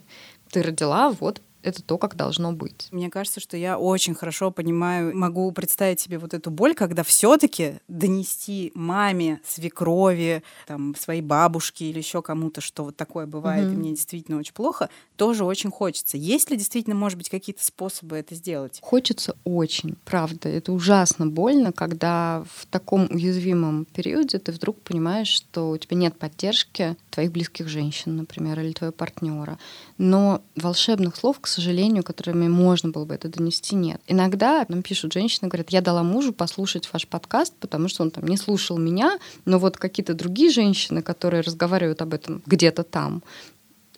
Ты 0.49 0.61
родила, 0.61 1.11
вот 1.11 1.41
это 1.61 1.83
то, 1.83 1.97
как 1.97 2.15
должно 2.15 2.53
быть. 2.53 2.87
Мне 2.91 3.09
кажется, 3.09 3.39
что 3.39 3.57
я 3.57 3.77
очень 3.77 4.15
хорошо 4.15 4.51
понимаю, 4.51 5.15
могу 5.15 5.51
представить 5.51 5.99
себе 5.99 6.17
вот 6.17 6.33
эту 6.33 6.51
боль, 6.51 6.73
когда 6.73 7.03
все-таки 7.03 7.79
донести 7.87 8.71
маме, 8.75 9.41
свекрови, 9.45 10.43
там, 10.67 10.95
своей 10.95 11.21
бабушке 11.21 11.85
или 11.85 11.97
еще 11.97 12.21
кому-то, 12.21 12.61
что 12.61 12.85
вот 12.85 12.95
такое 12.95 13.25
бывает, 13.25 13.67
угу. 13.67 13.73
и 13.73 13.77
мне 13.77 13.89
действительно 13.91 14.39
очень 14.39 14.53
плохо, 14.53 14.89
тоже 15.15 15.43
очень 15.43 15.71
хочется. 15.71 16.17
Есть 16.17 16.49
ли 16.49 16.57
действительно, 16.57 16.95
может 16.95 17.17
быть, 17.17 17.29
какие-то 17.29 17.63
способы 17.63 18.17
это 18.17 18.35
сделать? 18.35 18.79
Хочется 18.81 19.35
очень, 19.43 19.95
правда. 20.05 20.49
Это 20.49 20.71
ужасно 20.71 21.27
больно, 21.27 21.71
когда 21.71 22.45
в 22.53 22.65
таком 22.67 23.07
уязвимом 23.09 23.85
периоде 23.85 24.39
ты 24.39 24.51
вдруг 24.51 24.81
понимаешь, 24.81 25.27
что 25.27 25.71
у 25.71 25.77
тебя 25.77 25.97
нет 25.97 26.17
поддержки 26.17 26.95
твоих 27.09 27.31
близких 27.31 27.67
женщин, 27.67 28.15
например, 28.15 28.59
или 28.59 28.71
твоего 28.71 28.93
партнера. 28.93 29.59
Но 29.99 30.41
волшебных 30.55 31.17
слов, 31.17 31.41
к 31.41 31.47
сожалению, 31.47 32.03
которыми 32.05 32.47
можно 32.47 32.89
было 32.89 33.03
бы 33.03 33.13
это 33.13 33.27
донести, 33.27 33.75
нет. 33.75 33.99
Иногда 34.07 34.65
нам 34.69 34.81
пишут 34.81 35.11
женщины, 35.11 35.49
говорят, 35.49 35.71
я 35.71 35.81
дала 35.81 36.03
мужу 36.03 36.31
послушать 36.31 36.89
ваш 36.93 37.05
подкаст, 37.05 37.53
потому 37.59 37.89
что 37.89 38.03
он 38.03 38.11
там 38.11 38.25
не 38.25 38.37
слушал 38.37 38.77
меня, 38.77 39.19
но 39.43 39.59
вот 39.59 39.75
какие-то 39.75 40.13
другие 40.13 40.51
женщины, 40.51 41.01
которые 41.01 41.41
разговаривают 41.41 42.01
об 42.01 42.13
этом 42.13 42.41
где-то 42.45 42.83
там, 42.83 43.23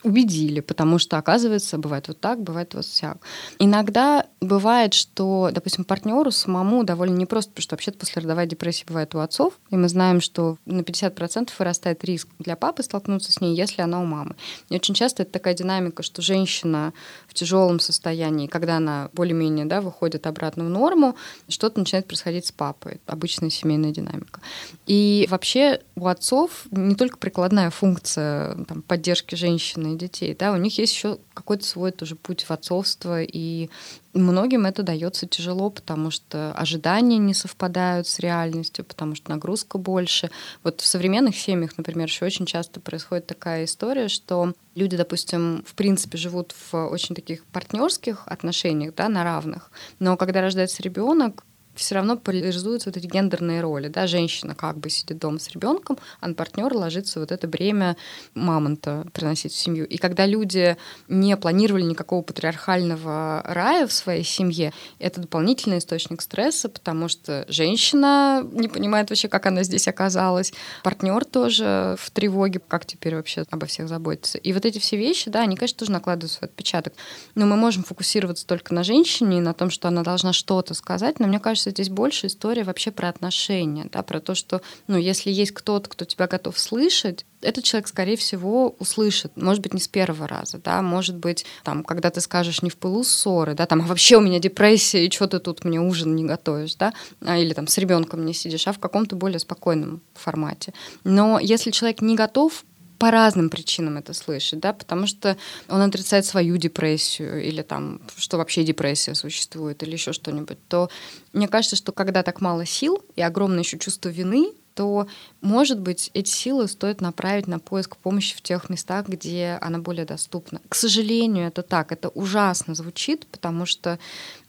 убедили, 0.03 0.59
потому 0.59 0.97
что, 0.97 1.17
оказывается, 1.17 1.77
бывает 1.77 2.07
вот 2.07 2.19
так, 2.19 2.41
бывает 2.41 2.73
вот 2.73 2.85
всяк. 2.85 3.17
Иногда 3.59 4.25
бывает, 4.39 4.93
что, 4.93 5.49
допустим, 5.51 5.83
партнеру 5.83 6.31
самому 6.31 6.83
довольно 6.83 7.15
непросто, 7.15 7.51
потому 7.51 7.63
что 7.63 7.73
вообще-то 7.75 7.99
послеродовая 7.99 8.45
депрессия 8.45 8.85
бывает 8.87 9.13
у 9.15 9.19
отцов, 9.19 9.59
и 9.69 9.77
мы 9.77 9.89
знаем, 9.89 10.21
что 10.21 10.57
на 10.65 10.81
50% 10.81 11.49
вырастает 11.57 12.03
риск 12.03 12.27
для 12.39 12.55
папы 12.55 12.83
столкнуться 12.83 13.31
с 13.31 13.41
ней, 13.41 13.55
если 13.55 13.81
она 13.81 14.01
у 14.01 14.05
мамы. 14.05 14.35
И 14.69 14.75
очень 14.75 14.93
часто 14.93 15.23
это 15.23 15.31
такая 15.31 15.53
динамика, 15.53 16.03
что 16.03 16.21
женщина 16.21 16.93
в 17.31 17.33
тяжелом 17.33 17.79
состоянии, 17.79 18.47
когда 18.47 18.75
она 18.75 19.09
более-менее 19.13 19.65
да, 19.65 19.79
выходит 19.79 20.27
обратно 20.27 20.65
в 20.65 20.69
норму, 20.69 21.15
что-то 21.47 21.79
начинает 21.79 22.05
происходить 22.05 22.45
с 22.45 22.51
папой. 22.51 22.99
Обычная 23.07 23.49
семейная 23.49 23.91
динамика. 23.91 24.41
И 24.85 25.27
вообще 25.29 25.79
у 25.95 26.07
отцов 26.07 26.65
не 26.71 26.95
только 26.95 27.17
прикладная 27.17 27.69
функция 27.69 28.65
там, 28.65 28.81
поддержки 28.81 29.35
женщины 29.35 29.93
и 29.93 29.97
детей, 29.97 30.35
да, 30.37 30.51
у 30.51 30.57
них 30.57 30.77
есть 30.77 30.93
еще 30.93 31.19
какой-то 31.33 31.63
свой 31.63 31.91
тоже 31.91 32.17
путь 32.17 32.43
в 32.43 32.51
отцовство, 32.51 33.23
и 33.23 33.69
многим 34.13 34.65
это 34.65 34.83
дается 34.83 35.27
тяжело, 35.27 35.69
потому 35.69 36.11
что 36.11 36.53
ожидания 36.53 37.17
не 37.17 37.33
совпадают 37.33 38.07
с 38.07 38.19
реальностью, 38.19 38.85
потому 38.85 39.15
что 39.15 39.29
нагрузка 39.29 39.77
больше. 39.77 40.29
Вот 40.63 40.81
в 40.81 40.85
современных 40.85 41.37
семьях, 41.37 41.77
например, 41.77 42.07
еще 42.07 42.25
очень 42.25 42.45
часто 42.45 42.79
происходит 42.79 43.27
такая 43.27 43.65
история, 43.65 44.07
что 44.07 44.53
люди, 44.75 44.97
допустим, 44.97 45.63
в 45.65 45.73
принципе 45.75 46.17
живут 46.17 46.53
в 46.53 46.75
очень 46.87 47.15
таких 47.15 47.45
партнерских 47.45 48.23
отношениях, 48.27 48.95
да, 48.95 49.09
на 49.09 49.23
равных, 49.23 49.71
но 49.99 50.17
когда 50.17 50.41
рождается 50.41 50.83
ребенок, 50.83 51.43
все 51.75 51.95
равно 51.95 52.17
поляризуются 52.17 52.89
вот 52.89 52.97
эти 52.97 53.07
гендерные 53.07 53.61
роли. 53.61 53.87
Да? 53.87 54.07
Женщина 54.07 54.55
как 54.55 54.77
бы 54.77 54.89
сидит 54.89 55.19
дома 55.19 55.39
с 55.39 55.49
ребенком, 55.49 55.97
а 56.19 56.27
на 56.27 56.33
партнера 56.33 56.73
ложится 56.73 57.19
вот 57.19 57.31
это 57.31 57.47
бремя 57.47 57.97
мамонта 58.33 59.05
приносить 59.13 59.53
в 59.53 59.57
семью. 59.57 59.87
И 59.87 59.97
когда 59.97 60.25
люди 60.25 60.77
не 61.07 61.35
планировали 61.37 61.83
никакого 61.83 62.21
патриархального 62.21 63.41
рая 63.45 63.87
в 63.87 63.93
своей 63.93 64.23
семье, 64.23 64.73
это 64.99 65.21
дополнительный 65.21 65.79
источник 65.79 66.21
стресса, 66.21 66.69
потому 66.69 67.07
что 67.07 67.45
женщина 67.47 68.45
не 68.51 68.67
понимает 68.67 69.09
вообще, 69.09 69.27
как 69.27 69.45
она 69.45 69.63
здесь 69.63 69.87
оказалась, 69.87 70.53
партнер 70.83 71.25
тоже 71.25 71.95
в 71.99 72.11
тревоге, 72.11 72.59
как 72.59 72.85
теперь 72.85 73.15
вообще 73.15 73.45
обо 73.49 73.65
всех 73.65 73.87
заботиться. 73.87 74.37
И 74.37 74.53
вот 74.53 74.65
эти 74.65 74.79
все 74.79 74.97
вещи, 74.97 75.29
да, 75.29 75.41
они, 75.41 75.55
конечно, 75.55 75.79
тоже 75.79 75.91
накладывают 75.91 76.31
свой 76.31 76.49
отпечаток. 76.49 76.93
Но 77.35 77.45
мы 77.45 77.55
можем 77.55 77.83
фокусироваться 77.83 78.45
только 78.45 78.73
на 78.73 78.83
женщине 78.83 79.37
и 79.37 79.41
на 79.41 79.53
том, 79.53 79.69
что 79.69 79.87
она 79.87 80.03
должна 80.03 80.33
что-то 80.33 80.73
сказать, 80.73 81.19
но 81.19 81.27
мне 81.27 81.39
кажется, 81.39 81.70
здесь 81.71 81.89
больше 81.89 82.27
история 82.27 82.63
вообще 82.63 82.91
про 82.91 83.09
отношения, 83.09 83.87
да, 83.91 84.03
про 84.03 84.19
то, 84.19 84.35
что, 84.35 84.61
ну, 84.87 84.97
если 84.97 85.31
есть 85.31 85.51
кто-то, 85.51 85.89
кто 85.89 86.05
тебя 86.05 86.27
готов 86.27 86.57
слышать, 86.59 87.25
этот 87.41 87.63
человек, 87.63 87.87
скорее 87.87 88.17
всего, 88.17 88.75
услышит, 88.79 89.31
может 89.35 89.61
быть, 89.63 89.73
не 89.73 89.79
с 89.79 89.87
первого 89.87 90.27
раза, 90.27 90.59
да, 90.59 90.81
может 90.81 91.17
быть, 91.17 91.45
там, 91.63 91.83
когда 91.83 92.09
ты 92.09 92.21
скажешь 92.21 92.61
не 92.61 92.69
в 92.69 92.77
пылу 92.77 93.03
ссоры, 93.03 93.55
да, 93.55 93.65
там, 93.65 93.81
а 93.81 93.85
вообще 93.85 94.17
у 94.17 94.21
меня 94.21 94.39
депрессия, 94.39 95.05
и 95.05 95.11
что 95.11 95.27
ты 95.27 95.39
тут 95.39 95.65
мне 95.65 95.79
ужин 95.81 96.15
не 96.15 96.23
готовишь, 96.23 96.75
да, 96.75 96.93
а, 97.21 97.37
или 97.37 97.53
там 97.53 97.67
с 97.67 97.77
ребенком 97.77 98.25
не 98.25 98.33
сидишь, 98.33 98.67
а 98.67 98.73
в 98.73 98.79
каком-то 98.79 99.15
более 99.15 99.39
спокойном 99.39 100.01
формате. 100.13 100.73
Но 101.03 101.39
если 101.39 101.71
человек 101.71 102.01
не 102.01 102.15
готов 102.15 102.63
по 103.01 103.09
разным 103.09 103.49
причинам 103.49 103.97
это 103.97 104.13
слышит, 104.13 104.59
да, 104.59 104.73
потому 104.73 105.07
что 105.07 105.35
он 105.67 105.81
отрицает 105.81 106.23
свою 106.23 106.57
депрессию 106.57 107.43
или 107.43 107.63
там, 107.63 107.99
что 108.15 108.37
вообще 108.37 108.63
депрессия 108.63 109.15
существует 109.15 109.81
или 109.81 109.93
еще 109.93 110.13
что-нибудь, 110.13 110.59
то 110.67 110.87
мне 111.33 111.47
кажется, 111.47 111.75
что 111.75 111.93
когда 111.93 112.21
так 112.21 112.41
мало 112.41 112.63
сил 112.63 113.03
и 113.15 113.23
огромное 113.23 113.63
еще 113.63 113.79
чувство 113.79 114.09
вины, 114.09 114.53
то, 114.75 115.07
может 115.41 115.79
быть, 115.79 116.11
эти 116.13 116.29
силы 116.29 116.67
стоит 116.67 117.01
направить 117.01 117.47
на 117.47 117.57
поиск 117.57 117.97
помощи 117.97 118.35
в 118.35 118.41
тех 118.41 118.69
местах, 118.69 119.07
где 119.07 119.57
она 119.61 119.79
более 119.79 120.05
доступна. 120.05 120.61
К 120.69 120.75
сожалению, 120.75 121.47
это 121.47 121.63
так, 121.63 121.91
это 121.91 122.09
ужасно 122.09 122.75
звучит, 122.75 123.25
потому 123.27 123.65
что 123.65 123.97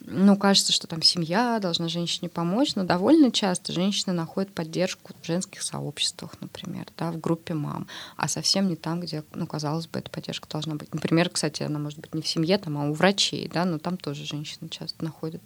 ну, 0.07 0.37
кажется, 0.37 0.73
что 0.73 0.87
там 0.87 1.03
семья 1.03 1.59
должна 1.61 1.89
женщине 1.89 2.29
помочь, 2.29 2.75
но 2.75 2.85
довольно 2.85 3.31
часто 3.31 3.73
женщины 3.73 4.13
находят 4.13 4.53
поддержку 4.53 5.13
в 5.21 5.27
женских 5.27 5.63
сообществах, 5.63 6.33
например, 6.41 6.87
да, 6.99 7.11
в 7.13 7.21
группе 7.21 7.55
мам, 7.55 7.87
а 8.17 8.29
совсем 8.29 8.69
не 8.69 8.77
там, 8.77 9.01
где, 9.01 9.25
ну, 9.35 9.47
казалось 9.47 9.87
бы, 9.87 9.99
эта 9.99 10.11
поддержка 10.11 10.49
должна 10.49 10.75
быть. 10.75 10.93
Например, 10.93 11.29
кстати, 11.29 11.63
она 11.63 11.79
может 11.79 11.99
быть 11.99 12.15
не 12.15 12.23
в 12.23 12.29
семье, 12.29 12.59
там, 12.59 12.79
а 12.79 12.89
у 12.89 12.93
врачей, 12.93 13.51
да, 13.53 13.65
но 13.65 13.79
там 13.79 13.97
тоже 13.97 14.25
женщины 14.25 14.69
часто 14.69 15.05
находят 15.05 15.43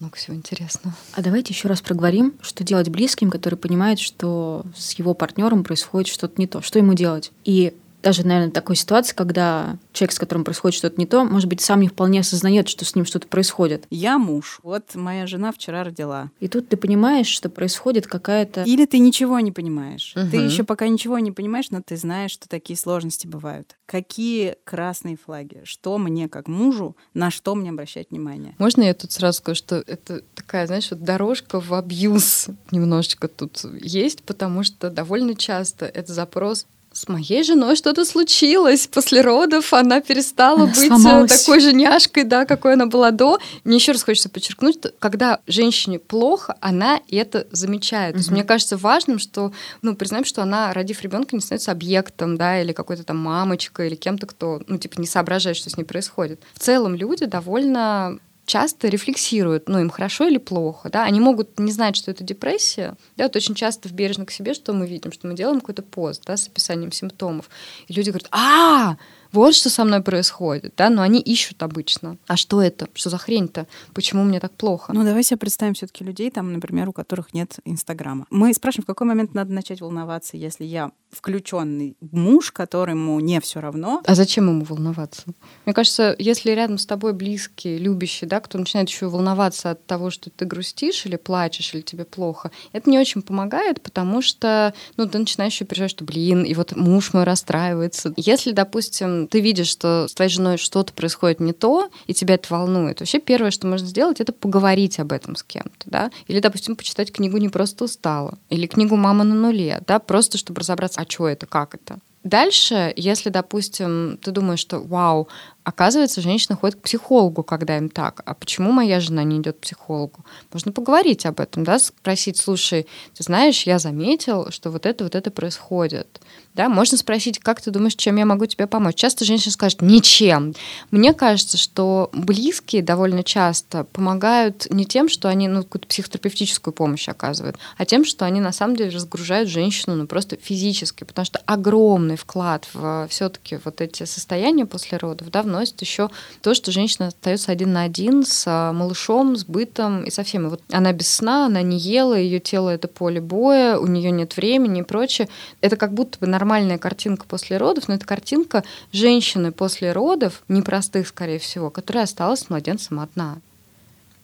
много 0.00 0.16
всего 0.16 0.36
интересного. 0.36 0.94
А 1.14 1.22
давайте 1.22 1.52
еще 1.52 1.68
раз 1.68 1.80
проговорим, 1.80 2.34
что 2.40 2.64
делать 2.64 2.88
близким, 2.88 3.30
который 3.30 3.56
понимает, 3.56 3.98
что 3.98 4.64
с 4.76 4.92
его 4.92 5.14
партнером 5.14 5.64
происходит 5.64 6.08
что-то 6.08 6.34
не 6.40 6.46
то, 6.46 6.62
что 6.62 6.78
ему 6.78 6.94
делать. 6.94 7.32
И 7.44 7.74
даже, 8.08 8.26
наверное, 8.26 8.50
такой 8.50 8.74
ситуации, 8.74 9.14
когда 9.14 9.76
человек, 9.92 10.12
с 10.12 10.18
которым 10.18 10.42
происходит 10.42 10.78
что-то 10.78 10.98
не 10.98 11.06
то, 11.06 11.24
может 11.24 11.46
быть, 11.46 11.60
сам 11.60 11.82
не 11.82 11.88
вполне 11.88 12.20
осознает, 12.20 12.66
что 12.66 12.86
с 12.86 12.94
ним 12.94 13.04
что-то 13.04 13.28
происходит. 13.28 13.86
Я 13.90 14.16
муж. 14.16 14.60
Вот 14.62 14.94
моя 14.94 15.26
жена 15.26 15.52
вчера 15.52 15.84
родила. 15.84 16.30
И 16.40 16.48
тут 16.48 16.70
ты 16.70 16.78
понимаешь, 16.78 17.26
что 17.26 17.50
происходит 17.50 18.06
какая-то... 18.06 18.62
Или 18.62 18.86
ты 18.86 18.98
ничего 18.98 19.40
не 19.40 19.52
понимаешь. 19.52 20.14
Угу. 20.16 20.30
Ты 20.30 20.38
еще 20.38 20.64
пока 20.64 20.88
ничего 20.88 21.18
не 21.18 21.32
понимаешь, 21.32 21.66
но 21.68 21.82
ты 21.82 21.98
знаешь, 21.98 22.30
что 22.30 22.48
такие 22.48 22.78
сложности 22.78 23.26
бывают. 23.26 23.76
Какие 23.84 24.56
красные 24.64 25.18
флаги? 25.22 25.60
Что 25.64 25.98
мне, 25.98 26.30
как 26.30 26.48
мужу, 26.48 26.96
на 27.12 27.30
что 27.30 27.54
мне 27.54 27.68
обращать 27.68 28.10
внимание? 28.10 28.54
Можно 28.56 28.84
я 28.84 28.94
тут 28.94 29.12
сразу 29.12 29.36
скажу, 29.36 29.56
что 29.56 29.84
это 29.86 30.22
такая, 30.34 30.66
знаешь, 30.66 30.90
вот 30.90 31.02
дорожка 31.02 31.60
в 31.60 31.74
абьюз 31.74 32.46
немножечко 32.70 33.28
тут 33.28 33.66
есть, 33.82 34.22
потому 34.22 34.62
что 34.62 34.88
довольно 34.88 35.34
часто 35.34 35.84
это 35.84 36.10
запрос 36.14 36.66
с 36.92 37.06
моей 37.06 37.42
женой 37.42 37.76
что-то 37.76 38.04
случилось 38.04 38.86
после 38.86 39.20
родов, 39.20 39.72
она 39.72 40.00
перестала 40.00 40.66
быть 40.66 40.78
э, 40.78 40.86
Сломалась. 40.86 41.44
такой 41.44 41.60
же 41.60 41.72
няшкой, 41.72 42.24
да, 42.24 42.44
какой 42.44 42.74
она 42.74 42.86
была 42.86 43.10
до. 43.10 43.38
Мне 43.64 43.76
еще 43.76 43.92
раз 43.92 44.02
хочется 44.02 44.28
подчеркнуть, 44.28 44.76
что 44.76 44.92
когда 44.98 45.40
женщине 45.46 45.98
плохо, 45.98 46.56
она 46.60 47.00
это 47.10 47.46
замечает. 47.50 48.10
Mm-hmm. 48.10 48.12
То 48.12 48.18
есть 48.18 48.30
мне 48.30 48.44
кажется 48.44 48.76
важным, 48.76 49.18
что, 49.18 49.52
ну, 49.82 49.94
признаем, 49.94 50.24
что 50.24 50.42
она, 50.42 50.72
родив 50.72 51.02
ребенка, 51.02 51.36
не 51.36 51.40
становится 51.40 51.72
объектом, 51.72 52.36
да, 52.36 52.60
или 52.60 52.72
какой-то 52.72 53.04
там 53.04 53.18
мамочкой, 53.18 53.88
или 53.88 53.94
кем-то, 53.94 54.26
кто, 54.26 54.62
ну, 54.66 54.78
типа, 54.78 55.00
не 55.00 55.06
соображает, 55.06 55.56
что 55.56 55.70
с 55.70 55.76
ней 55.76 55.84
происходит. 55.84 56.40
В 56.54 56.58
целом 56.58 56.94
люди 56.94 57.26
довольно 57.26 58.18
часто 58.48 58.88
рефлексируют, 58.88 59.68
ну, 59.68 59.78
им 59.78 59.90
хорошо 59.90 60.26
или 60.26 60.38
плохо, 60.38 60.90
да, 60.90 61.04
они 61.04 61.20
могут 61.20 61.60
не 61.60 61.70
знать, 61.70 61.94
что 61.94 62.10
это 62.10 62.24
депрессия, 62.24 62.96
да, 63.16 63.24
вот 63.24 63.36
очень 63.36 63.54
часто 63.54 63.88
в 63.88 63.92
бережно 63.92 64.26
к 64.26 64.32
себе, 64.32 64.54
что 64.54 64.72
мы 64.72 64.86
видим, 64.88 65.12
что 65.12 65.28
мы 65.28 65.34
делаем 65.34 65.60
какой-то 65.60 65.82
пост, 65.82 66.22
да, 66.26 66.36
с 66.36 66.48
описанием 66.48 66.90
симптомов, 66.90 67.48
и 67.86 67.92
люди 67.92 68.10
говорят, 68.10 68.28
а, 68.32 68.96
вот 69.32 69.54
что 69.54 69.70
со 69.70 69.84
мной 69.84 70.02
происходит, 70.02 70.74
да, 70.76 70.90
но 70.90 71.02
они 71.02 71.20
ищут 71.20 71.62
обычно. 71.62 72.16
А 72.26 72.36
что 72.36 72.62
это? 72.62 72.88
Что 72.94 73.10
за 73.10 73.18
хрень-то? 73.18 73.66
Почему 73.94 74.24
мне 74.24 74.40
так 74.40 74.52
плохо? 74.52 74.92
Ну, 74.92 75.04
давай 75.04 75.22
себе 75.22 75.36
представим 75.36 75.74
все-таки 75.74 76.04
людей, 76.04 76.30
там, 76.30 76.52
например, 76.52 76.88
у 76.88 76.92
которых 76.92 77.34
нет 77.34 77.58
Инстаграма. 77.64 78.26
Мы 78.30 78.52
спрашиваем, 78.54 78.84
в 78.84 78.86
какой 78.86 79.06
момент 79.06 79.34
надо 79.34 79.52
начать 79.52 79.80
волноваться, 79.80 80.36
если 80.36 80.64
я 80.64 80.90
включенный 81.10 81.96
муж, 82.12 82.52
которому 82.52 83.18
не 83.20 83.40
все 83.40 83.60
равно. 83.60 84.02
А 84.04 84.14
зачем 84.14 84.48
ему 84.48 84.64
волноваться? 84.64 85.22
Мне 85.64 85.74
кажется, 85.74 86.14
если 86.18 86.50
рядом 86.50 86.78
с 86.78 86.86
тобой 86.86 87.12
близкие, 87.12 87.78
любящие, 87.78 88.28
да, 88.28 88.40
кто 88.40 88.58
начинает 88.58 88.88
еще 88.88 89.08
волноваться 89.08 89.70
от 89.70 89.86
того, 89.86 90.10
что 90.10 90.30
ты 90.30 90.44
грустишь 90.44 91.06
или 91.06 91.16
плачешь, 91.16 91.74
или 91.74 91.80
тебе 91.80 92.04
плохо, 92.04 92.50
это 92.72 92.90
не 92.90 92.98
очень 92.98 93.22
помогает, 93.22 93.80
потому 93.82 94.20
что, 94.20 94.74
ну, 94.96 95.08
ты 95.08 95.18
начинаешь 95.18 95.54
еще 95.54 95.64
переживать, 95.64 95.92
что, 95.92 96.04
блин, 96.04 96.42
и 96.42 96.54
вот 96.54 96.76
муж 96.76 97.12
мой 97.14 97.24
расстраивается. 97.24 98.12
Если, 98.16 98.52
допустим, 98.52 99.17
ты 99.26 99.40
видишь, 99.40 99.68
что 99.68 100.06
с 100.08 100.14
твоей 100.14 100.30
женой 100.30 100.56
что-то 100.58 100.92
происходит 100.92 101.40
не 101.40 101.52
то, 101.52 101.90
и 102.06 102.14
тебя 102.14 102.34
это 102.34 102.46
волнует, 102.50 103.00
вообще 103.00 103.18
первое, 103.18 103.50
что 103.50 103.66
можно 103.66 103.86
сделать, 103.86 104.20
это 104.20 104.32
поговорить 104.32 104.98
об 105.00 105.12
этом 105.12 105.36
с 105.36 105.42
кем-то, 105.42 105.90
да, 105.90 106.10
или, 106.26 106.40
допустим, 106.40 106.76
почитать 106.76 107.12
книгу 107.12 107.36
«Не 107.38 107.48
просто 107.48 107.84
устала», 107.84 108.38
или 108.50 108.66
книгу 108.66 108.96
«Мама 108.96 109.24
на 109.24 109.34
нуле», 109.34 109.82
да, 109.86 109.98
просто 109.98 110.38
чтобы 110.38 110.60
разобраться, 110.60 111.00
а 111.00 111.10
что 111.10 111.28
это, 111.28 111.46
как 111.46 111.74
это. 111.74 111.98
Дальше, 112.24 112.92
если, 112.96 113.30
допустим, 113.30 114.18
ты 114.20 114.32
думаешь, 114.32 114.58
что 114.58 114.80
вау, 114.80 115.28
оказывается, 115.68 116.22
женщина 116.22 116.56
ходит 116.56 116.76
к 116.76 116.82
психологу, 116.82 117.42
когда 117.42 117.76
им 117.76 117.90
так, 117.90 118.22
а 118.24 118.32
почему 118.32 118.72
моя 118.72 119.00
жена 119.00 119.22
не 119.22 119.38
идет 119.38 119.58
к 119.58 119.60
психологу? 119.60 120.24
Можно 120.52 120.72
поговорить 120.72 121.26
об 121.26 121.40
этом, 121.40 121.62
да, 121.62 121.78
спросить, 121.78 122.38
слушай, 122.38 122.86
ты 123.14 123.22
знаешь, 123.22 123.64
я 123.64 123.78
заметил, 123.78 124.50
что 124.50 124.70
вот 124.70 124.86
это, 124.86 125.04
вот 125.04 125.14
это 125.14 125.30
происходит. 125.30 126.20
Да, 126.54 126.68
можно 126.68 126.96
спросить, 126.96 127.38
как 127.38 127.60
ты 127.60 127.70
думаешь, 127.70 127.94
чем 127.94 128.16
я 128.16 128.24
могу 128.24 128.46
тебе 128.46 128.66
помочь? 128.66 128.96
Часто 128.96 129.24
женщина 129.24 129.52
скажет, 129.52 129.80
ничем. 129.80 130.54
Мне 130.90 131.12
кажется, 131.12 131.56
что 131.56 132.10
близкие 132.12 132.82
довольно 132.82 133.22
часто 133.22 133.84
помогают 133.84 134.66
не 134.70 134.84
тем, 134.84 135.08
что 135.08 135.28
они 135.28 135.46
ну, 135.46 135.62
какую-то 135.62 135.86
психотерапевтическую 135.86 136.74
помощь 136.74 137.08
оказывают, 137.08 137.58
а 137.76 137.84
тем, 137.84 138.04
что 138.04 138.24
они 138.24 138.40
на 138.40 138.52
самом 138.52 138.74
деле 138.74 138.90
разгружают 138.90 139.48
женщину 139.48 139.94
ну, 139.94 140.06
просто 140.08 140.36
физически, 140.36 141.04
потому 141.04 141.26
что 141.26 141.40
огромный 141.46 142.16
вклад 142.16 142.66
в 142.72 143.06
все-таки 143.08 143.60
вот 143.64 143.80
эти 143.80 144.04
состояния 144.04 144.66
после 144.66 144.98
родов 144.98 145.30
да, 145.30 145.42
вносит 145.58 145.80
еще 145.80 146.10
то, 146.42 146.54
что 146.54 146.72
женщина 146.72 147.08
остается 147.08 147.52
один 147.52 147.72
на 147.72 147.82
один 147.82 148.24
с 148.24 148.44
а, 148.46 148.72
малышом, 148.72 149.36
с 149.36 149.44
бытом 149.44 150.04
и 150.04 150.10
со 150.10 150.22
всем. 150.22 150.46
И 150.46 150.50
вот 150.50 150.62
она 150.70 150.92
без 150.92 151.08
сна, 151.08 151.46
она 151.46 151.62
не 151.62 151.78
ела, 151.78 152.14
ее 152.14 152.40
тело 152.40 152.70
это 152.70 152.88
поле 152.88 153.20
боя, 153.20 153.78
у 153.78 153.86
нее 153.86 154.10
нет 154.10 154.36
времени 154.36 154.80
и 154.80 154.84
прочее. 154.84 155.28
Это 155.60 155.76
как 155.76 155.92
будто 155.92 156.18
бы 156.18 156.26
нормально 156.26 156.48
нормальная 156.48 156.78
картинка 156.78 157.26
после 157.26 157.56
родов, 157.56 157.88
но 157.88 157.94
это 157.94 158.06
картинка 158.06 158.64
женщины 158.92 159.52
после 159.52 159.92
родов, 159.92 160.42
непростых, 160.48 161.08
скорее 161.08 161.38
всего, 161.38 161.70
которая 161.70 162.04
осталась 162.04 162.40
с 162.40 162.50
младенцем 162.50 163.00
одна. 163.00 163.36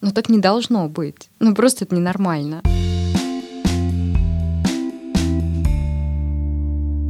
Ну 0.01 0.11
так 0.11 0.29
не 0.29 0.39
должно 0.39 0.89
быть. 0.89 1.29
Ну 1.39 1.55
просто 1.55 1.85
это 1.85 1.95
ненормально. 1.95 2.63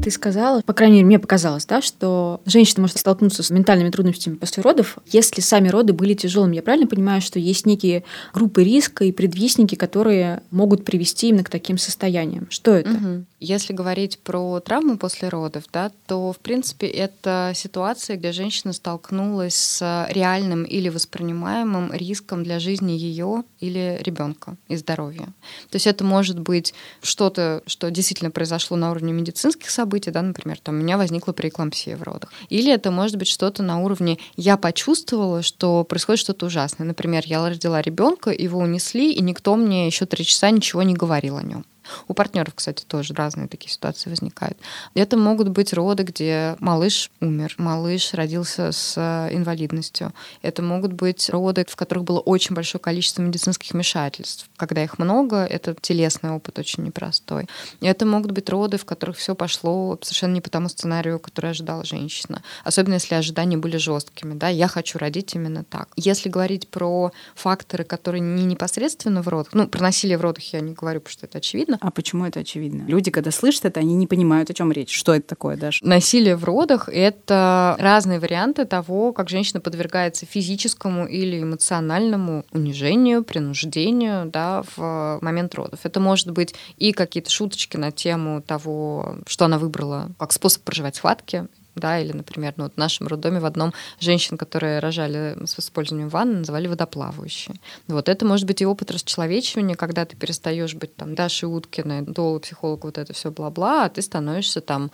Ты 0.04 0.10
сказала, 0.10 0.60
по 0.60 0.74
крайней 0.74 0.96
мере, 0.96 1.06
мне 1.06 1.18
показалось, 1.18 1.64
да, 1.64 1.80
что 1.80 2.42
женщина 2.44 2.82
может 2.82 2.98
столкнуться 2.98 3.42
с 3.42 3.48
ментальными 3.48 3.88
трудностями 3.88 4.34
после 4.34 4.62
родов, 4.62 4.98
если 5.06 5.40
сами 5.40 5.68
роды 5.68 5.94
были 5.94 6.12
тяжелыми. 6.12 6.56
Я 6.56 6.62
правильно 6.62 6.86
понимаю, 6.86 7.22
что 7.22 7.38
есть 7.38 7.64
некие 7.64 8.04
группы 8.34 8.62
риска 8.62 9.04
и 9.04 9.12
предвестники, 9.12 9.76
которые 9.76 10.42
могут 10.50 10.84
привести 10.84 11.30
именно 11.30 11.42
к 11.42 11.48
таким 11.48 11.78
состояниям? 11.78 12.48
Что 12.50 12.72
это? 12.72 12.90
Угу. 12.90 13.24
Если 13.40 13.72
говорить 13.72 14.18
про 14.18 14.60
травму 14.60 14.98
после 14.98 15.30
родов, 15.30 15.64
да, 15.72 15.90
то, 16.06 16.32
в 16.34 16.38
принципе, 16.38 16.86
это 16.86 17.52
ситуация, 17.54 18.16
где 18.16 18.32
женщина 18.32 18.74
столкнулась 18.74 19.54
с 19.54 20.06
реальным 20.10 20.64
или 20.64 20.90
воспринимаемым 20.90 21.92
риском 21.94 22.44
для 22.44 22.58
жизни 22.58 22.92
ее 22.92 23.44
или 23.60 23.98
ребенка 24.02 24.56
и 24.68 24.76
здоровья. 24.76 25.26
То 25.70 25.76
есть 25.76 25.86
это 25.86 26.04
может 26.04 26.38
быть 26.38 26.74
что-то, 27.02 27.62
что 27.66 27.90
действительно 27.90 28.30
произошло 28.30 28.76
на 28.76 28.90
уровне 28.90 29.14
медицинских 29.14 29.70
событий, 29.70 29.93
событие, 29.94 30.12
да, 30.12 30.22
например, 30.22 30.58
там 30.60 30.74
у 30.74 30.78
меня 30.78 30.98
возникла 30.98 31.32
преэклампсия 31.32 31.96
в 31.96 32.02
родах. 32.02 32.32
Или 32.48 32.72
это 32.72 32.90
может 32.90 33.16
быть 33.16 33.28
что-то 33.28 33.62
на 33.62 33.80
уровне 33.80 34.18
«я 34.36 34.56
почувствовала, 34.56 35.42
что 35.42 35.84
происходит 35.84 36.20
что-то 36.20 36.46
ужасное». 36.46 36.86
Например, 36.86 37.22
я 37.26 37.48
родила 37.48 37.80
ребенка, 37.80 38.30
его 38.30 38.58
унесли, 38.58 39.12
и 39.12 39.22
никто 39.22 39.54
мне 39.54 39.86
еще 39.86 40.06
три 40.06 40.24
часа 40.24 40.50
ничего 40.50 40.82
не 40.82 40.94
говорил 40.94 41.36
о 41.36 41.42
нем. 41.42 41.64
У 42.08 42.14
партнеров, 42.14 42.54
кстати, 42.54 42.84
тоже 42.84 43.14
разные 43.14 43.48
такие 43.48 43.72
ситуации 43.72 44.10
возникают. 44.10 44.58
Это 44.94 45.16
могут 45.16 45.48
быть 45.48 45.72
роды, 45.72 46.02
где 46.02 46.56
малыш 46.60 47.10
умер, 47.20 47.54
малыш 47.58 48.14
родился 48.14 48.72
с 48.72 48.94
э, 48.96 49.34
инвалидностью. 49.34 50.12
Это 50.42 50.62
могут 50.62 50.92
быть 50.92 51.28
роды, 51.30 51.64
в 51.68 51.76
которых 51.76 52.04
было 52.04 52.20
очень 52.20 52.54
большое 52.54 52.80
количество 52.80 53.22
медицинских 53.22 53.72
вмешательств. 53.72 54.48
Когда 54.56 54.82
их 54.82 54.98
много, 54.98 55.44
это 55.44 55.74
телесный 55.80 56.30
опыт 56.30 56.58
очень 56.58 56.84
непростой. 56.84 57.48
И 57.80 57.86
это 57.86 58.06
могут 58.06 58.32
быть 58.32 58.48
роды, 58.48 58.78
в 58.78 58.84
которых 58.84 59.16
все 59.16 59.34
пошло 59.34 59.98
совершенно 60.02 60.34
не 60.34 60.40
по 60.40 60.50
тому 60.50 60.68
сценарию, 60.68 61.18
который 61.18 61.50
ожидала 61.50 61.84
женщина. 61.84 62.42
Особенно 62.64 62.94
если 62.94 63.14
ожидания 63.14 63.56
были 63.56 63.76
жесткими. 63.76 64.34
Да? 64.34 64.48
Я 64.48 64.68
хочу 64.68 64.98
родить 64.98 65.34
именно 65.34 65.64
так. 65.64 65.88
Если 65.96 66.28
говорить 66.28 66.68
про 66.68 67.12
факторы, 67.34 67.84
которые 67.84 68.20
не 68.20 68.44
непосредственно 68.44 69.22
в 69.22 69.28
родах, 69.28 69.52
ну, 69.52 69.68
про 69.68 69.82
насилие 69.82 70.18
в 70.18 70.20
родах 70.20 70.44
я 70.52 70.60
не 70.60 70.72
говорю, 70.72 71.00
потому 71.00 71.12
что 71.12 71.26
это 71.26 71.38
очевидно, 71.38 71.73
очевидно. 71.74 71.88
А 71.88 71.90
почему 71.90 72.26
это 72.26 72.40
очевидно? 72.40 72.84
Люди, 72.86 73.10
когда 73.10 73.30
слышат 73.30 73.64
это, 73.66 73.80
они 73.80 73.94
не 73.94 74.06
понимают, 74.06 74.50
о 74.50 74.54
чем 74.54 74.72
речь. 74.72 74.94
Что 74.96 75.14
это 75.14 75.26
такое 75.28 75.56
даже? 75.56 75.78
Насилие 75.82 76.36
в 76.36 76.44
родах— 76.44 76.88
это 76.92 77.76
разные 77.78 78.20
варианты 78.20 78.64
того, 78.64 79.12
как 79.12 79.28
женщина 79.28 79.60
подвергается 79.60 80.26
физическому 80.26 81.06
или 81.06 81.42
эмоциональному 81.42 82.44
унижению, 82.52 83.24
принуждению 83.24 84.26
да, 84.26 84.62
в 84.76 85.18
момент 85.20 85.54
родов. 85.54 85.80
Это 85.82 86.00
может 86.00 86.30
быть 86.30 86.54
и 86.76 86.92
какие-то 86.92 87.30
шуточки 87.30 87.76
на 87.76 87.90
тему 87.92 88.42
того, 88.42 89.18
что 89.26 89.44
она 89.44 89.58
выбрала 89.58 90.10
как 90.18 90.32
способ 90.32 90.62
проживать 90.62 90.96
схватки, 90.96 91.46
да, 91.74 91.98
или, 91.98 92.12
например, 92.12 92.54
ну, 92.56 92.64
вот 92.64 92.74
в 92.74 92.78
нашем 92.78 93.06
роддоме 93.06 93.40
в 93.40 93.46
одном 93.46 93.72
женщин, 94.00 94.36
которые 94.36 94.78
рожали 94.78 95.36
с 95.44 95.58
использованием 95.58 96.08
ванны, 96.08 96.38
называли 96.38 96.66
водоплавающие. 96.66 97.56
Вот 97.88 98.08
это 98.08 98.24
может 98.24 98.46
быть 98.46 98.62
и 98.62 98.66
опыт 98.66 98.90
расчеловечивания, 98.90 99.74
когда 99.74 100.04
ты 100.04 100.16
перестаешь 100.16 100.74
быть 100.74 100.96
там 100.96 101.14
Дашей 101.14 101.48
Уткиной, 101.48 102.02
долу 102.02 102.40
психолог, 102.40 102.84
вот 102.84 102.98
это 102.98 103.12
все 103.12 103.30
бла-бла, 103.30 103.84
а 103.84 103.88
ты 103.88 104.02
становишься 104.02 104.60
там 104.60 104.90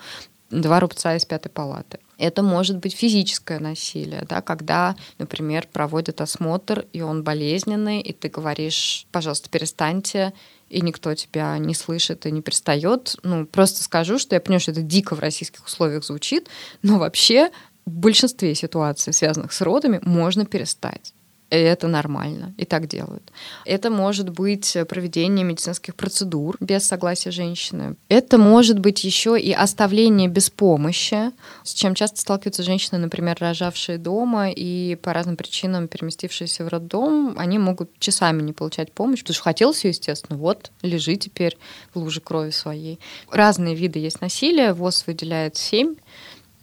два 0.51 0.79
рубца 0.79 1.15
из 1.15 1.25
пятой 1.25 1.49
палаты. 1.49 1.99
Это 2.17 2.43
может 2.43 2.77
быть 2.77 2.93
физическое 2.93 3.59
насилие, 3.59 4.25
да, 4.29 4.41
когда, 4.41 4.95
например, 5.17 5.67
проводят 5.71 6.21
осмотр, 6.21 6.85
и 6.93 7.01
он 7.01 7.23
болезненный, 7.23 7.99
и 8.01 8.13
ты 8.13 8.29
говоришь, 8.29 9.07
пожалуйста, 9.11 9.49
перестаньте, 9.49 10.33
и 10.69 10.81
никто 10.81 11.15
тебя 11.15 11.57
не 11.57 11.73
слышит 11.73 12.25
и 12.25 12.31
не 12.31 12.41
пристает. 12.41 13.15
Ну, 13.23 13.45
просто 13.45 13.83
скажу, 13.83 14.19
что 14.19 14.35
я 14.35 14.41
понимаю, 14.41 14.61
что 14.61 14.71
это 14.71 14.81
дико 14.81 15.15
в 15.15 15.19
российских 15.19 15.65
условиях 15.65 16.03
звучит, 16.03 16.47
но 16.83 16.99
вообще 16.99 17.49
в 17.85 17.91
большинстве 17.91 18.53
ситуаций, 18.53 19.13
связанных 19.13 19.51
с 19.51 19.61
родами, 19.61 19.99
можно 20.03 20.45
перестать. 20.45 21.13
И 21.51 21.55
это 21.55 21.87
нормально, 21.87 22.53
и 22.57 22.63
так 22.63 22.87
делают. 22.87 23.29
Это 23.65 23.89
может 23.89 24.29
быть 24.29 24.77
проведение 24.87 25.43
медицинских 25.45 25.95
процедур 25.95 26.55
без 26.61 26.85
согласия 26.85 27.29
женщины. 27.29 27.97
Это 28.07 28.37
может 28.37 28.79
быть 28.79 29.03
еще 29.03 29.37
и 29.37 29.51
оставление 29.51 30.29
без 30.29 30.49
помощи, 30.49 31.31
с 31.63 31.73
чем 31.73 31.93
часто 31.93 32.21
сталкиваются 32.21 32.63
женщины, 32.63 32.99
например, 32.99 33.35
рожавшие 33.37 33.97
дома 33.97 34.49
и 34.49 34.95
по 34.95 35.11
разным 35.11 35.35
причинам 35.35 35.89
переместившиеся 35.89 36.63
в 36.63 36.69
роддом, 36.69 37.35
они 37.37 37.59
могут 37.59 37.99
часами 37.99 38.41
не 38.41 38.53
получать 38.53 38.93
помощь, 38.93 39.19
потому 39.19 39.33
что 39.33 39.43
хотелось 39.43 39.83
ее, 39.83 39.89
естественно, 39.89 40.39
вот, 40.39 40.71
лежи 40.81 41.17
теперь 41.17 41.57
в 41.93 41.99
луже 41.99 42.21
крови 42.21 42.51
своей. 42.51 42.97
Разные 43.29 43.75
виды 43.75 43.99
есть 43.99 44.21
насилия, 44.21 44.71
ВОЗ 44.71 45.03
выделяет 45.05 45.57
семь, 45.57 45.95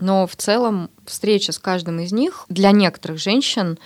но 0.01 0.27
в 0.27 0.37
целом 0.37 0.91
встреча 1.05 1.53
с 1.53 1.59
каждым 1.59 2.01
из 2.01 2.13
них 2.13 2.47
для 2.49 2.71
некоторых 2.71 3.19
женщин 3.19 3.79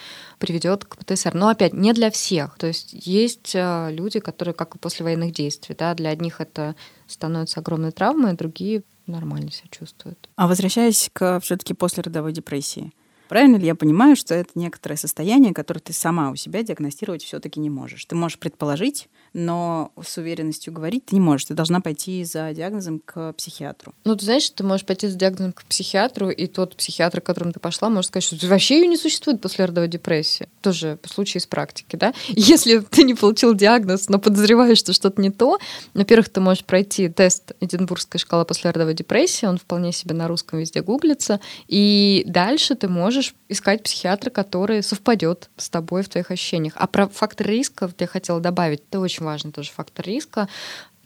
приведет 0.42 0.84
к 0.84 0.96
ПТСР. 0.96 1.34
Но 1.34 1.48
опять 1.48 1.72
не 1.72 1.92
для 1.92 2.10
всех. 2.10 2.58
То 2.58 2.66
есть 2.66 2.92
есть 2.92 3.52
э, 3.54 3.90
люди, 3.92 4.18
которые 4.18 4.54
как 4.54 4.74
и 4.74 4.78
после 4.78 5.04
военных 5.04 5.32
действий, 5.32 5.76
да, 5.78 5.94
для 5.94 6.10
одних 6.10 6.40
это 6.40 6.74
становится 7.06 7.60
огромной 7.60 7.92
травмой, 7.92 8.32
а 8.32 8.34
другие 8.34 8.82
нормально 9.06 9.52
себя 9.52 9.68
чувствуют. 9.70 10.28
А 10.34 10.48
возвращаясь 10.48 11.10
к 11.12 11.38
все-таки 11.40 11.74
послеродовой 11.74 12.32
депрессии, 12.32 12.92
Правильно 13.28 13.56
ли 13.56 13.64
я 13.64 13.74
понимаю, 13.74 14.14
что 14.14 14.34
это 14.34 14.50
некоторое 14.56 14.96
состояние, 14.96 15.54
которое 15.54 15.80
ты 15.80 15.94
сама 15.94 16.30
у 16.30 16.36
себя 16.36 16.62
диагностировать 16.62 17.22
все-таки 17.22 17.60
не 17.60 17.70
можешь? 17.70 18.04
Ты 18.04 18.14
можешь 18.14 18.38
предположить, 18.38 19.08
но 19.34 19.92
с 20.02 20.18
уверенностью 20.18 20.72
говорить 20.72 21.06
ты 21.06 21.14
не 21.14 21.20
можешь. 21.20 21.46
Ты 21.46 21.54
должна 21.54 21.80
пойти 21.80 22.24
за 22.24 22.52
диагнозом 22.52 23.00
к 23.00 23.32
психиатру. 23.34 23.94
Ну, 24.04 24.16
ты 24.16 24.24
знаешь, 24.24 24.48
ты 24.50 24.64
можешь 24.64 24.86
пойти 24.86 25.08
за 25.08 25.16
диагнозом 25.16 25.52
к 25.52 25.64
психиатру, 25.64 26.30
и 26.30 26.46
тот 26.46 26.76
психиатр, 26.76 27.20
к 27.20 27.24
которому 27.24 27.52
ты 27.52 27.60
пошла, 27.60 27.88
может 27.88 28.08
сказать, 28.08 28.24
что 28.24 28.46
вообще 28.46 28.80
ее 28.80 28.86
не 28.86 28.96
существует 28.96 29.40
после 29.40 29.64
родовой 29.64 29.88
депрессии. 29.88 30.48
Тоже 30.60 30.98
случаю 31.04 31.40
из 31.40 31.46
практики, 31.46 31.96
да? 31.96 32.12
Если 32.28 32.78
ты 32.78 33.04
не 33.04 33.14
получил 33.14 33.54
диагноз, 33.54 34.08
но 34.08 34.18
подозреваешь, 34.18 34.78
что 34.78 34.92
что-то 34.92 35.20
не 35.20 35.30
то, 35.30 35.58
во-первых, 35.94 36.28
ты 36.28 36.40
можешь 36.40 36.64
пройти 36.64 37.08
тест 37.08 37.52
Эдинбургской 37.60 38.20
шкалы 38.20 38.44
после 38.44 38.70
родовой 38.70 38.94
депрессии, 38.94 39.46
он 39.46 39.58
вполне 39.58 39.92
себе 39.92 40.14
на 40.14 40.28
русском 40.28 40.58
везде 40.58 40.82
гуглится, 40.82 41.40
и 41.68 42.24
дальше 42.26 42.74
ты 42.74 42.88
можешь 42.88 43.34
искать 43.48 43.82
психиатра, 43.82 44.30
который 44.30 44.82
совпадет 44.82 45.50
с 45.56 45.68
тобой 45.68 46.02
в 46.02 46.08
твоих 46.08 46.30
ощущениях. 46.30 46.74
А 46.76 46.86
про 46.86 47.08
фактор 47.08 47.46
риска 47.46 47.90
я 47.98 48.06
хотела 48.06 48.40
добавить, 48.40 48.82
это 48.88 49.00
очень 49.00 49.21
очень 49.22 49.24
важный 49.24 49.52
тоже 49.52 49.70
фактор 49.70 50.04
риска 50.06 50.48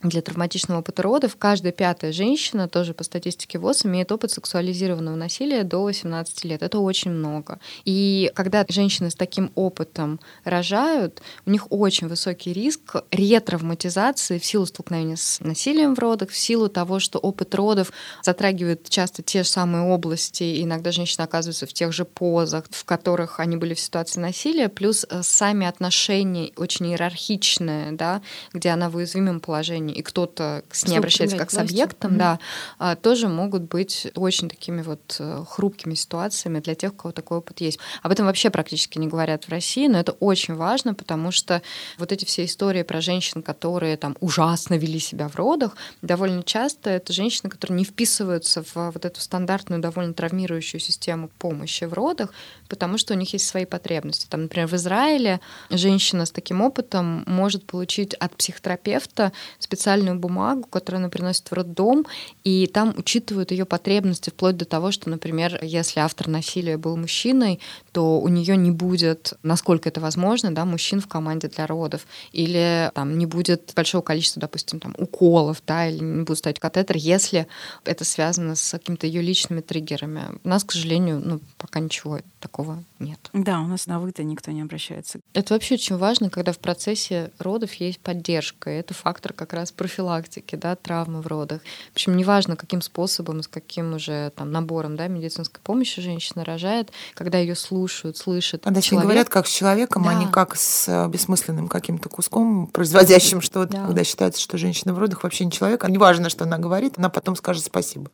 для 0.03 0.23
травматичного 0.23 0.81
опыта 0.81 1.03
родов. 1.03 1.37
Каждая 1.39 1.73
пятая 1.73 2.13
женщина, 2.13 2.69
тоже 2.69 2.95
по 2.95 3.05
статистике 3.05 3.59
ВОЗ, 3.59 3.87
имеет 3.87 4.13
опыт 4.13 4.31
сексуализированного 4.31 5.17
насилия 5.17 5.63
до 5.63 5.83
18 5.83 6.45
лет. 6.45 6.63
Это 6.63 6.79
очень 6.79 7.11
много. 7.11 7.59
И 7.85 8.31
когда 8.35 8.65
женщины 8.69 9.11
с 9.11 9.15
таким 9.15 9.51
опытом 9.55 10.21
рожают, 10.45 11.23
у 11.47 11.51
них 11.51 11.67
очень 11.71 12.09
высокий 12.09 12.53
риск 12.53 12.97
ретравматизации 13.11 14.39
в 14.39 14.45
силу 14.45 14.67
столкновения 14.67 15.17
с 15.17 15.41
насилием 15.41 15.95
в 15.95 15.99
родах, 15.99 16.31
в 16.31 16.37
силу 16.37 16.69
того, 16.69 17.01
что 17.01 17.19
опыт 17.19 17.55
родов 17.55 17.93
затрагивает 18.23 18.89
часто 18.89 19.23
те 19.23 19.43
же 19.43 19.49
самые 19.49 19.85
области, 19.85 20.63
иногда 20.63 20.93
женщины 20.93 21.23
оказываются 21.23 21.67
в 21.67 21.73
тех 21.73 21.93
же 21.93 22.05
позах, 22.05 22.65
в 22.71 22.85
которых 22.85 23.41
они 23.41 23.57
были 23.57 23.75
в 23.75 23.81
ситуации 23.81 24.21
насилия, 24.21 24.69
плюс 24.69 25.07
э, 25.09 25.23
сами 25.23 25.67
отношения 25.67 26.53
очень 26.57 26.87
иерархичные, 26.89 27.93
да, 27.93 28.23
где 28.53 28.71
она 28.71 28.91
в 28.91 28.97
уязвимом 28.97 29.41
положении, 29.41 29.86
и 29.93 30.03
кто-то 30.03 30.65
с 30.71 30.87
ней 30.87 30.99
обращается 30.99 31.37
как 31.37 31.51
с 31.51 31.59
объектом, 31.59 32.19
да, 32.19 32.39
а, 32.79 32.97
тоже 32.97 33.29
могут 33.29 33.63
быть 33.63 34.09
очень 34.15 34.49
такими 34.49 34.83
вот 34.83 35.17
э, 35.19 35.45
хрупкими 35.49 35.95
ситуациями 35.95 36.61
для 36.61 36.75
тех, 36.75 36.93
у 36.93 36.97
кого 36.97 37.13
такой 37.13 37.39
опыт 37.39 37.61
есть. 37.61 37.79
Об 38.03 38.13
этом 38.13 38.27
вообще 38.27 38.51
практически 38.51 38.99
не 38.99 39.09
говорят 39.09 39.45
в 39.45 39.49
России, 39.49 39.87
но 39.87 39.99
это 39.99 40.13
очень 40.13 40.55
важно, 40.55 40.95
потому 40.95 41.31
что 41.31 41.63
вот 41.99 42.13
эти 42.13 42.25
все 42.25 42.45
истории 42.45 42.83
про 42.83 43.01
женщин, 43.01 43.43
которые 43.43 43.97
там 43.97 44.17
ужасно 44.21 44.75
вели 44.75 44.99
себя 44.99 45.29
в 45.29 45.37
родах, 45.37 45.77
довольно 46.03 46.43
часто 46.43 46.91
это 46.91 47.13
женщины, 47.13 47.51
которые 47.51 47.79
не 47.79 47.85
вписываются 47.85 48.63
в 48.63 48.91
вот 48.91 49.05
эту 49.05 49.21
стандартную, 49.21 49.81
довольно 49.81 50.15
травмирующую 50.15 50.81
систему 50.81 51.31
помощи 51.39 51.85
в 51.85 51.93
родах, 51.93 52.33
потому 52.69 52.99
что 52.99 53.15
у 53.15 53.17
них 53.17 53.33
есть 53.33 53.47
свои 53.47 53.65
потребности. 53.65 54.27
Там, 54.29 54.43
например, 54.43 54.69
в 54.69 54.75
Израиле 54.75 55.41
женщина 55.71 56.27
с 56.27 56.31
таким 56.31 56.61
опытом 56.61 57.25
может 57.27 57.67
получить 57.67 58.15
от 58.15 58.37
психотерапевта 58.37 59.33
специальную 59.59 59.76
специальную 59.77 60.19
бумагу, 60.19 60.67
которую 60.71 61.01
она 61.01 61.11
приносит 61.11 61.51
в 61.51 61.53
роддом, 61.53 62.07
и 62.45 62.67
там 62.67 62.95
учитывают 62.97 63.51
ее 63.51 63.67
потребности 63.67 64.31
вплоть 64.31 64.57
до 64.57 64.65
того, 64.65 64.91
что, 64.91 65.11
например, 65.11 65.59
если 65.63 66.01
автор 66.01 66.29
насилия 66.29 66.79
был 66.79 66.97
мужчиной, 66.97 67.61
то 67.93 68.19
у 68.19 68.29
нее 68.29 68.57
не 68.57 68.71
будет, 68.71 69.35
насколько 69.43 69.91
это 69.91 70.01
возможно, 70.01 70.55
да, 70.55 70.65
мужчин 70.65 71.01
в 71.01 71.09
команде 71.09 71.49
для 71.49 71.67
родов, 71.67 72.07
или 72.33 72.91
там 72.95 73.19
не 73.19 73.27
будет 73.27 73.73
большого 73.77 74.01
количества, 74.01 74.41
допустим, 74.41 74.81
там 74.81 74.95
уколов, 74.99 75.63
да, 75.67 75.87
или 75.89 76.03
не 76.03 76.23
будут 76.23 76.39
ставить 76.39 76.59
катетер, 76.59 76.97
если 76.97 77.47
это 77.85 78.05
связано 78.05 78.57
с 78.57 78.71
какими-то 78.71 79.07
ее 79.07 79.21
личными 79.21 79.61
триггерами. 79.61 80.23
У 80.43 80.49
нас, 80.49 80.65
к 80.65 80.73
сожалению, 80.73 81.21
ну, 81.23 81.41
пока 81.59 81.81
ничего 81.81 82.21
такого 82.41 82.83
нет. 82.99 83.19
Да, 83.35 83.61
у 83.61 83.67
нас 83.67 83.87
на 83.87 84.01
вы-то 84.01 84.23
никто 84.25 84.53
не 84.53 84.63
обращается. 84.63 85.21
Это 85.35 85.53
вообще 85.53 85.75
очень 85.75 85.97
важно, 85.97 86.31
когда 86.31 86.53
в 86.53 86.59
процессе 86.59 87.31
родов 87.39 87.75
есть 87.75 87.99
поддержка. 87.99 88.71
И 88.71 88.75
это 88.75 88.95
фактор 88.95 89.33
как 89.33 89.53
раз 89.53 89.66
профилактики, 89.73 90.57
да, 90.57 90.77
травмы 90.77 91.21
в 91.21 91.27
родах. 91.27 91.61
В 91.93 91.95
общем, 91.95 92.17
неважно, 92.17 92.57
каким 92.57 92.81
способом, 92.81 93.43
с 93.43 93.49
каким 93.49 93.95
уже 93.95 94.31
там 94.37 94.51
набором 94.51 94.97
да, 94.97 95.09
медицинской 95.09 95.61
помощи 95.63 96.01
женщина 96.01 96.45
рожает, 96.45 96.91
когда 97.15 97.39
ее 97.39 97.55
слушают, 97.55 98.17
слышат. 98.17 98.65
Когда 98.65 98.81
человек... 98.81 99.05
говорят 99.05 99.29
как 99.29 99.47
с 99.47 99.51
человеком, 99.51 100.05
да. 100.05 100.11
а 100.11 100.15
не 100.15 100.27
как 100.27 100.57
с 100.57 100.89
э, 100.89 101.09
бессмысленным 101.09 101.69
каким-то 101.69 102.09
куском, 102.09 102.67
производящим 102.67 103.41
что-то, 103.41 103.73
да. 103.73 103.87
когда 103.87 104.05
считается, 104.05 104.41
что 104.41 104.59
женщина 104.59 104.95
в 104.95 104.99
родах 104.99 105.23
вообще 105.23 105.45
не 105.45 105.53
человек. 105.53 105.85
А 105.85 105.91
неважно, 105.91 106.29
что 106.31 106.45
она 106.45 106.59
говорит, 106.59 106.95
она 106.97 107.09
потом 107.09 107.37
скажет 107.37 107.65
спасибо. 107.65 108.11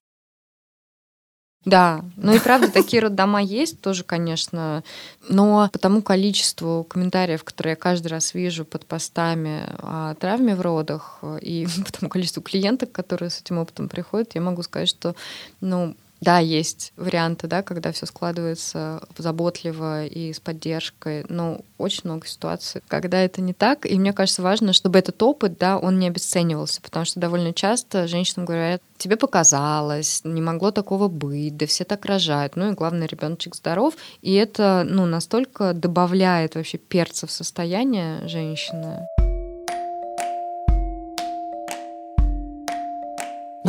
Да, 1.64 2.04
ну 2.16 2.34
и 2.34 2.40
правда, 2.40 2.68
такие 2.70 3.00
роддома 3.02 3.40
есть 3.40 3.80
тоже, 3.80 4.02
конечно, 4.02 4.82
но 5.28 5.68
по 5.72 5.78
тому 5.78 6.02
количеству 6.02 6.84
комментариев, 6.84 7.44
которые 7.44 7.72
я 7.72 7.76
каждый 7.76 8.08
раз 8.08 8.34
вижу 8.34 8.64
под 8.64 8.84
постами 8.84 9.68
о 9.78 10.14
травме 10.14 10.56
в 10.56 10.60
родах, 10.60 11.20
и 11.40 11.68
по 11.86 11.92
тому 11.92 12.10
количеству 12.10 12.42
клиенток, 12.42 12.90
которые 12.90 13.30
с 13.30 13.40
этим 13.40 13.58
опытом 13.58 13.88
приходят, 13.88 14.34
я 14.34 14.40
могу 14.40 14.62
сказать, 14.62 14.88
что, 14.88 15.14
ну, 15.60 15.94
да, 16.22 16.38
есть 16.38 16.92
варианты, 16.96 17.48
да, 17.48 17.62
когда 17.62 17.90
все 17.90 18.06
складывается 18.06 19.02
заботливо 19.18 20.06
и 20.06 20.32
с 20.32 20.38
поддержкой, 20.38 21.26
но 21.28 21.62
очень 21.78 22.02
много 22.04 22.28
ситуаций, 22.28 22.80
когда 22.86 23.18
это 23.18 23.40
не 23.40 23.52
так. 23.52 23.84
И 23.84 23.98
мне 23.98 24.12
кажется, 24.12 24.40
важно, 24.40 24.72
чтобы 24.72 25.00
этот 25.00 25.20
опыт, 25.20 25.58
да, 25.58 25.78
он 25.78 25.98
не 25.98 26.06
обесценивался, 26.06 26.80
потому 26.80 27.06
что 27.06 27.18
довольно 27.18 27.52
часто 27.52 28.06
женщинам 28.06 28.46
говорят, 28.46 28.80
тебе 28.98 29.16
показалось, 29.16 30.20
не 30.22 30.40
могло 30.40 30.70
такого 30.70 31.08
быть, 31.08 31.56
да 31.56 31.66
все 31.66 31.82
так 31.82 32.04
рожают. 32.04 32.54
Ну 32.54 32.70
и 32.70 32.74
главное, 32.74 33.08
ребеночек 33.08 33.56
здоров. 33.56 33.94
И 34.20 34.32
это, 34.34 34.86
ну, 34.88 35.06
настолько 35.06 35.72
добавляет 35.72 36.54
вообще 36.54 36.78
перца 36.78 37.26
в 37.26 37.32
состояние 37.32 38.28
женщины. 38.28 39.08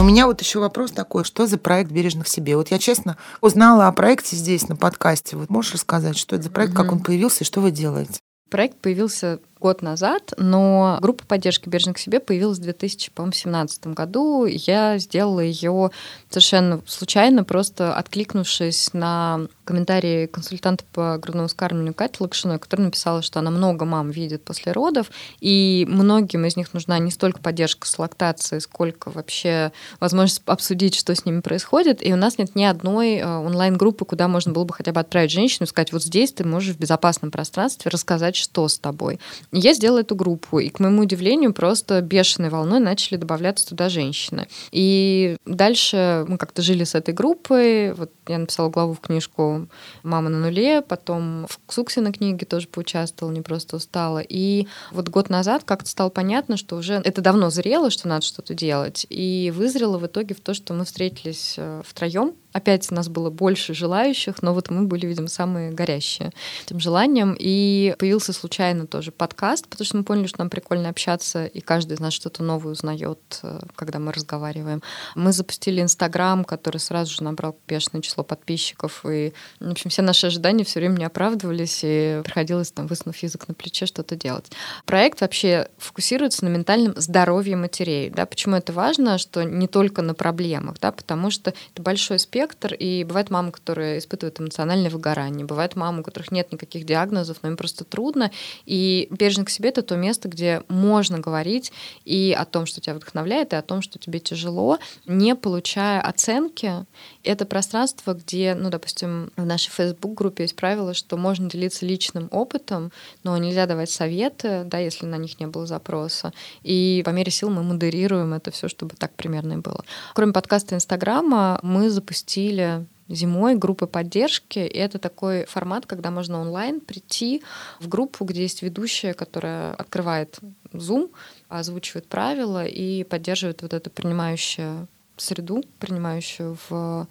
У 0.03 0.05
меня 0.05 0.27
вот 0.27 0.41
еще 0.41 0.59
вопрос 0.59 0.91
такой, 0.91 1.23
что 1.23 1.47
за 1.47 1.57
проект 1.57 1.89
«Бережно 1.89 2.25
к 2.25 2.27
себе»? 2.27 2.57
Вот 2.57 2.71
я, 2.71 2.77
честно, 2.77 3.15
узнала 3.39 3.87
о 3.87 3.91
проекте 3.93 4.35
здесь, 4.35 4.67
на 4.67 4.75
подкасте. 4.75 5.37
Вот 5.37 5.49
можешь 5.49 5.73
рассказать, 5.73 6.17
что 6.17 6.35
это 6.35 6.43
за 6.43 6.51
проект, 6.51 6.73
как 6.73 6.91
он 6.91 6.99
появился 6.99 7.45
и 7.45 7.47
что 7.47 7.61
вы 7.61 7.71
делаете? 7.71 8.19
Проект 8.49 8.77
появился 8.79 9.39
год 9.63 9.81
назад, 9.81 10.33
но 10.35 10.97
группа 11.01 11.25
поддержки 11.25 11.69
«Бережно 11.69 11.93
к 11.93 11.97
себе» 11.97 12.19
появилась 12.19 12.59
в 12.59 12.63
2017 12.63 13.87
году. 13.87 14.45
Я 14.45 14.97
сделала 14.97 15.39
ее 15.39 15.89
совершенно 16.29 16.81
случайно, 16.85 17.45
просто 17.45 17.95
откликнувшись 17.95 18.93
на 18.93 19.47
комментарии 19.63 20.25
консультанта 20.25 20.83
по 20.91 21.17
грудному 21.17 21.47
вскармливанию 21.47 21.93
Кати 21.93 22.17
Лакшиной, 22.19 22.59
которая 22.59 22.87
написала, 22.87 23.21
что 23.21 23.39
она 23.39 23.51
много 23.51 23.85
мам 23.85 24.11
видит 24.11 24.43
после 24.43 24.73
родов, 24.73 25.09
и 25.39 25.85
многим 25.87 26.45
из 26.45 26.57
них 26.57 26.73
нужна 26.73 26.99
не 26.99 27.09
столько 27.09 27.39
поддержка 27.39 27.87
с 27.87 27.97
лактацией, 27.97 28.59
сколько 28.59 29.11
вообще 29.11 29.71
возможность 30.01 30.41
обсудить, 30.45 30.95
что 30.95 31.15
с 31.15 31.23
ними 31.23 31.39
происходит. 31.39 32.05
И 32.05 32.11
у 32.11 32.17
нас 32.17 32.37
нет 32.37 32.53
ни 32.55 32.65
одной 32.65 33.15
э, 33.15 33.25
онлайн-группы, 33.25 34.03
куда 34.03 34.27
можно 34.27 34.51
было 34.51 34.65
бы 34.65 34.73
хотя 34.73 34.91
бы 34.91 34.99
отправить 34.99 35.31
женщину 35.31 35.65
и 35.65 35.69
сказать, 35.69 35.93
вот 35.93 36.03
здесь 36.03 36.33
ты 36.33 36.43
можешь 36.43 36.75
в 36.75 36.79
безопасном 36.79 37.31
пространстве 37.31 37.89
рассказать, 37.89 38.35
что 38.35 38.67
с 38.67 38.77
тобой. 38.77 39.21
Я 39.55 39.75
сделала 39.75 39.99
эту 39.99 40.15
группу, 40.15 40.57
и, 40.57 40.69
к 40.69 40.79
моему 40.79 41.03
удивлению, 41.03 41.53
просто 41.53 42.01
бешеной 42.01 42.49
волной 42.49 42.79
начали 42.79 43.17
добавляться 43.17 43.67
туда 43.67 43.87
женщины. 43.87 44.47
И 44.71 45.37
дальше 45.45 46.25
мы 46.27 46.39
как-то 46.39 46.63
жили 46.63 46.83
с 46.83 46.95
этой 46.95 47.13
группой. 47.13 47.93
Вот 47.93 48.11
я 48.27 48.39
написала 48.39 48.69
главу 48.69 48.93
в 48.93 48.99
книжку 48.99 49.67
«Мама 50.01 50.29
на 50.29 50.39
нуле», 50.39 50.81
потом 50.81 51.45
в 51.47 51.59
Ксуксе 51.67 52.01
на 52.01 52.11
книге 52.11 52.47
тоже 52.47 52.67
поучаствовала, 52.67 53.31
не 53.31 53.41
просто 53.41 53.75
устала. 53.75 54.23
И 54.27 54.67
вот 54.91 55.09
год 55.09 55.29
назад 55.29 55.63
как-то 55.65 55.87
стало 55.87 56.09
понятно, 56.09 56.57
что 56.57 56.75
уже 56.75 56.95
это 57.05 57.21
давно 57.21 57.51
зрело, 57.51 57.91
что 57.91 58.07
надо 58.07 58.25
что-то 58.25 58.55
делать, 58.55 59.05
и 59.11 59.53
вызрело 59.55 59.99
в 59.99 60.07
итоге 60.07 60.33
в 60.33 60.41
то, 60.41 60.55
что 60.55 60.73
мы 60.73 60.83
встретились 60.83 61.55
э, 61.57 61.83
втроем 61.85 62.33
опять 62.53 62.89
у 62.91 62.95
нас 62.95 63.09
было 63.09 63.29
больше 63.29 63.73
желающих, 63.73 64.41
но 64.41 64.53
вот 64.53 64.69
мы 64.69 64.83
были, 64.83 65.05
видимо, 65.05 65.27
самые 65.27 65.71
горящие 65.71 66.31
этим 66.65 66.79
желанием. 66.79 67.35
И 67.37 67.95
появился 67.99 68.31
случайно 68.31 68.87
тоже 68.87 69.11
подкаст, 69.11 69.67
потому 69.67 69.85
что 69.85 69.97
мы 69.97 70.03
поняли, 70.03 70.27
что 70.27 70.39
нам 70.39 70.49
прикольно 70.49 70.89
общаться, 70.89 71.45
и 71.45 71.59
каждый 71.59 71.93
из 71.93 71.99
нас 71.99 72.13
что-то 72.13 72.43
новое 72.43 72.73
узнает, 72.73 73.39
э, 73.41 73.59
когда 73.75 73.99
мы 73.99 74.13
разговариваем. 74.13 74.81
Мы 75.15 75.33
запустили 75.33 75.81
Инстаграм, 75.81 76.45
который 76.45 76.77
сразу 76.77 77.13
же 77.13 77.23
набрал 77.23 77.57
бешеное 77.67 78.01
число 78.01 78.23
подписчиков, 78.23 79.03
и, 79.05 79.33
в 79.59 79.71
общем, 79.71 79.89
все 79.89 80.01
наши 80.01 80.27
ожидания 80.27 80.63
все 80.63 80.79
время 80.79 80.99
не 80.99 81.05
оправдывались, 81.05 81.81
и 81.83 82.21
приходилось 82.23 82.71
там, 82.71 82.87
высунув 82.87 83.17
язык 83.17 83.47
на 83.47 83.53
плече, 83.53 83.85
что-то 83.85 84.15
делать. 84.15 84.51
Проект 84.85 85.21
вообще 85.21 85.69
фокусируется 85.77 86.45
на 86.45 86.49
ментальном 86.49 86.93
здоровье 86.97 87.55
матерей. 87.55 88.09
Да? 88.11 88.25
Почему 88.25 88.55
это 88.55 88.71
важно, 88.73 89.17
что 89.17 89.43
не 89.43 89.67
только 89.67 90.01
на 90.01 90.13
проблемах, 90.13 90.79
да? 90.79 90.91
потому 90.91 91.31
что 91.31 91.53
это 91.73 91.81
большой 91.81 92.19
спектр 92.19 92.42
спектр, 92.43 92.73
и 92.73 93.03
бывают 93.03 93.29
мамы, 93.29 93.51
которые 93.51 93.99
испытывают 93.99 94.39
эмоциональное 94.39 94.89
выгорание, 94.89 95.45
бывают 95.45 95.75
мамы, 95.75 96.01
у 96.01 96.03
которых 96.03 96.31
нет 96.31 96.51
никаких 96.51 96.85
диагнозов, 96.85 97.37
но 97.41 97.49
им 97.49 97.57
просто 97.57 97.85
трудно, 97.85 98.31
и 98.65 99.07
бережно 99.11 99.45
к 99.45 99.49
себе— 99.49 99.69
это 99.69 99.81
то 99.81 99.95
место, 99.95 100.27
где 100.27 100.63
можно 100.67 101.19
говорить 101.19 101.71
и 102.05 102.35
о 102.37 102.45
том, 102.45 102.65
что 102.65 102.81
тебя 102.81 102.95
вдохновляет, 102.95 103.53
и 103.53 103.55
о 103.55 103.61
том, 103.61 103.81
что 103.81 103.97
тебе 103.97 104.19
тяжело, 104.19 104.77
не 105.05 105.35
получая 105.35 106.01
оценки. 106.01 106.85
Это 107.23 107.45
пространство, 107.45 108.13
где, 108.13 108.55
ну, 108.55 108.69
допустим, 108.69 109.31
в 109.37 109.45
нашей 109.45 109.69
Facebook-группе 109.69 110.43
есть 110.43 110.55
правило, 110.55 110.93
что 110.93 111.17
можно 111.17 111.49
делиться 111.49 111.85
личным 111.85 112.27
опытом, 112.31 112.91
но 113.23 113.37
нельзя 113.37 113.65
давать 113.65 113.89
советы, 113.89 114.63
да, 114.65 114.79
если 114.79 115.05
на 115.05 115.17
них 115.17 115.39
не 115.39 115.47
было 115.47 115.65
запроса. 115.65 116.33
И 116.63 117.01
по 117.05 117.11
мере 117.11 117.31
сил 117.31 117.49
мы 117.49 117.63
модерируем 117.63 118.33
это 118.33 118.51
все, 118.51 118.67
чтобы 118.67 118.95
так 118.95 119.13
примерно 119.15 119.53
и 119.53 119.57
было. 119.57 119.83
Кроме 120.13 120.33
подкаста 120.33 120.75
Инстаграма, 120.75 121.59
мы 121.63 121.89
запустили 121.89 122.32
запустили 122.33 122.85
зимой 123.09 123.55
группы 123.55 123.85
поддержки. 123.85 124.59
И 124.59 124.77
это 124.77 124.97
такой 124.97 125.45
формат, 125.45 125.85
когда 125.85 126.09
можно 126.09 126.41
онлайн 126.41 126.79
прийти 126.79 127.43
в 127.79 127.87
группу, 127.87 128.25
где 128.25 128.41
есть 128.41 128.63
ведущая, 128.63 129.13
которая 129.13 129.73
открывает 129.73 130.39
Zoom, 130.71 131.11
озвучивает 131.49 132.07
правила 132.07 132.65
и 132.65 133.03
поддерживает 133.03 133.61
вот 133.61 133.73
эту 133.73 133.89
принимающую 133.89 134.87
среду, 135.17 135.63
принимающую 135.79 136.57
в 136.69 137.07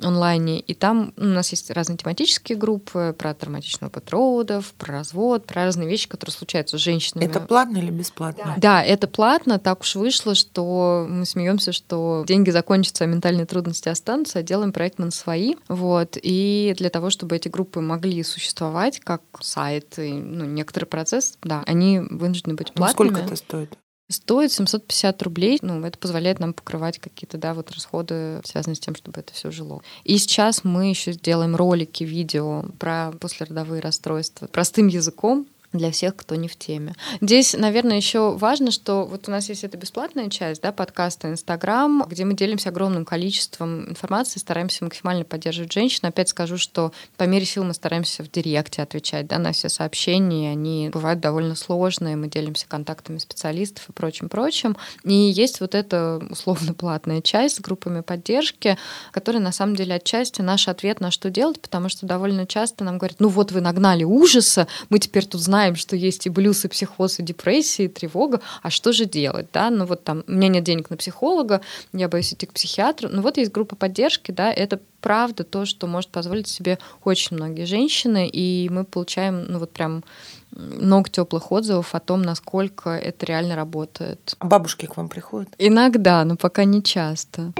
онлайне. 0.00 0.60
И 0.60 0.74
там 0.74 1.12
у 1.16 1.24
нас 1.24 1.50
есть 1.50 1.70
разные 1.70 1.96
тематические 1.96 2.56
группы 2.56 3.14
про 3.16 3.34
травматичный 3.34 3.88
опыт 3.88 4.10
родов, 4.10 4.72
про 4.78 4.92
развод, 4.92 5.46
про 5.46 5.64
разные 5.64 5.88
вещи, 5.88 6.08
которые 6.08 6.32
случаются 6.32 6.78
с 6.78 6.80
женщинами. 6.80 7.24
Это 7.24 7.40
платно 7.40 7.78
или 7.78 7.90
бесплатно? 7.90 8.54
Да, 8.56 8.60
да 8.60 8.82
это 8.82 9.06
платно. 9.06 9.58
Так 9.58 9.82
уж 9.82 9.94
вышло, 9.96 10.34
что 10.34 11.06
мы 11.08 11.26
смеемся, 11.26 11.72
что 11.72 12.24
деньги 12.26 12.50
закончатся, 12.50 13.04
а 13.04 13.06
ментальные 13.06 13.46
трудности 13.46 13.88
останутся, 13.88 14.38
а 14.38 14.42
делаем 14.42 14.72
проект 14.72 14.98
мы 14.98 15.06
на 15.06 15.10
свои. 15.10 15.54
Вот. 15.68 16.16
И 16.20 16.74
для 16.78 16.90
того, 16.90 17.10
чтобы 17.10 17.36
эти 17.36 17.48
группы 17.48 17.80
могли 17.80 18.22
существовать 18.22 19.00
как 19.00 19.22
сайт, 19.40 19.98
и, 19.98 20.12
ну, 20.12 20.44
некоторый 20.44 20.86
процесс, 20.86 21.36
да, 21.42 21.62
они 21.66 22.00
вынуждены 22.00 22.54
быть 22.54 22.72
платными. 22.72 23.08
Ну, 23.08 23.14
сколько 23.16 23.26
это 23.26 23.36
стоит? 23.36 23.78
Стоит 24.12 24.52
750 24.52 25.22
рублей. 25.22 25.58
Ну, 25.62 25.84
это 25.84 25.98
позволяет 25.98 26.38
нам 26.38 26.52
покрывать 26.52 26.98
какие-то, 26.98 27.38
да, 27.38 27.54
вот 27.54 27.70
расходы, 27.70 28.40
связанные 28.44 28.76
с 28.76 28.80
тем, 28.80 28.94
чтобы 28.94 29.20
это 29.20 29.32
все 29.32 29.50
жило. 29.50 29.82
И 30.04 30.16
сейчас 30.18 30.64
мы 30.64 30.90
еще 30.90 31.12
сделаем 31.12 31.56
ролики, 31.56 32.04
видео 32.04 32.64
про 32.78 33.12
послеродовые 33.12 33.80
расстройства 33.80 34.46
простым 34.46 34.86
языком, 34.86 35.46
для 35.72 35.90
всех, 35.90 36.16
кто 36.16 36.34
не 36.34 36.48
в 36.48 36.56
теме. 36.56 36.94
Здесь, 37.20 37.54
наверное, 37.54 37.96
еще 37.96 38.36
важно, 38.36 38.70
что 38.70 39.04
вот 39.04 39.28
у 39.28 39.30
нас 39.30 39.48
есть 39.48 39.64
эта 39.64 39.76
бесплатная 39.76 40.28
часть, 40.28 40.62
да, 40.62 40.72
подкаста 40.72 41.28
Инстаграм, 41.28 42.04
где 42.08 42.24
мы 42.24 42.34
делимся 42.34 42.68
огромным 42.68 43.04
количеством 43.04 43.88
информации, 43.88 44.38
стараемся 44.38 44.84
максимально 44.84 45.24
поддерживать 45.24 45.72
женщин. 45.72 46.06
Опять 46.06 46.28
скажу, 46.28 46.58
что 46.58 46.92
по 47.16 47.24
мере 47.24 47.46
сил 47.46 47.64
мы 47.64 47.74
стараемся 47.74 48.22
в 48.22 48.30
директе 48.30 48.82
отвечать 48.82 49.26
да, 49.26 49.38
на 49.38 49.52
все 49.52 49.68
сообщения, 49.68 50.50
они 50.50 50.90
бывают 50.92 51.20
довольно 51.20 51.54
сложные, 51.54 52.16
мы 52.16 52.28
делимся 52.28 52.66
контактами 52.68 53.18
специалистов 53.18 53.88
и 53.88 53.92
прочим-прочим. 53.92 54.76
И 55.04 55.14
есть 55.14 55.60
вот 55.60 55.74
эта 55.74 56.22
условно 56.30 56.74
платная 56.74 57.22
часть 57.22 57.56
с 57.56 57.60
группами 57.60 58.00
поддержки, 58.00 58.76
которая 59.10 59.42
на 59.42 59.52
самом 59.52 59.76
деле 59.76 59.94
отчасти 59.94 60.42
наш 60.42 60.68
ответ 60.68 61.00
на 61.00 61.10
что 61.10 61.30
делать, 61.30 61.60
потому 61.60 61.88
что 61.88 62.06
довольно 62.06 62.46
часто 62.46 62.84
нам 62.84 62.98
говорят, 62.98 63.20
ну 63.20 63.28
вот 63.28 63.52
вы 63.52 63.60
нагнали 63.60 64.04
ужаса, 64.04 64.66
мы 64.88 64.98
теперь 64.98 65.26
тут 65.26 65.40
знаем, 65.40 65.61
знаем, 65.62 65.76
что 65.76 65.94
есть 65.94 66.26
и 66.26 66.30
блюз, 66.30 66.64
и 66.64 66.68
психоз, 66.68 67.20
и 67.20 67.22
депрессия, 67.22 67.84
и 67.84 67.88
тревога, 67.88 68.40
а 68.62 68.70
что 68.70 68.92
же 68.92 69.04
делать, 69.04 69.46
да, 69.52 69.70
ну 69.70 69.86
вот 69.86 70.02
там, 70.02 70.24
у 70.26 70.32
меня 70.32 70.48
нет 70.48 70.64
денег 70.64 70.90
на 70.90 70.96
психолога, 70.96 71.60
я 71.92 72.08
боюсь 72.08 72.32
идти 72.32 72.46
к 72.46 72.52
психиатру, 72.52 73.08
ну 73.08 73.22
вот 73.22 73.36
есть 73.36 73.52
группа 73.52 73.76
поддержки, 73.76 74.32
да, 74.32 74.52
это 74.52 74.80
правда 75.00 75.44
то, 75.44 75.64
что 75.64 75.86
может 75.86 76.10
позволить 76.10 76.48
себе 76.48 76.78
очень 77.04 77.36
многие 77.36 77.64
женщины, 77.64 78.28
и 78.28 78.68
мы 78.70 78.84
получаем, 78.84 79.44
ну 79.48 79.60
вот 79.60 79.70
прям 79.70 80.02
много 80.50 81.08
теплых 81.08 81.52
отзывов 81.52 81.94
о 81.94 82.00
том, 82.00 82.22
насколько 82.22 82.90
это 82.90 83.24
реально 83.26 83.54
работает. 83.54 84.34
А 84.40 84.46
бабушки 84.46 84.86
к 84.86 84.96
вам 84.96 85.08
приходят? 85.08 85.48
Иногда, 85.58 86.24
но 86.24 86.36
пока 86.36 86.64
не 86.64 86.82
часто. 86.82 87.52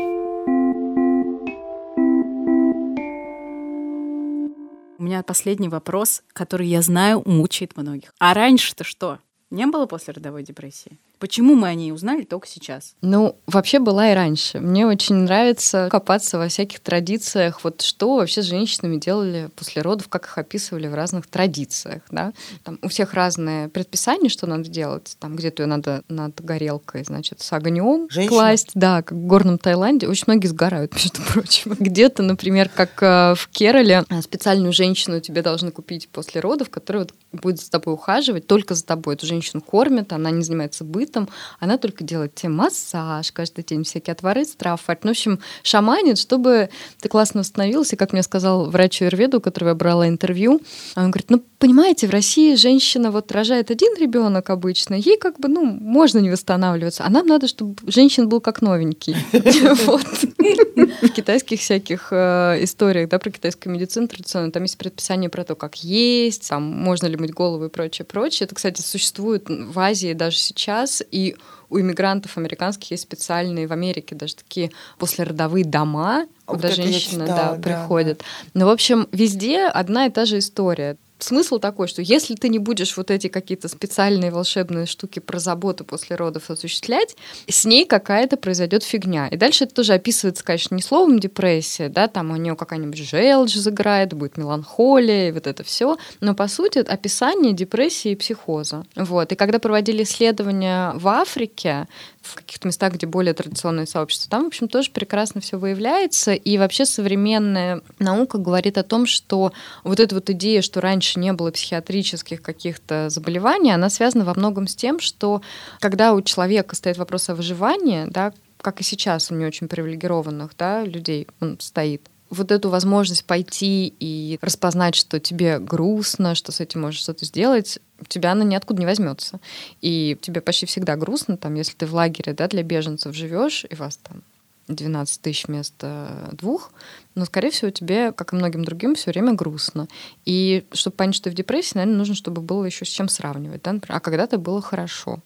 У 5.03 5.05
меня 5.05 5.24
последний 5.24 5.68
вопрос, 5.68 6.22
который 6.32 6.68
я 6.68 6.80
знаю 6.80 7.24
мучает 7.26 7.76
многих. 7.76 8.14
А 8.20 8.34
раньше-то 8.34 8.84
что? 8.84 9.18
Не 9.50 9.66
было 9.66 9.86
после 9.86 10.14
родовой 10.14 10.44
депрессии? 10.44 10.96
Почему 11.22 11.54
мы 11.54 11.68
о 11.68 11.74
ней 11.74 11.92
узнали 11.92 12.24
только 12.24 12.48
сейчас? 12.48 12.96
Ну, 13.00 13.36
вообще 13.46 13.78
была 13.78 14.10
и 14.10 14.14
раньше. 14.16 14.58
Мне 14.58 14.88
очень 14.88 15.14
нравится 15.14 15.86
копаться 15.88 16.36
во 16.36 16.48
всяких 16.48 16.80
традициях. 16.80 17.62
Вот 17.62 17.80
что 17.82 18.16
вообще 18.16 18.42
с 18.42 18.46
женщинами 18.46 18.96
делали 18.96 19.48
после 19.54 19.82
родов, 19.82 20.08
как 20.08 20.24
их 20.24 20.36
описывали 20.36 20.88
в 20.88 20.94
разных 20.94 21.28
традициях. 21.28 22.02
Да? 22.10 22.32
Там 22.64 22.80
у 22.82 22.88
всех 22.88 23.14
разные 23.14 23.68
предписания, 23.68 24.28
что 24.28 24.48
надо 24.48 24.68
делать. 24.68 25.16
Там 25.20 25.36
где-то 25.36 25.62
ее 25.62 25.68
надо 25.68 26.02
над 26.08 26.40
горелкой, 26.40 27.04
значит, 27.04 27.40
с 27.40 27.52
огнем 27.52 28.08
класть. 28.26 28.72
Да, 28.74 29.02
как 29.02 29.16
в 29.16 29.24
горном 29.24 29.58
Таиланде. 29.58 30.08
Очень 30.08 30.24
многие 30.26 30.48
сгорают, 30.48 30.92
между 30.96 31.22
прочим. 31.22 31.76
Где-то, 31.78 32.24
например, 32.24 32.68
как 32.68 33.00
э, 33.00 33.34
в 33.36 33.48
Кероле, 33.52 34.04
э, 34.08 34.22
специальную 34.22 34.72
женщину 34.72 35.20
тебе 35.20 35.42
должны 35.42 35.70
купить 35.70 36.08
после 36.08 36.40
родов, 36.40 36.68
которая 36.68 37.04
вот 37.04 37.14
будет 37.30 37.60
за 37.60 37.70
тобой 37.70 37.94
ухаживать, 37.94 38.48
только 38.48 38.74
за 38.74 38.84
тобой. 38.84 39.14
Эту 39.14 39.26
женщину 39.26 39.62
кормят, 39.62 40.12
она 40.12 40.32
не 40.32 40.42
занимается 40.42 40.82
бытом, 40.82 41.11
бытом, 41.12 41.28
она 41.60 41.78
только 41.78 42.04
делает 42.04 42.34
тебе 42.34 42.48
массаж 42.50 43.30
каждый 43.32 43.64
день, 43.64 43.84
всякие 43.84 44.12
отвары 44.12 44.44
трав. 44.44 44.80
Ну, 44.86 45.08
в 45.08 45.10
общем, 45.10 45.40
шаманит, 45.62 46.18
чтобы 46.18 46.70
ты 47.00 47.08
классно 47.08 47.40
восстановился. 47.40 47.96
Как 47.96 48.12
мне 48.12 48.22
сказал 48.22 48.70
врач 48.70 49.00
Юрведу, 49.00 49.38
у 49.38 49.40
которого 49.40 49.70
я 49.70 49.74
брала 49.74 50.08
интервью, 50.08 50.60
он 50.96 51.10
говорит, 51.10 51.30
ну, 51.30 51.42
понимаете, 51.58 52.06
в 52.06 52.10
России 52.10 52.54
женщина 52.54 53.10
вот 53.10 53.30
рожает 53.32 53.70
один 53.70 53.96
ребенок 53.96 54.50
обычно, 54.50 54.94
ей 54.94 55.16
как 55.16 55.38
бы, 55.38 55.48
ну, 55.48 55.64
можно 55.64 56.18
не 56.18 56.30
восстанавливаться, 56.30 57.04
а 57.04 57.10
нам 57.10 57.26
надо, 57.26 57.46
чтобы 57.46 57.76
женщин 57.86 58.28
был 58.28 58.40
как 58.40 58.62
новенький. 58.62 59.16
В 61.02 61.08
китайских 61.08 61.60
всяких 61.60 62.08
э, 62.10 62.58
историях, 62.62 63.08
да, 63.08 63.18
про 63.18 63.30
китайскую 63.30 63.72
медицину 63.72 64.08
традиционно, 64.08 64.50
там 64.50 64.62
есть 64.62 64.78
предписание 64.78 65.30
про 65.30 65.44
то, 65.44 65.54
как 65.54 65.76
есть, 65.76 66.48
там, 66.48 66.62
можно 66.62 67.06
ли 67.06 67.16
мыть 67.16 67.32
голову 67.32 67.66
и 67.66 67.68
прочее, 67.68 68.04
прочее. 68.04 68.46
Это, 68.46 68.54
кстати, 68.54 68.80
существует 68.80 69.44
в 69.48 69.78
Азии 69.78 70.12
даже 70.12 70.38
сейчас, 70.38 71.01
и 71.11 71.36
у 71.70 71.80
иммигрантов 71.80 72.36
американских 72.36 72.90
есть 72.90 73.03
специальные 73.05 73.66
в 73.66 73.72
Америке 73.72 74.14
даже 74.14 74.36
такие 74.36 74.70
послеродовые 74.98 75.64
дома, 75.64 76.26
куда 76.44 76.68
женщины 76.70 77.26
да, 77.26 77.59
приходят. 77.62 78.22
Ну, 78.53 78.66
в 78.66 78.68
общем, 78.68 79.09
везде 79.11 79.66
одна 79.66 80.07
и 80.07 80.11
та 80.11 80.26
же 80.26 80.38
история 80.38 80.96
смысл 81.22 81.58
такой, 81.58 81.88
что 81.88 82.02
если 82.02 82.34
ты 82.34 82.48
не 82.48 82.58
будешь 82.58 82.96
вот 82.96 83.10
эти 83.10 83.28
какие-то 83.28 83.68
специальные 83.68 84.30
волшебные 84.30 84.86
штуки 84.86 85.18
про 85.18 85.38
заботу 85.38 85.84
после 85.84 86.16
родов 86.16 86.50
осуществлять, 86.50 87.16
с 87.48 87.64
ней 87.64 87.84
какая-то 87.84 88.36
произойдет 88.36 88.82
фигня. 88.82 89.28
И 89.28 89.36
дальше 89.36 89.64
это 89.64 89.74
тоже 89.74 89.94
описывается, 89.94 90.44
конечно, 90.44 90.74
не 90.74 90.82
словом 90.82 91.18
депрессия, 91.18 91.88
да, 91.88 92.08
там 92.08 92.30
у 92.30 92.36
нее 92.36 92.56
какая-нибудь 92.56 92.98
желчь 92.98 93.54
загорает, 93.54 94.12
будет 94.12 94.36
меланхолия, 94.36 95.28
и 95.28 95.32
вот 95.32 95.46
это 95.46 95.64
все. 95.64 95.96
Но 96.20 96.34
по 96.34 96.48
сути 96.48 96.78
это 96.78 96.92
описание 96.92 97.52
депрессии 97.52 98.12
и 98.12 98.16
психоза. 98.16 98.84
Вот. 98.96 99.32
И 99.32 99.36
когда 99.36 99.58
проводили 99.58 100.02
исследования 100.02 100.92
в 100.94 101.08
Африке, 101.08 101.86
в 102.22 102.36
каких-то 102.36 102.68
местах, 102.68 102.94
где 102.94 103.06
более 103.06 103.34
традиционные 103.34 103.86
сообщества, 103.86 104.30
там, 104.30 104.44
в 104.44 104.46
общем, 104.46 104.68
тоже 104.68 104.90
прекрасно 104.90 105.40
все 105.40 105.58
выявляется. 105.58 106.32
И 106.32 106.56
вообще 106.56 106.86
современная 106.86 107.82
наука 107.98 108.38
говорит 108.38 108.78
о 108.78 108.82
том, 108.82 109.06
что 109.06 109.52
вот 109.84 110.00
эта 110.00 110.14
вот 110.14 110.30
идея, 110.30 110.62
что 110.62 110.80
раньше 110.80 111.18
не 111.18 111.32
было 111.32 111.50
психиатрических 111.50 112.40
каких-то 112.40 113.08
заболеваний, 113.10 113.72
она 113.72 113.90
связана 113.90 114.24
во 114.24 114.34
многом 114.34 114.66
с 114.66 114.76
тем, 114.76 115.00
что 115.00 115.42
когда 115.80 116.14
у 116.14 116.22
человека 116.22 116.76
стоит 116.76 116.96
вопрос 116.96 117.28
о 117.28 117.34
выживании, 117.34 118.06
да, 118.08 118.32
как 118.60 118.80
и 118.80 118.84
сейчас 118.84 119.30
у 119.30 119.34
не 119.34 119.44
очень 119.44 119.68
привилегированных 119.68 120.52
да, 120.56 120.84
людей 120.84 121.26
он 121.40 121.58
стоит, 121.58 122.08
вот 122.32 122.50
эту 122.50 122.70
возможность 122.70 123.26
пойти 123.26 123.92
и 124.00 124.38
распознать, 124.40 124.94
что 124.94 125.20
тебе 125.20 125.58
грустно, 125.58 126.34
что 126.34 126.50
с 126.50 126.60
этим 126.60 126.80
можешь 126.80 127.00
что-то 127.00 127.26
сделать, 127.26 127.78
тебя 128.09 128.32
она 128.32 128.44
ниоткуда 128.44 128.80
не 128.80 128.86
возьмется. 128.86 129.40
И 129.80 130.16
тебе 130.20 130.40
почти 130.40 130.66
всегда 130.66 130.96
грустно, 130.96 131.36
там, 131.36 131.55
если 131.55 131.74
ты 131.74 131.86
в 131.86 131.94
лагере 131.94 132.32
да, 132.32 132.48
для 132.48 132.62
беженцев 132.62 133.14
живешь, 133.14 133.64
и 133.68 133.74
вас 133.74 133.96
там 133.96 134.22
12 134.68 135.20
тысяч 135.20 135.46
вместо 135.46 136.30
двух, 136.32 136.72
но, 137.14 137.24
скорее 137.24 137.50
всего, 137.50 137.70
тебе, 137.70 138.12
как 138.12 138.32
и 138.32 138.36
многим 138.36 138.64
другим, 138.64 138.94
все 138.94 139.11
время 139.11 139.34
грустно. 139.34 139.88
И 140.24 140.64
чтобы 140.72 140.96
понять, 140.96 141.16
что 141.16 141.24
ты 141.24 141.30
в 141.30 141.34
депрессии, 141.34 141.76
наверное, 141.76 141.98
нужно, 141.98 142.14
чтобы 142.14 142.42
было 142.42 142.64
еще 142.64 142.84
с 142.84 142.88
чем 142.88 143.09
сравнивать. 143.09 143.62
Да? 143.62 143.78
А 143.88 144.00
когда-то 144.00 144.38
было 144.38 144.62
хорошо. 144.62 145.20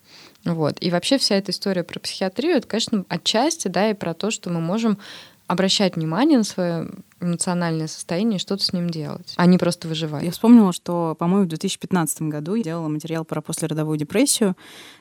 Вот. 0.44 0.76
И 0.80 0.90
вообще 0.90 1.18
вся 1.18 1.36
эта 1.36 1.52
история 1.52 1.84
про 1.84 2.00
психиатрию, 2.00 2.56
это, 2.56 2.66
конечно, 2.66 3.04
отчасти, 3.08 3.68
да, 3.68 3.90
и 3.90 3.94
про 3.94 4.14
то, 4.14 4.30
что 4.30 4.50
мы 4.50 4.60
можем 4.60 4.98
обращать 5.46 5.96
внимание 5.96 6.38
на 6.38 6.44
свое 6.44 6.88
эмоциональное 7.20 7.86
состояние 7.86 8.36
и 8.36 8.40
что-то 8.40 8.62
с 8.62 8.72
ним 8.72 8.90
делать, 8.90 9.32
а 9.36 9.46
не 9.46 9.58
просто 9.58 9.88
выживать. 9.88 10.22
Я 10.22 10.30
вспомнила, 10.30 10.72
что, 10.72 11.16
по-моему, 11.18 11.46
в 11.46 11.48
2015 11.48 12.22
году 12.22 12.54
я 12.54 12.62
делала 12.62 12.88
материал 12.88 13.24
про 13.24 13.40
послеродовую 13.40 13.96
депрессию. 13.96 14.56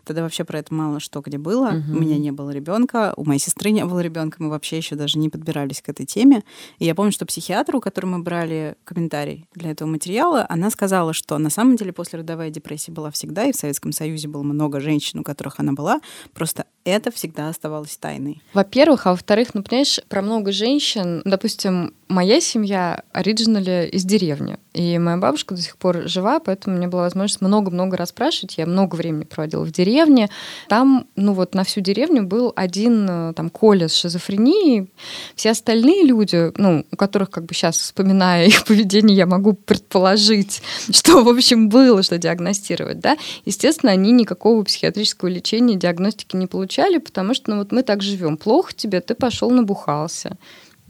Тогда 0.06 0.24
вообще 0.24 0.44
про 0.44 0.60
это 0.60 0.74
мало 0.74 1.00
что 1.00 1.22
где 1.22 1.38
было. 1.38 1.70
Угу. 1.70 1.98
У 1.98 2.02
меня 2.02 2.18
не 2.18 2.32
было 2.32 2.52
ребенка, 2.52 3.14
у 3.18 3.26
моей 3.26 3.40
сестры 3.40 3.72
не 3.72 3.84
было 3.86 4.00
ребенка, 4.00 4.38
мы 4.40 4.50
вообще 4.50 4.78
еще 4.78 4.96
даже 4.96 5.20
не 5.20 5.30
подбирались 5.30 5.82
к 5.82 5.90
этой 5.90 6.06
теме. 6.06 6.44
И 6.80 6.86
я 6.86 6.96
помню, 6.96 7.12
что 7.12 7.26
психиатру, 7.26 7.80
у 7.80 7.82
которой 7.82 8.06
мы 8.06 8.20
брали 8.20 8.76
комментарий 8.84 9.48
для 9.54 9.72
этого 9.72 9.88
материала, 9.88 10.46
она 10.48 10.70
сказала, 10.70 11.14
что 11.14 11.38
на 11.38 11.50
самом 11.50 11.76
деле 11.76 11.92
послеродовая 11.92 12.50
депрессия 12.50 12.92
была 12.92 13.12
всегда, 13.12 13.46
и 13.46 13.52
в 13.52 13.56
Советском 13.56 13.92
Союзе 13.92 14.28
было 14.28 14.44
много 14.44 14.80
женщин, 14.80 15.20
у 15.20 15.24
которых 15.24 15.60
она 15.60 15.74
была, 15.74 16.00
просто 16.34 16.66
это 16.86 17.12
всегда 17.12 17.50
оставалось 17.50 17.98
тайной. 17.98 18.42
Во-первых, 18.54 19.08
а 19.08 19.12
во-вторых, 19.12 19.54
ну, 19.54 19.64
понимаешь, 19.64 20.00
про 20.08 20.22
много 20.22 20.52
женщин, 20.52 21.22
допустим, 21.26 21.94
моя 22.08 22.40
семья 22.40 23.04
оригинали 23.12 23.90
из 23.92 24.04
деревни. 24.06 24.58
И 24.74 24.98
моя 25.00 25.18
бабушка 25.18 25.56
до 25.56 25.62
сих 25.62 25.78
пор 25.78 26.08
жива, 26.08 26.40
поэтому 26.40 26.76
у 26.76 26.80
меня 26.80 26.90
была 26.90 27.04
возможность 27.04 27.42
много-много 27.42 27.98
раз 27.98 28.10
спрашивать. 28.10 28.58
Я 28.58 28.66
много 28.66 28.96
времени 28.96 29.24
проводила 29.24 29.64
в 29.64 29.72
деревне. 29.72 30.30
Там, 30.68 31.08
ну 31.16 31.34
вот 31.34 31.56
на 31.56 31.64
всю 31.64 31.82
деревню 31.82 32.24
был 32.24 32.52
один 32.56 33.08
э, 33.10 33.34
там 33.34 33.50
Коля 33.50 33.88
с 33.88 33.96
шизофренией. 33.96 34.90
Все 35.36 35.52
остальные 35.52 36.04
люди, 36.04 36.52
ну, 36.58 36.86
у 36.92 36.96
которых 36.96 37.30
как 37.32 37.46
бы 37.46 37.54
сейчас, 37.54 37.78
вспоминая 37.78 38.46
их 38.48 38.66
поведение, 38.66 39.16
я 39.16 39.26
могу 39.26 39.54
предположить, 39.54 40.62
что, 40.92 41.24
в 41.24 41.30
общем, 41.30 41.70
было, 41.70 42.04
что 42.04 42.18
диагностировать, 42.18 43.00
да, 43.00 43.18
естественно, 43.46 43.92
они 43.92 44.12
никакого 44.12 44.64
психиатрического 44.64 45.30
лечения, 45.30 45.76
диагностики 45.76 46.36
не 46.36 46.48
получали, 46.48 46.98
потому 46.98 47.34
что, 47.34 47.52
ну 47.52 47.58
вот 47.60 47.72
мы 47.72 47.82
так 47.82 48.04
живем. 48.04 48.38
Плохо 48.38 48.74
тебе, 48.76 49.02
ты 49.02 49.16
пошел 49.16 49.50
набухался 49.50 50.38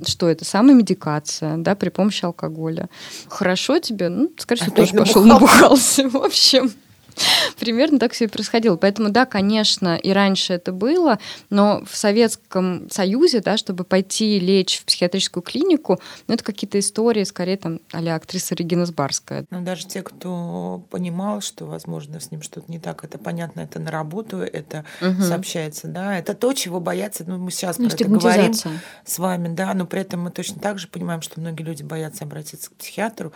что 0.05 0.29
это 0.29 0.45
самомедикация, 0.45 1.57
да, 1.57 1.75
при 1.75 1.89
помощи 1.89 2.25
алкоголя. 2.25 2.89
Хорошо 3.29 3.79
тебе, 3.79 4.09
ну, 4.09 4.31
скорее 4.37 4.61
всего, 4.61 4.75
тоже 4.75 4.93
пошел 4.93 5.23
набухался. 5.23 6.09
В 6.09 6.17
общем, 6.17 6.71
Примерно 7.59 7.99
так 7.99 8.13
все 8.13 8.25
и 8.25 8.27
происходило. 8.27 8.75
Поэтому, 8.75 9.09
да, 9.09 9.25
конечно, 9.25 9.95
и 9.95 10.11
раньше 10.11 10.53
это 10.53 10.71
было, 10.71 11.19
но 11.49 11.83
в 11.85 11.95
Советском 11.95 12.89
Союзе, 12.89 13.41
да, 13.41 13.57
чтобы 13.57 13.83
пойти 13.83 14.39
лечь 14.39 14.79
в 14.79 14.85
психиатрическую 14.85 15.43
клинику, 15.43 15.99
ну, 16.27 16.33
это 16.33 16.43
какие-то 16.43 16.79
истории, 16.79 17.23
скорее, 17.23 17.57
там, 17.57 17.79
а 17.91 18.15
актриса 18.15 18.55
Регина 18.55 18.85
Сбарская. 18.85 19.45
Но 19.49 19.61
даже 19.61 19.87
те, 19.87 20.01
кто 20.01 20.83
понимал, 20.89 21.41
что, 21.41 21.65
возможно, 21.65 22.19
с 22.19 22.31
ним 22.31 22.41
что-то 22.41 22.71
не 22.71 22.79
так, 22.79 23.03
это 23.03 23.17
понятно, 23.17 23.61
это 23.61 23.79
на 23.79 23.91
работу, 23.91 24.37
это 24.37 24.85
угу. 25.01 25.21
сообщается, 25.21 25.87
да, 25.87 26.17
это 26.17 26.33
то, 26.33 26.53
чего 26.53 26.79
боятся, 26.79 27.23
ну, 27.27 27.37
мы 27.37 27.51
сейчас 27.51 27.77
ну, 27.77 27.89
про 27.89 27.95
это 27.95 28.05
говорим 28.05 28.53
с 28.53 29.19
вами, 29.19 29.53
да, 29.53 29.73
но 29.73 29.85
при 29.85 30.01
этом 30.01 30.21
мы 30.21 30.31
точно 30.31 30.59
так 30.61 30.79
же 30.79 30.87
понимаем, 30.87 31.21
что 31.21 31.39
многие 31.39 31.63
люди 31.63 31.83
боятся 31.83 32.23
обратиться 32.23 32.69
к 32.69 32.73
психиатру, 32.73 33.33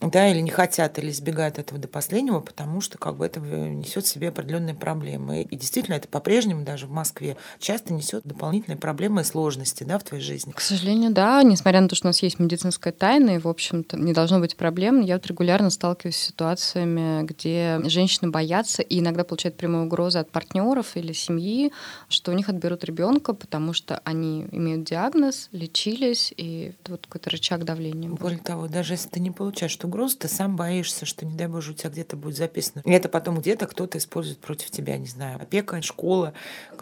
да, 0.00 0.28
или 0.28 0.40
не 0.40 0.50
хотят, 0.50 0.98
или 0.98 1.10
избегают 1.10 1.58
этого 1.58 1.80
до 1.80 1.88
последнего, 1.88 2.40
потому 2.40 2.80
что, 2.80 2.98
как 2.98 3.16
бы, 3.16 3.21
это 3.22 3.40
несет 3.40 4.04
в 4.04 4.08
себе 4.08 4.28
определенные 4.28 4.74
проблемы. 4.74 5.42
И 5.42 5.56
действительно, 5.56 5.94
это 5.94 6.08
по-прежнему 6.08 6.64
даже 6.64 6.86
в 6.86 6.90
Москве 6.90 7.36
часто 7.58 7.92
несет 7.92 8.24
дополнительные 8.24 8.78
проблемы 8.78 9.22
и 9.22 9.24
сложности 9.24 9.84
да, 9.84 9.98
в 9.98 10.04
твоей 10.04 10.22
жизни. 10.22 10.52
К 10.52 10.60
сожалению, 10.60 11.12
да. 11.12 11.42
Несмотря 11.42 11.80
на 11.80 11.88
то, 11.88 11.94
что 11.94 12.06
у 12.06 12.10
нас 12.10 12.22
есть 12.22 12.38
медицинская 12.38 12.92
тайна, 12.92 13.36
и, 13.36 13.38
в 13.38 13.48
общем-то, 13.48 13.96
не 13.98 14.12
должно 14.12 14.40
быть 14.40 14.56
проблем, 14.56 15.00
я 15.00 15.14
вот 15.14 15.26
регулярно 15.26 15.70
сталкиваюсь 15.70 16.16
с 16.16 16.26
ситуациями, 16.26 17.24
где 17.24 17.80
женщины 17.84 18.30
боятся 18.30 18.82
и 18.82 19.00
иногда 19.00 19.24
получают 19.24 19.56
прямую 19.56 19.86
угрозу 19.86 20.18
от 20.18 20.30
партнеров 20.30 20.96
или 20.96 21.12
семьи, 21.12 21.72
что 22.08 22.32
у 22.32 22.34
них 22.34 22.48
отберут 22.48 22.84
ребенка, 22.84 23.34
потому 23.34 23.72
что 23.72 24.00
они 24.04 24.46
имеют 24.50 24.84
диагноз, 24.84 25.48
лечились, 25.52 26.32
и 26.36 26.72
вот 26.88 27.06
какой-то 27.06 27.30
рычаг 27.30 27.64
давления. 27.64 28.10
Более 28.10 28.38
того, 28.38 28.68
даже 28.68 28.94
если 28.94 29.08
ты 29.08 29.20
не 29.20 29.30
получаешь 29.30 29.76
эту 29.76 29.88
угрозу, 29.88 30.18
ты 30.18 30.28
сам 30.28 30.56
боишься, 30.56 31.06
что, 31.06 31.26
не 31.26 31.34
дай 31.34 31.46
боже, 31.46 31.72
у 31.72 31.74
тебя 31.74 31.90
где-то 31.90 32.16
будет 32.16 32.36
записано. 32.36 32.82
И 32.84 32.90
это 32.90 33.08
потом 33.12 33.38
где-то 33.38 33.66
кто-то 33.66 33.98
использует 33.98 34.40
против 34.40 34.70
тебя, 34.70 34.98
не 34.98 35.06
знаю, 35.06 35.40
опека, 35.40 35.80
школа. 35.82 36.32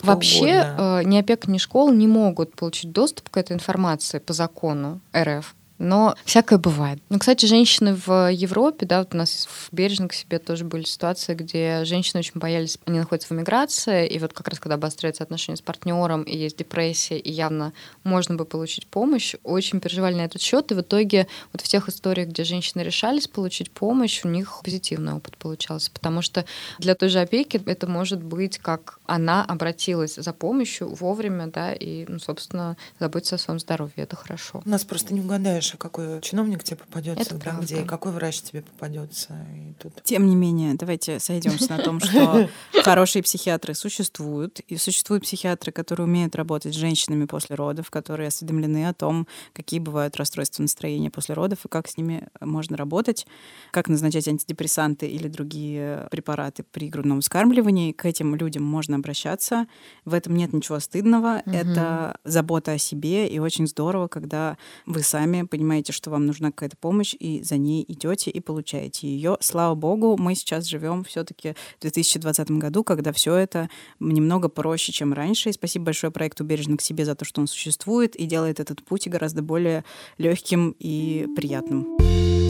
Вообще 0.02 0.62
угодно. 0.62 1.00
э, 1.00 1.04
ни 1.04 1.18
опека, 1.18 1.50
ни 1.50 1.58
школа 1.58 1.92
не 1.92 2.06
могут 2.06 2.54
получить 2.54 2.92
доступ 2.92 3.28
к 3.28 3.36
этой 3.36 3.52
информации 3.52 4.18
по 4.18 4.32
закону 4.32 5.00
РФ 5.14 5.54
но 5.80 6.14
всякое 6.24 6.58
бывает. 6.58 7.02
Ну, 7.08 7.18
кстати, 7.18 7.46
женщины 7.46 7.94
в 7.94 8.30
Европе, 8.30 8.86
да, 8.86 8.98
вот 8.98 9.14
у 9.14 9.16
нас 9.16 9.48
в 9.50 9.74
Бережном 9.74 10.08
к 10.08 10.12
себе 10.12 10.38
тоже 10.38 10.64
были 10.64 10.84
ситуации, 10.84 11.34
где 11.34 11.84
женщины 11.84 12.20
очень 12.20 12.38
боялись, 12.38 12.78
они 12.84 12.98
находятся 12.98 13.32
в 13.32 13.36
эмиграции, 13.36 14.06
и 14.06 14.18
вот 14.18 14.34
как 14.34 14.46
раз 14.48 14.60
когда 14.60 14.74
обостряются 14.74 15.24
отношения 15.24 15.56
с 15.56 15.62
партнером, 15.62 16.22
и 16.22 16.36
есть 16.36 16.58
депрессия, 16.58 17.18
и 17.18 17.32
явно 17.32 17.72
можно 18.04 18.36
бы 18.36 18.44
получить 18.44 18.86
помощь, 18.86 19.34
очень 19.42 19.80
переживали 19.80 20.14
на 20.14 20.26
этот 20.26 20.42
счет, 20.42 20.70
и 20.70 20.74
в 20.74 20.82
итоге 20.82 21.26
вот 21.52 21.62
в 21.62 21.68
тех 21.68 21.88
историях, 21.88 22.28
где 22.28 22.44
женщины 22.44 22.82
решались 22.82 23.26
получить 23.26 23.70
помощь, 23.70 24.20
у 24.24 24.28
них 24.28 24.60
позитивный 24.62 25.14
опыт 25.14 25.38
получался, 25.38 25.90
потому 25.90 26.20
что 26.20 26.44
для 26.78 26.94
той 26.94 27.08
же 27.08 27.20
опеки 27.20 27.60
это 27.64 27.86
может 27.86 28.22
быть 28.22 28.58
как 28.58 29.00
она 29.06 29.44
обратилась 29.44 30.16
за 30.16 30.32
помощью 30.34 30.94
вовремя, 30.94 31.46
да, 31.46 31.72
и, 31.72 32.04
ну, 32.06 32.18
собственно, 32.18 32.76
заботиться 32.98 33.36
о 33.36 33.38
своем 33.38 33.58
здоровье, 33.58 33.94
это 33.96 34.16
хорошо. 34.16 34.60
У 34.64 34.68
нас 34.68 34.84
просто 34.84 35.14
не 35.14 35.20
угадаешь, 35.20 35.69
знаешь, 35.70 35.78
какой 35.78 36.20
чиновник 36.20 36.64
тебе 36.64 36.76
попадется, 36.76 37.34
да, 37.34 37.58
где, 37.60 37.84
какой 37.84 38.12
врач 38.12 38.42
тебе 38.42 38.62
попадется. 38.62 39.34
И 39.54 39.74
тут... 39.80 40.02
Тем 40.02 40.26
не 40.26 40.36
менее, 40.36 40.74
давайте 40.74 41.18
сойдемся 41.20 41.70
на 41.70 41.82
том, 41.82 42.00
что 42.00 42.48
хорошие 42.82 43.22
психиатры 43.22 43.74
существуют, 43.74 44.60
и 44.60 44.76
существуют 44.76 45.24
психиатры, 45.24 45.72
которые 45.72 46.06
умеют 46.06 46.34
работать 46.36 46.74
с 46.74 46.76
женщинами 46.76 47.24
после 47.26 47.56
родов, 47.56 47.90
которые 47.90 48.28
осведомлены 48.28 48.88
о 48.88 48.94
том, 48.94 49.26
какие 49.52 49.80
бывают 49.80 50.16
расстройства 50.16 50.62
настроения 50.62 51.10
после 51.10 51.34
родов 51.34 51.64
и 51.64 51.68
как 51.68 51.88
с 51.88 51.96
ними 51.96 52.28
можно 52.40 52.76
работать, 52.76 53.26
как 53.70 53.88
назначать 53.88 54.28
антидепрессанты 54.28 55.06
или 55.06 55.28
другие 55.28 56.08
препараты 56.10 56.64
при 56.70 56.88
грудном 56.88 57.20
вскармливании. 57.20 57.92
К 57.92 58.06
этим 58.06 58.34
людям 58.34 58.64
можно 58.64 58.96
обращаться. 58.96 59.66
В 60.04 60.14
этом 60.14 60.36
нет 60.36 60.52
ничего 60.52 60.80
стыдного. 60.80 61.42
Мгм. 61.44 61.54
Это 61.54 62.16
забота 62.24 62.72
о 62.72 62.78
себе, 62.78 63.26
и 63.28 63.38
очень 63.38 63.66
здорово, 63.66 64.08
когда 64.08 64.56
вы 64.86 65.02
сами 65.02 65.42
понимаете, 65.42 65.59
что 65.92 66.10
вам 66.10 66.26
нужна 66.26 66.50
какая-то 66.50 66.76
помощь, 66.76 67.14
и 67.18 67.42
за 67.42 67.56
ней 67.56 67.84
идете 67.86 68.30
и 68.30 68.40
получаете 68.40 69.08
ее. 69.08 69.36
Слава 69.40 69.74
богу, 69.74 70.16
мы 70.18 70.34
сейчас 70.34 70.66
живем 70.66 71.04
все-таки 71.04 71.54
в 71.78 71.82
2020 71.82 72.50
году, 72.52 72.84
когда 72.84 73.12
все 73.12 73.34
это 73.34 73.68
немного 73.98 74.48
проще, 74.48 74.92
чем 74.92 75.12
раньше. 75.12 75.50
И 75.50 75.52
спасибо 75.52 75.86
большое 75.86 76.10
проекту 76.10 76.44
«Бережно 76.44 76.76
к 76.76 76.82
себе» 76.82 77.04
за 77.04 77.14
то, 77.14 77.24
что 77.24 77.40
он 77.40 77.46
существует 77.46 78.16
и 78.16 78.26
делает 78.26 78.60
этот 78.60 78.84
путь 78.84 79.08
гораздо 79.08 79.42
более 79.42 79.84
легким 80.18 80.74
и 80.78 81.26
приятным. 81.36 82.49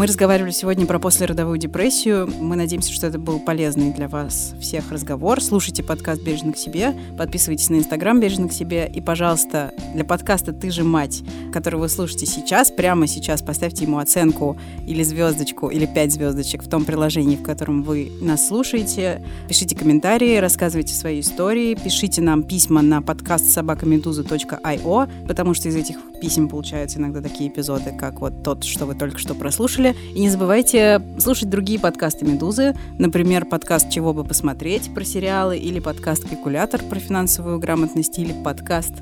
Мы 0.00 0.06
разговаривали 0.06 0.50
сегодня 0.50 0.86
про 0.86 0.98
послеродовую 0.98 1.58
депрессию. 1.58 2.26
Мы 2.26 2.56
надеемся, 2.56 2.90
что 2.90 3.06
это 3.06 3.18
был 3.18 3.38
полезный 3.38 3.92
для 3.92 4.08
вас 4.08 4.54
всех 4.58 4.90
разговор. 4.90 5.42
Слушайте 5.42 5.82
подкаст 5.82 6.22
«Бережно 6.22 6.54
к 6.54 6.56
себе», 6.56 6.94
подписывайтесь 7.18 7.68
на 7.68 7.74
Инстаграм 7.74 8.18
«Бережно 8.18 8.48
к 8.48 8.52
себе» 8.54 8.90
и, 8.90 9.02
пожалуйста, 9.02 9.74
для 9.92 10.06
подкаста 10.06 10.54
«Ты 10.54 10.70
же 10.70 10.84
мать», 10.84 11.22
который 11.52 11.78
вы 11.78 11.90
слушаете 11.90 12.24
сейчас, 12.24 12.70
прямо 12.70 13.06
сейчас 13.06 13.42
поставьте 13.42 13.84
ему 13.84 13.98
оценку 13.98 14.56
или 14.86 15.02
звездочку, 15.02 15.68
или 15.68 15.84
пять 15.84 16.14
звездочек 16.14 16.62
в 16.62 16.70
том 16.70 16.86
приложении, 16.86 17.36
в 17.36 17.42
котором 17.42 17.82
вы 17.82 18.10
нас 18.22 18.48
слушаете. 18.48 19.22
Пишите 19.48 19.76
комментарии, 19.76 20.38
рассказывайте 20.38 20.94
свои 20.94 21.20
истории, 21.20 21.74
пишите 21.74 22.22
нам 22.22 22.42
письма 22.44 22.80
на 22.80 23.02
подкаст 23.02 23.52
собакамедуза.io, 23.52 25.26
потому 25.28 25.52
что 25.52 25.68
из 25.68 25.76
этих 25.76 25.98
писем 26.22 26.48
получаются 26.48 26.98
иногда 26.98 27.20
такие 27.20 27.50
эпизоды, 27.50 27.92
как 27.98 28.20
вот 28.20 28.42
тот, 28.42 28.64
что 28.64 28.86
вы 28.86 28.94
только 28.94 29.18
что 29.18 29.34
прослушали. 29.34 29.89
И 30.14 30.20
не 30.20 30.30
забывайте 30.30 31.02
слушать 31.18 31.50
другие 31.50 31.78
подкасты 31.78 32.24
«Медузы», 32.24 32.74
например, 32.98 33.44
подкаст 33.44 33.90
«Чего 33.90 34.12
бы 34.12 34.24
посмотреть» 34.24 34.92
про 34.94 35.04
сериалы, 35.04 35.58
или 35.58 35.80
подкаст 35.80 36.28
«Калькулятор» 36.28 36.82
про 36.82 36.98
финансовую 36.98 37.58
грамотность, 37.58 38.18
или 38.18 38.32
подкаст 38.32 38.92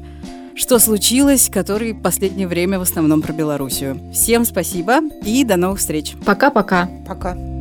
«Что 0.55 0.79
случилось?», 0.79 1.49
который 1.53 1.93
в 1.93 2.03
последнее 2.03 2.49
время 2.49 2.79
в 2.79 2.83
основном 2.83 3.23
про 3.23 3.33
Белоруссию. 3.33 4.01
Всем 4.13 4.45
спасибо 4.45 5.01
и 5.25 5.45
до 5.45 5.57
новых 5.57 5.79
встреч! 5.79 6.15
Пока-пока. 6.25 6.89
Пока. 7.07 7.58